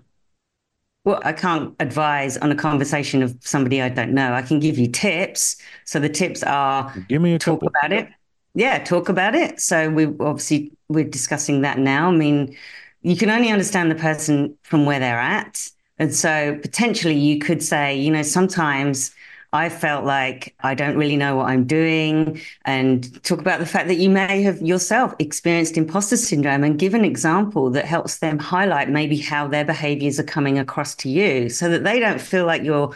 Well, 1.05 1.20
I 1.22 1.34
can't 1.34 1.74
advise 1.80 2.38
on 2.38 2.50
a 2.50 2.55
conversation 2.55 3.22
of 3.22 3.36
somebody 3.40 3.82
I 3.82 3.90
don't 3.90 4.14
know. 4.14 4.32
I 4.32 4.40
can 4.40 4.59
give 4.59 4.78
you 4.78 4.88
tips. 4.88 5.57
So 5.84 6.00
the 6.00 6.09
tips 6.09 6.42
are 6.42 6.94
give 7.09 7.20
me 7.20 7.34
a 7.34 7.38
talk 7.38 7.61
couple. 7.61 7.68
about 7.68 7.92
it 7.92 8.09
yeah, 8.55 8.82
talk 8.82 9.09
about 9.09 9.34
it. 9.34 9.61
So 9.61 9.90
we 9.90 10.07
obviously 10.07 10.72
we're 10.88 11.05
discussing 11.05 11.62
that 11.62 11.78
now. 11.78 12.09
I 12.09 12.12
mean, 12.12 12.57
you 13.02 13.16
can 13.16 13.30
only 13.30 13.50
understand 13.50 13.90
the 13.90 13.96
person 13.96 14.57
from 14.62 14.86
where 14.86 15.00
they're 15.00 15.18
at. 15.18 15.68
And 15.98 16.14
so 16.14 16.59
potentially 16.61 17.18
you 17.18 17.38
could 17.38 17.62
say, 17.62 17.96
you 17.96 18.11
know, 18.11 18.22
sometimes 18.22 19.14
I 19.52 19.68
felt 19.68 20.05
like 20.05 20.52
I 20.61 20.74
don't 20.74 20.96
really 20.96 21.16
know 21.16 21.36
what 21.36 21.48
I'm 21.48 21.64
doing, 21.64 22.40
and 22.64 23.22
talk 23.22 23.38
about 23.38 23.61
the 23.61 23.66
fact 23.66 23.86
that 23.86 23.98
you 23.98 24.11
may 24.11 24.42
have 24.42 24.61
yourself 24.61 25.14
experienced 25.20 25.76
imposter 25.76 26.16
syndrome 26.16 26.64
and 26.64 26.76
give 26.76 26.92
an 26.92 27.05
example 27.05 27.70
that 27.70 27.84
helps 27.84 28.18
them 28.18 28.40
highlight 28.40 28.88
maybe 28.90 29.16
how 29.16 29.46
their 29.46 29.64
behaviors 29.64 30.18
are 30.18 30.24
coming 30.24 30.59
across 30.59 30.96
to 30.96 31.09
you 31.09 31.48
so 31.48 31.68
that 31.68 31.84
they 31.84 32.00
don't 32.00 32.20
feel 32.20 32.46
like 32.46 32.64
you're 32.64 32.92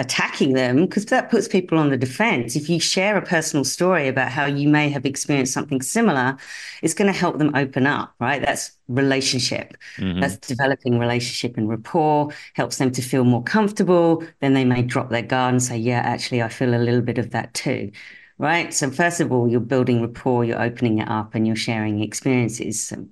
attacking 0.00 0.54
them 0.54 0.86
because 0.86 1.04
that 1.06 1.30
puts 1.30 1.46
people 1.46 1.78
on 1.78 1.90
the 1.90 1.96
defense. 1.96 2.56
If 2.56 2.70
you 2.70 2.80
share 2.80 3.18
a 3.18 3.22
personal 3.22 3.64
story 3.64 4.08
about 4.08 4.32
how 4.32 4.46
you 4.46 4.66
may 4.66 4.88
have 4.88 5.04
experienced 5.04 5.52
something 5.52 5.82
similar, 5.82 6.38
it's 6.82 6.94
going 6.94 7.12
to 7.12 7.18
help 7.18 7.36
them 7.36 7.54
open 7.54 7.86
up, 7.86 8.14
right? 8.18 8.40
That's 8.40 8.72
relationship. 8.88 9.76
Mm-hmm. 9.98 10.20
That's 10.20 10.38
developing 10.38 10.98
relationship 10.98 11.58
and 11.58 11.68
rapport, 11.68 12.30
helps 12.54 12.78
them 12.78 12.90
to 12.92 13.02
feel 13.02 13.24
more 13.24 13.42
comfortable. 13.42 14.24
Then 14.40 14.54
they 14.54 14.64
may 14.64 14.82
drop 14.82 15.10
their 15.10 15.22
guard 15.22 15.52
and 15.52 15.62
say, 15.62 15.76
Yeah, 15.76 16.00
actually, 16.00 16.42
I 16.42 16.48
feel 16.48 16.74
a 16.74 16.80
little 16.80 17.02
bit 17.02 17.18
of 17.18 17.30
that 17.32 17.52
too. 17.52 17.92
Right. 18.38 18.72
So, 18.72 18.90
first 18.90 19.20
of 19.20 19.30
all, 19.30 19.48
you're 19.48 19.60
building 19.60 20.00
rapport, 20.00 20.44
you're 20.46 20.62
opening 20.62 20.98
it 21.00 21.08
up, 21.10 21.34
and 21.34 21.46
you're 21.46 21.56
sharing 21.56 22.00
experiences. 22.00 22.82
So 22.82 23.06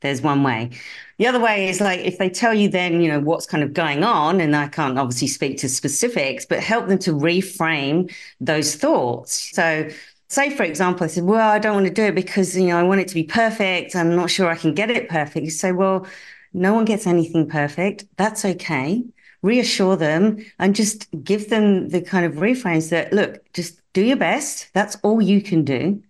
there's 0.00 0.22
one 0.22 0.42
way. 0.42 0.70
The 1.18 1.26
other 1.26 1.40
way 1.40 1.68
is 1.68 1.80
like 1.80 2.00
if 2.00 2.18
they 2.18 2.30
tell 2.30 2.54
you 2.54 2.68
then, 2.68 3.00
you 3.00 3.08
know, 3.08 3.20
what's 3.20 3.46
kind 3.46 3.62
of 3.62 3.72
going 3.72 4.04
on, 4.04 4.40
and 4.40 4.56
I 4.56 4.68
can't 4.68 4.98
obviously 4.98 5.28
speak 5.28 5.58
to 5.58 5.68
specifics, 5.68 6.46
but 6.46 6.60
help 6.60 6.88
them 6.88 6.98
to 7.00 7.12
reframe 7.12 8.12
those 8.40 8.74
thoughts. 8.74 9.54
So 9.54 9.88
say 10.28 10.50
for 10.56 10.62
example, 10.62 11.04
I 11.04 11.08
said, 11.08 11.24
Well, 11.24 11.48
I 11.48 11.58
don't 11.58 11.74
want 11.74 11.86
to 11.86 11.92
do 11.92 12.04
it 12.04 12.14
because 12.14 12.56
you 12.56 12.68
know 12.68 12.78
I 12.78 12.82
want 12.82 13.00
it 13.00 13.08
to 13.08 13.14
be 13.14 13.24
perfect. 13.24 13.94
I'm 13.94 14.16
not 14.16 14.30
sure 14.30 14.48
I 14.48 14.56
can 14.56 14.74
get 14.74 14.90
it 14.90 15.08
perfect. 15.08 15.44
You 15.44 15.50
say, 15.50 15.72
Well, 15.72 16.06
no 16.52 16.74
one 16.74 16.84
gets 16.84 17.06
anything 17.06 17.48
perfect. 17.48 18.04
That's 18.16 18.44
okay. 18.44 19.04
Reassure 19.42 19.96
them 19.96 20.38
and 20.58 20.74
just 20.74 21.08
give 21.24 21.48
them 21.48 21.88
the 21.88 22.00
kind 22.02 22.26
of 22.26 22.34
reframes 22.34 22.90
that 22.90 23.12
look, 23.12 23.40
just 23.52 23.80
do 23.92 24.02
your 24.02 24.16
best. 24.16 24.68
That's 24.74 24.96
all 25.02 25.20
you 25.22 25.42
can 25.42 25.64
do. 25.64 26.02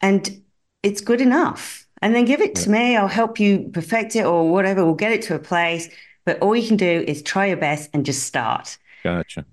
And 0.00 0.42
it's 0.82 1.00
good 1.00 1.20
enough 1.20 1.85
and 2.02 2.14
then 2.14 2.24
give 2.24 2.40
it 2.40 2.54
to 2.56 2.70
me. 2.70 2.96
I'll 2.96 3.08
help 3.08 3.40
you 3.40 3.70
perfect 3.72 4.16
it 4.16 4.24
or 4.24 4.50
whatever. 4.50 4.84
We'll 4.84 4.94
get 4.94 5.12
it 5.12 5.22
to 5.22 5.34
a 5.34 5.38
place. 5.38 5.88
But 6.24 6.40
all 6.40 6.56
you 6.56 6.66
can 6.66 6.76
do 6.76 7.04
is 7.06 7.22
try 7.22 7.46
your 7.46 7.56
best 7.56 7.90
and 7.92 8.04
just 8.04 8.24
start. 8.24 8.78
Gotcha. 9.04 9.44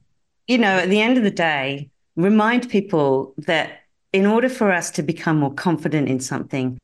You 0.47 0.57
know, 0.57 0.79
at 0.79 0.89
the 0.89 1.01
end 1.01 1.17
of 1.17 1.23
the 1.23 1.31
day, 1.31 1.89
remind 2.15 2.69
people 2.69 3.33
that 3.37 3.81
in 4.11 4.25
order 4.25 4.49
for 4.49 4.71
us 4.71 4.91
to 4.91 5.03
become 5.03 5.37
more 5.37 5.53
confident 5.53 6.09
in 6.09 6.19
something, 6.19 6.79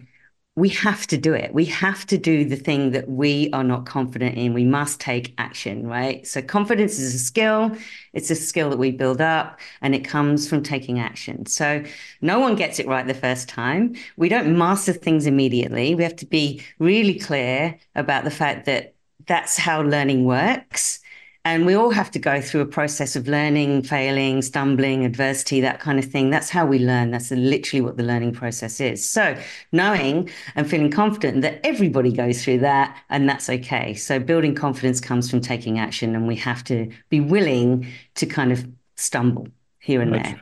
we 0.59 0.69
have 0.69 1.07
to 1.07 1.17
do 1.17 1.33
it. 1.33 1.53
We 1.53 1.65
have 1.65 2.05
to 2.07 2.17
do 2.17 2.43
the 2.43 2.57
thing 2.57 2.91
that 2.91 3.09
we 3.09 3.49
are 3.53 3.63
not 3.63 3.85
confident 3.85 4.37
in. 4.37 4.53
We 4.53 4.65
must 4.65 4.99
take 4.99 5.33
action, 5.37 5.87
right? 5.87 6.27
So, 6.27 6.41
confidence 6.41 6.99
is 6.99 7.15
a 7.15 7.19
skill. 7.19 7.77
It's 8.11 8.29
a 8.29 8.35
skill 8.35 8.69
that 8.71 8.77
we 8.77 8.91
build 8.91 9.21
up 9.21 9.59
and 9.81 9.95
it 9.95 10.03
comes 10.03 10.49
from 10.49 10.61
taking 10.61 10.99
action. 10.99 11.45
So, 11.45 11.83
no 12.21 12.39
one 12.39 12.55
gets 12.55 12.77
it 12.77 12.87
right 12.87 13.07
the 13.07 13.13
first 13.13 13.47
time. 13.47 13.95
We 14.17 14.27
don't 14.27 14.57
master 14.57 14.91
things 14.91 15.25
immediately. 15.25 15.95
We 15.95 16.03
have 16.03 16.17
to 16.17 16.25
be 16.25 16.61
really 16.77 17.17
clear 17.17 17.79
about 17.95 18.25
the 18.25 18.31
fact 18.31 18.65
that 18.65 18.95
that's 19.27 19.57
how 19.57 19.81
learning 19.81 20.25
works. 20.25 20.99
And 21.45 21.65
we 21.65 21.73
all 21.73 21.89
have 21.91 22.11
to 22.11 22.19
go 22.19 22.41
through 22.41 22.61
a 22.61 22.65
process 22.65 23.15
of 23.15 23.27
learning, 23.27 23.83
failing, 23.83 24.41
stumbling, 24.41 25.05
adversity, 25.05 25.61
that 25.61 25.79
kind 25.79 25.97
of 25.97 26.05
thing. 26.05 26.29
That's 26.29 26.49
how 26.49 26.65
we 26.65 26.79
learn. 26.79 27.11
That's 27.11 27.31
literally 27.31 27.81
what 27.81 27.95
the 27.95 28.03
learning 28.03 28.33
process 28.33 28.81
is. 28.81 29.07
So, 29.07 29.37
knowing 29.71 30.29
and 30.55 30.69
feeling 30.69 30.91
confident 30.91 31.41
that 31.43 31.65
everybody 31.65 32.11
goes 32.11 32.43
through 32.43 32.59
that, 32.59 32.95
and 33.09 33.27
that's 33.27 33.49
okay. 33.49 33.93
So, 33.93 34.19
building 34.19 34.53
confidence 34.53 34.99
comes 34.99 35.29
from 35.29 35.39
taking 35.39 35.79
action, 35.79 36.13
and 36.13 36.27
we 36.27 36.35
have 36.35 36.63
to 36.65 36.91
be 37.07 37.21
willing 37.21 37.87
to 38.15 38.25
kind 38.25 38.51
of 38.51 38.67
stumble 38.97 39.47
here 39.79 40.01
and 40.01 40.13
there. 40.13 40.41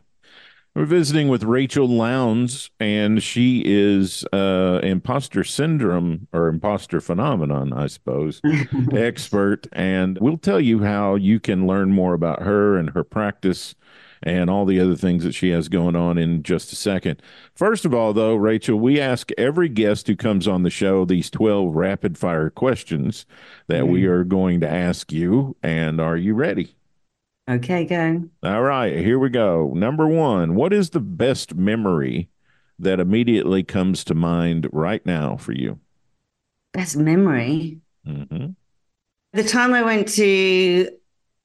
We're 0.78 0.86
visiting 0.86 1.28
with 1.28 1.42
Rachel 1.42 1.88
Lounds, 1.88 2.70
and 2.80 3.24
she 3.24 3.64
is 3.66 4.24
uh, 4.32 4.80
imposter 4.84 5.44
syndrome 5.44 6.28
or 6.32 6.50
imposter 6.50 7.02
phenomenon, 7.02 7.74
I 7.74 7.88
suppose, 7.88 8.42
expert. 8.94 9.66
And 9.72 10.20
we'll 10.22 10.38
tell 10.38 10.62
you 10.62 10.84
how 10.84 11.16
you 11.16 11.40
can 11.40 11.66
learn 11.66 11.94
more 11.94 12.14
about 12.14 12.44
her 12.44 12.78
and 12.78 12.92
her 12.92 13.04
practice 13.04 13.74
and 14.22 14.52
all 14.52 14.66
the 14.66 14.80
other 14.80 14.96
things 14.96 15.24
that 15.24 15.34
she 15.34 15.50
has 15.50 15.68
going 15.68 15.96
on 15.96 16.20
in 16.20 16.44
just 16.44 16.72
a 16.72 16.76
second. 16.76 17.24
First 17.56 17.84
of 17.84 17.96
all, 17.96 18.14
though, 18.14 18.36
Rachel, 18.36 18.80
we 18.80 19.02
ask 19.02 19.32
every 19.36 19.70
guest 19.70 20.06
who 20.06 20.16
comes 20.16 20.48
on 20.48 20.62
the 20.62 20.70
show 20.70 21.06
these 21.06 21.32
12 21.32 21.74
rapid 21.74 22.20
fire 22.20 22.52
questions 22.52 23.26
that 23.66 23.86
mm. 23.86 23.90
we 23.90 24.06
are 24.06 24.24
going 24.24 24.60
to 24.60 24.70
ask 24.70 25.12
you. 25.12 25.56
And 25.64 26.00
are 26.00 26.18
you 26.18 26.36
ready? 26.36 26.76
Okay, 27.50 27.86
go. 27.86 28.24
All 28.44 28.62
right, 28.62 28.98
here 28.98 29.18
we 29.20 29.30
go. 29.30 29.72
Number 29.74 30.08
one, 30.08 30.56
what 30.56 30.74
is 30.74 30.90
the 30.90 31.00
best 31.00 31.56
memory 31.56 32.30
that 32.80 33.00
immediately 33.00 33.64
comes 33.64 34.04
to 34.06 34.14
mind 34.14 34.68
right 34.74 35.06
now 35.06 35.38
for 35.38 35.54
you? 35.54 35.80
Best 36.74 36.98
memory? 36.98 37.80
Mm-hmm. 38.06 38.48
The 39.34 39.44
time 39.44 39.74
I 39.74 39.82
went 39.82 40.10
to 40.10 40.90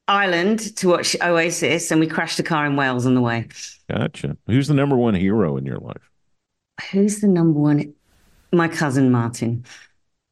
Ireland 0.08 0.76
to 0.76 0.88
watch 0.88 1.16
Oasis 1.22 1.90
and 1.90 2.00
we 2.00 2.06
crashed 2.06 2.38
a 2.38 2.42
car 2.42 2.66
in 2.66 2.76
Wales 2.76 3.06
on 3.06 3.14
the 3.14 3.20
way. 3.20 3.48
Gotcha. 3.88 4.36
Who's 4.46 4.68
the 4.68 4.74
number 4.74 4.96
one 4.96 5.14
hero 5.14 5.56
in 5.56 5.64
your 5.64 5.78
life? 5.78 6.10
Who's 6.90 7.20
the 7.20 7.28
number 7.28 7.60
one? 7.60 7.94
My 8.52 8.68
cousin 8.68 9.10
Martin. 9.10 9.64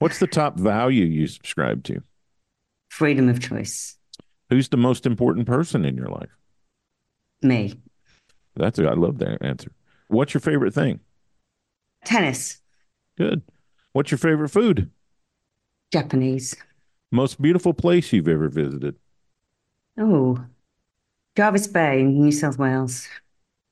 What's 0.01 0.19
the 0.19 0.27
top 0.27 0.59
value 0.59 1.05
you 1.05 1.27
subscribe 1.27 1.85
to? 1.85 2.03
Freedom 2.89 3.29
of 3.29 3.41
choice. 3.41 3.97
Who's 4.51 4.69
the 4.69 4.77
most 4.77 5.07
important 5.07 5.47
person 5.47 5.85
in 5.85 5.97
your 5.97 6.09
life? 6.09 6.37
Me. 7.41 7.75
That's 8.57 8.79
a, 8.79 8.89
I 8.89 8.95
love 8.95 9.19
that 9.19 9.43
answer. 9.43 9.71
What's 10.09 10.35
your 10.35 10.41
favorite 10.41 10.75
thing? 10.75 11.01
Tennis. 12.05 12.59
Good. 13.17 13.43
What's 13.93 14.11
your 14.11 14.19
favorite 14.19 14.49
food? 14.49 14.91
Japanese. 15.93 16.57
Most 17.13 17.41
beautiful 17.41 17.73
place 17.73 18.13
you've 18.13 18.29
ever 18.29 18.49
visited? 18.49 18.97
Oh, 19.99 20.45
Jervis 21.37 21.67
Bay, 21.67 22.03
New 22.03 22.33
South 22.33 22.59
Wales. 22.59 23.07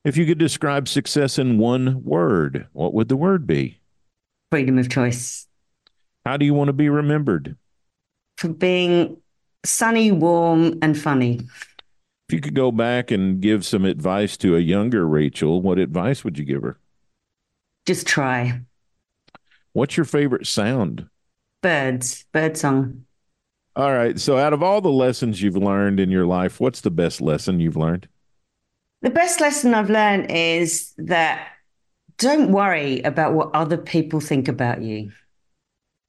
If 0.05 0.15
you 0.15 0.25
could 0.25 0.37
describe 0.37 0.87
success 0.87 1.37
in 1.37 1.57
one 1.57 2.03
word, 2.03 2.67
what 2.71 2.93
would 2.93 3.09
the 3.09 3.17
word 3.17 3.45
be? 3.45 3.79
Freedom 4.51 4.77
of 4.77 4.89
choice. 4.89 5.45
How 6.25 6.37
do 6.37 6.45
you 6.45 6.53
want 6.53 6.67
to 6.69 6.73
be 6.73 6.89
remembered? 6.89 7.57
For 8.37 8.49
being 8.49 9.17
sunny, 9.65 10.11
warm, 10.11 10.79
and 10.81 10.97
funny. 10.97 11.41
If 12.27 12.33
you 12.33 12.41
could 12.41 12.55
go 12.55 12.71
back 12.71 13.11
and 13.11 13.41
give 13.41 13.65
some 13.65 13.85
advice 13.85 14.37
to 14.37 14.55
a 14.55 14.59
younger 14.59 15.07
Rachel, 15.07 15.61
what 15.61 15.79
advice 15.79 16.23
would 16.23 16.37
you 16.37 16.45
give 16.45 16.61
her? 16.61 16.77
Just 17.85 18.05
try. 18.05 18.61
What's 19.73 19.97
your 19.97 20.05
favorite 20.05 20.45
sound? 20.45 21.07
Birds, 21.61 22.25
bird 22.31 22.57
song. 22.57 23.05
All 23.75 23.93
right. 23.93 24.19
So, 24.19 24.37
out 24.37 24.53
of 24.53 24.61
all 24.61 24.81
the 24.81 24.91
lessons 24.91 25.41
you've 25.41 25.55
learned 25.55 25.99
in 25.99 26.09
your 26.09 26.25
life, 26.25 26.59
what's 26.59 26.81
the 26.81 26.91
best 26.91 27.21
lesson 27.21 27.59
you've 27.59 27.77
learned? 27.77 28.07
The 29.01 29.09
best 29.09 29.39
lesson 29.39 29.73
I've 29.73 29.89
learned 29.89 30.29
is 30.29 30.93
that 30.97 31.47
don't 32.17 32.51
worry 32.51 33.01
about 33.01 33.33
what 33.33 33.51
other 33.53 33.77
people 33.77 34.19
think 34.19 34.47
about 34.47 34.81
you 34.81 35.11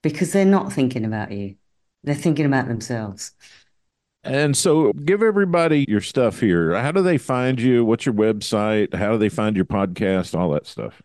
because 0.03 0.33
they're 0.33 0.45
not 0.45 0.73
thinking 0.73 1.05
about 1.05 1.31
you. 1.31 1.55
They're 2.05 2.15
thinking 2.15 2.47
about 2.47 2.69
themselves. 2.69 3.33
And 4.23 4.55
so, 4.57 4.93
give 4.93 5.23
everybody 5.23 5.87
your 5.89 6.03
stuff 6.03 6.41
here. 6.41 6.75
How 6.75 6.93
do 6.93 7.03
they 7.03 7.17
find 7.17 7.59
you? 7.61 7.87
What's 7.87 8.05
your 8.05 8.15
website? 8.15 8.93
How 8.95 9.13
do 9.13 9.19
they 9.19 9.31
find 9.31 9.57
your 9.57 9.65
podcast? 9.65 10.39
All 10.39 10.51
that 10.51 10.67
stuff. 10.67 11.01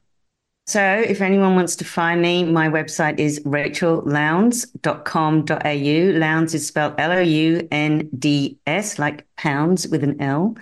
So, 0.68 1.04
if 1.08 1.22
anyone 1.22 1.56
wants 1.56 1.78
to 1.78 1.86
find 1.86 2.22
me, 2.22 2.44
my 2.44 2.68
website 2.68 3.20
is 3.20 3.40
rachellounds.com.au. 3.42 6.20
Lounds 6.20 6.54
is 6.54 6.68
spelled 6.68 6.96
L 6.98 7.14
O 7.14 7.20
U 7.20 7.68
N 7.72 8.10
D 8.18 8.58
S, 8.66 9.00
like 9.00 9.26
pounds 9.38 9.88
with 9.88 10.04
an 10.04 10.22
L. 10.22 10.58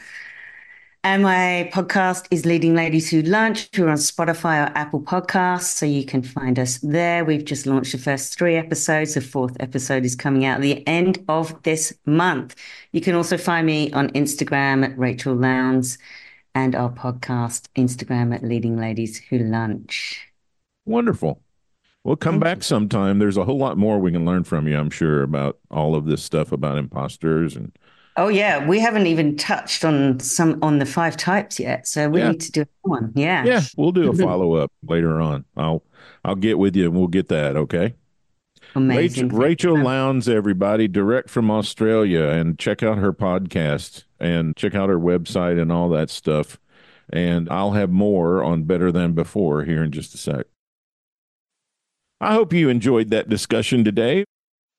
And 1.05 1.21
my 1.21 1.69
podcast 1.73 2.27
is 2.31 2.45
Leading 2.45 2.75
Ladies 2.75 3.09
Who 3.09 3.23
Lunch. 3.23 3.69
We're 3.77 3.89
on 3.89 3.97
Spotify 3.97 4.65
or 4.65 4.71
Apple 4.77 5.01
Podcasts, 5.01 5.63
so 5.63 5.85
you 5.85 6.05
can 6.05 6.23
find 6.23 6.57
us 6.57 6.77
there. 6.77 7.25
We've 7.25 7.43
just 7.43 7.65
launched 7.65 7.91
the 7.91 7.97
first 7.97 8.37
three 8.37 8.55
episodes. 8.55 9.13
The 9.13 9.19
fourth 9.19 9.57
episode 9.59 10.05
is 10.05 10.15
coming 10.15 10.45
out 10.45 10.55
at 10.55 10.61
the 10.61 10.87
end 10.87 11.21
of 11.27 11.61
this 11.63 11.93
month. 12.05 12.55
You 12.93 13.01
can 13.01 13.15
also 13.15 13.37
find 13.37 13.67
me 13.67 13.91
on 13.91 14.11
Instagram 14.11 14.85
at 14.85 14.97
Rachel 14.97 15.35
Lounds 15.35 15.97
and 16.55 16.73
our 16.73 16.89
podcast, 16.89 17.67
Instagram 17.75 18.33
at 18.33 18.41
Leading 18.41 18.77
Ladies 18.77 19.17
Who 19.29 19.39
Lunch. 19.39 20.25
Wonderful. 20.85 21.41
We'll 22.05 22.15
come 22.15 22.35
Thank 22.35 22.43
back 22.45 22.57
you. 22.59 22.63
sometime. 22.63 23.19
There's 23.19 23.37
a 23.37 23.43
whole 23.43 23.57
lot 23.57 23.77
more 23.77 23.99
we 23.99 24.13
can 24.13 24.23
learn 24.25 24.45
from 24.45 24.69
you, 24.69 24.77
I'm 24.77 24.89
sure, 24.89 25.21
about 25.21 25.59
all 25.69 25.95
of 25.95 26.05
this 26.05 26.23
stuff 26.23 26.53
about 26.53 26.77
imposters 26.77 27.57
and 27.57 27.77
Oh 28.15 28.27
yeah, 28.27 28.65
we 28.67 28.79
haven't 28.79 29.07
even 29.07 29.35
touched 29.37 29.83
on 29.83 30.19
some 30.19 30.59
on 30.61 30.79
the 30.79 30.85
five 30.85 31.17
types 31.17 31.59
yet, 31.59 31.87
so 31.87 32.09
we 32.09 32.19
yeah. 32.19 32.31
need 32.31 32.41
to 32.41 32.51
do 32.51 32.65
one. 32.81 33.11
Yeah, 33.15 33.43
yeah, 33.43 33.61
we'll 33.75 33.91
do 33.91 34.09
a 34.09 34.13
mm-hmm. 34.13 34.23
follow 34.23 34.53
up 34.53 34.71
later 34.87 35.19
on. 35.19 35.45
I'll 35.57 35.83
I'll 36.23 36.35
get 36.35 36.59
with 36.59 36.75
you 36.75 36.85
and 36.85 36.95
we'll 36.95 37.07
get 37.07 37.29
that. 37.29 37.55
Okay. 37.55 37.95
Amazing. 38.75 39.27
Rachel, 39.29 39.73
Rachel 39.73 39.83
Lounds, 39.83 40.27
everybody, 40.27 40.87
direct 40.87 41.29
from 41.29 41.51
Australia, 41.51 42.23
and 42.23 42.57
check 42.57 42.81
out 42.81 42.97
her 42.97 43.13
podcast 43.13 44.05
and 44.19 44.55
check 44.55 44.73
out 44.73 44.89
her 44.89 44.99
website 44.99 45.61
and 45.61 45.71
all 45.71 45.89
that 45.89 46.09
stuff. 46.09 46.59
And 47.11 47.49
I'll 47.49 47.73
have 47.73 47.91
more 47.91 48.43
on 48.43 48.63
Better 48.63 48.91
Than 48.91 49.13
Before 49.13 49.63
here 49.63 49.83
in 49.83 49.91
just 49.91 50.15
a 50.15 50.17
sec. 50.17 50.47
I 52.19 52.33
hope 52.33 52.53
you 52.53 52.69
enjoyed 52.69 53.09
that 53.09 53.29
discussion 53.29 53.83
today. 53.83 54.25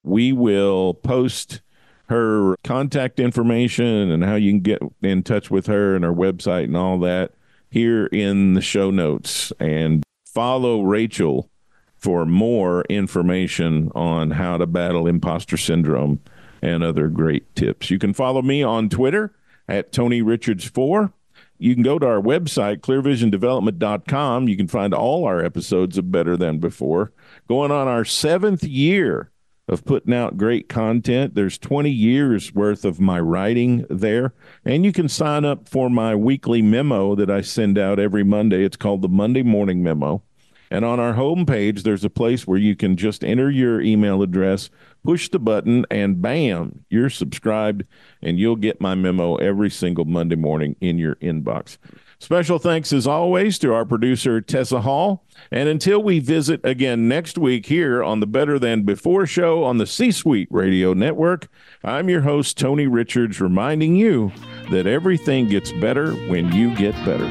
We 0.03 0.33
will 0.33 0.95
post 0.95 1.61
her 2.09 2.57
contact 2.65 3.19
information 3.19 4.11
and 4.11 4.25
how 4.25 4.35
you 4.35 4.53
can 4.53 4.61
get 4.61 4.83
in 5.03 5.23
touch 5.23 5.51
with 5.51 5.67
her 5.67 5.95
and 5.95 6.05
her 6.05 6.13
website 6.13 6.65
and 6.65 6.77
all 6.77 6.99
that 7.01 7.33
here 7.71 8.07
in 8.07 8.55
the 8.55 8.61
show 8.61 8.91
notes. 8.91 9.53
And 9.59 10.03
follow 10.27 10.83
Rachel 10.83 11.51
for 11.97 12.27
more 12.27 12.83
information 12.91 13.91
on 13.95 14.33
how 14.33 14.59
to 14.59 14.67
battle 14.67 15.07
imposter 15.07 15.57
syndrome 15.57 16.21
and 16.61 16.83
other 16.83 17.09
great 17.09 17.55
tips. 17.57 17.91
You 17.91 17.99
can 17.99 18.13
follow 18.13 18.43
me 18.43 18.63
on 18.63 18.89
Twitter 18.89 19.35
at 19.69 19.93
Tony 19.93 20.21
Richards 20.21 20.65
4. 20.65 21.13
You 21.59 21.75
can 21.75 21.83
go 21.83 21.99
to 21.99 22.07
our 22.07 22.21
website, 22.21 22.81
clearvisiondevelopment.com. 22.81 24.49
You 24.49 24.57
can 24.57 24.69
find 24.69 24.93
all 24.93 25.25
our 25.25 25.43
episodes 25.43 25.97
of 25.97 26.11
Better 26.11 26.37
Than 26.37 26.59
Before. 26.59 27.13
Going 27.49 27.71
on 27.71 27.89
our 27.89 28.05
seventh 28.05 28.65
year 28.65 29.31
of 29.69 29.85
putting 29.85 30.13
out 30.13 30.37
great 30.37 30.69
content. 30.69 31.35
There's 31.35 31.59
20 31.59 31.91
years 31.91 32.55
worth 32.55 32.85
of 32.85 33.01
my 33.01 33.19
writing 33.19 33.87
there. 33.89 34.35
And 34.65 34.85
you 34.85 34.93
can 34.93 35.09
sign 35.09 35.45
up 35.45 35.69
for 35.69 35.89
my 35.89 36.15
weekly 36.15 36.61
memo 36.61 37.15
that 37.15 37.31
I 37.31 37.41
send 37.41 37.79
out 37.79 37.99
every 37.99 38.25
Monday. 38.25 38.65
It's 38.65 38.77
called 38.77 39.03
the 39.03 39.09
Monday 39.09 39.43
Morning 39.43 39.83
Memo. 39.83 40.23
And 40.71 40.85
on 40.85 40.99
our 40.99 41.15
homepage, 41.15 41.83
there's 41.83 42.05
a 42.05 42.11
place 42.11 42.47
where 42.47 42.59
you 42.59 42.75
can 42.75 42.97
just 42.97 43.23
enter 43.23 43.51
your 43.51 43.81
email 43.81 44.23
address, 44.23 44.71
push 45.05 45.29
the 45.29 45.39
button, 45.39 45.87
and 45.91 46.21
bam, 46.21 46.85
you're 46.89 47.11
subscribed, 47.11 47.85
and 48.23 48.39
you'll 48.39 48.57
get 48.57 48.81
my 48.81 48.95
memo 48.95 49.37
every 49.37 49.71
single 49.71 50.05
Monday 50.05 50.37
morning 50.37 50.75
in 50.81 50.99
your 50.99 51.15
inbox. 51.17 51.79
Special 52.25 52.59
thanks, 52.59 52.91
as 52.91 53.07
always, 53.07 53.59
to 53.59 53.75
our 53.75 53.85
producer, 53.85 54.41
Tessa 54.41 54.81
Hall. 54.81 55.27
And 55.51 55.69
until 55.69 56.03
we 56.03 56.21
visit 56.21 56.59
again 56.65 57.07
next 57.07 57.37
week 57.37 57.67
here 57.67 58.03
on 58.03 58.21
the 58.21 58.27
Better 58.27 58.59
Than 58.59 58.83
Before 58.83 59.27
show 59.27 59.63
on 59.63 59.77
the 59.77 59.87
C 59.87 60.11
Suite 60.11 60.49
Radio 60.51 60.95
Network, 60.95 61.49
I'm 61.85 62.09
your 62.09 62.23
host, 62.23 62.57
Tony 62.57 62.87
Richards, 62.87 63.43
reminding 63.43 63.97
you 63.97 64.33
that 64.71 64.87
everything 64.87 65.51
gets 65.51 65.71
better 65.73 66.13
when 66.13 66.51
you 66.51 66.75
get 66.75 66.95
better. 67.05 67.31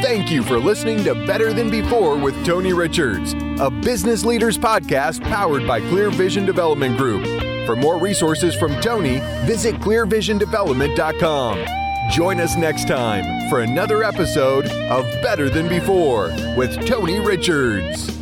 Thank 0.00 0.30
you 0.30 0.42
for 0.42 0.58
listening 0.58 1.04
to 1.04 1.14
Better 1.26 1.52
Than 1.52 1.68
Before 1.68 2.16
with 2.16 2.42
Tony 2.46 2.72
Richards, 2.72 3.34
a 3.60 3.70
business 3.70 4.24
leaders 4.24 4.56
podcast 4.56 5.22
powered 5.24 5.68
by 5.68 5.80
Clear 5.80 6.08
Vision 6.08 6.46
Development 6.46 6.96
Group. 6.96 7.51
For 7.66 7.76
more 7.76 7.98
resources 7.98 8.54
from 8.54 8.80
Tony, 8.80 9.20
visit 9.44 9.76
clearvisiondevelopment.com. 9.76 11.64
Join 12.10 12.40
us 12.40 12.56
next 12.56 12.88
time 12.88 13.48
for 13.48 13.60
another 13.60 14.02
episode 14.02 14.66
of 14.66 15.04
Better 15.22 15.48
Than 15.48 15.68
Before 15.68 16.32
with 16.56 16.84
Tony 16.86 17.20
Richards. 17.20 18.21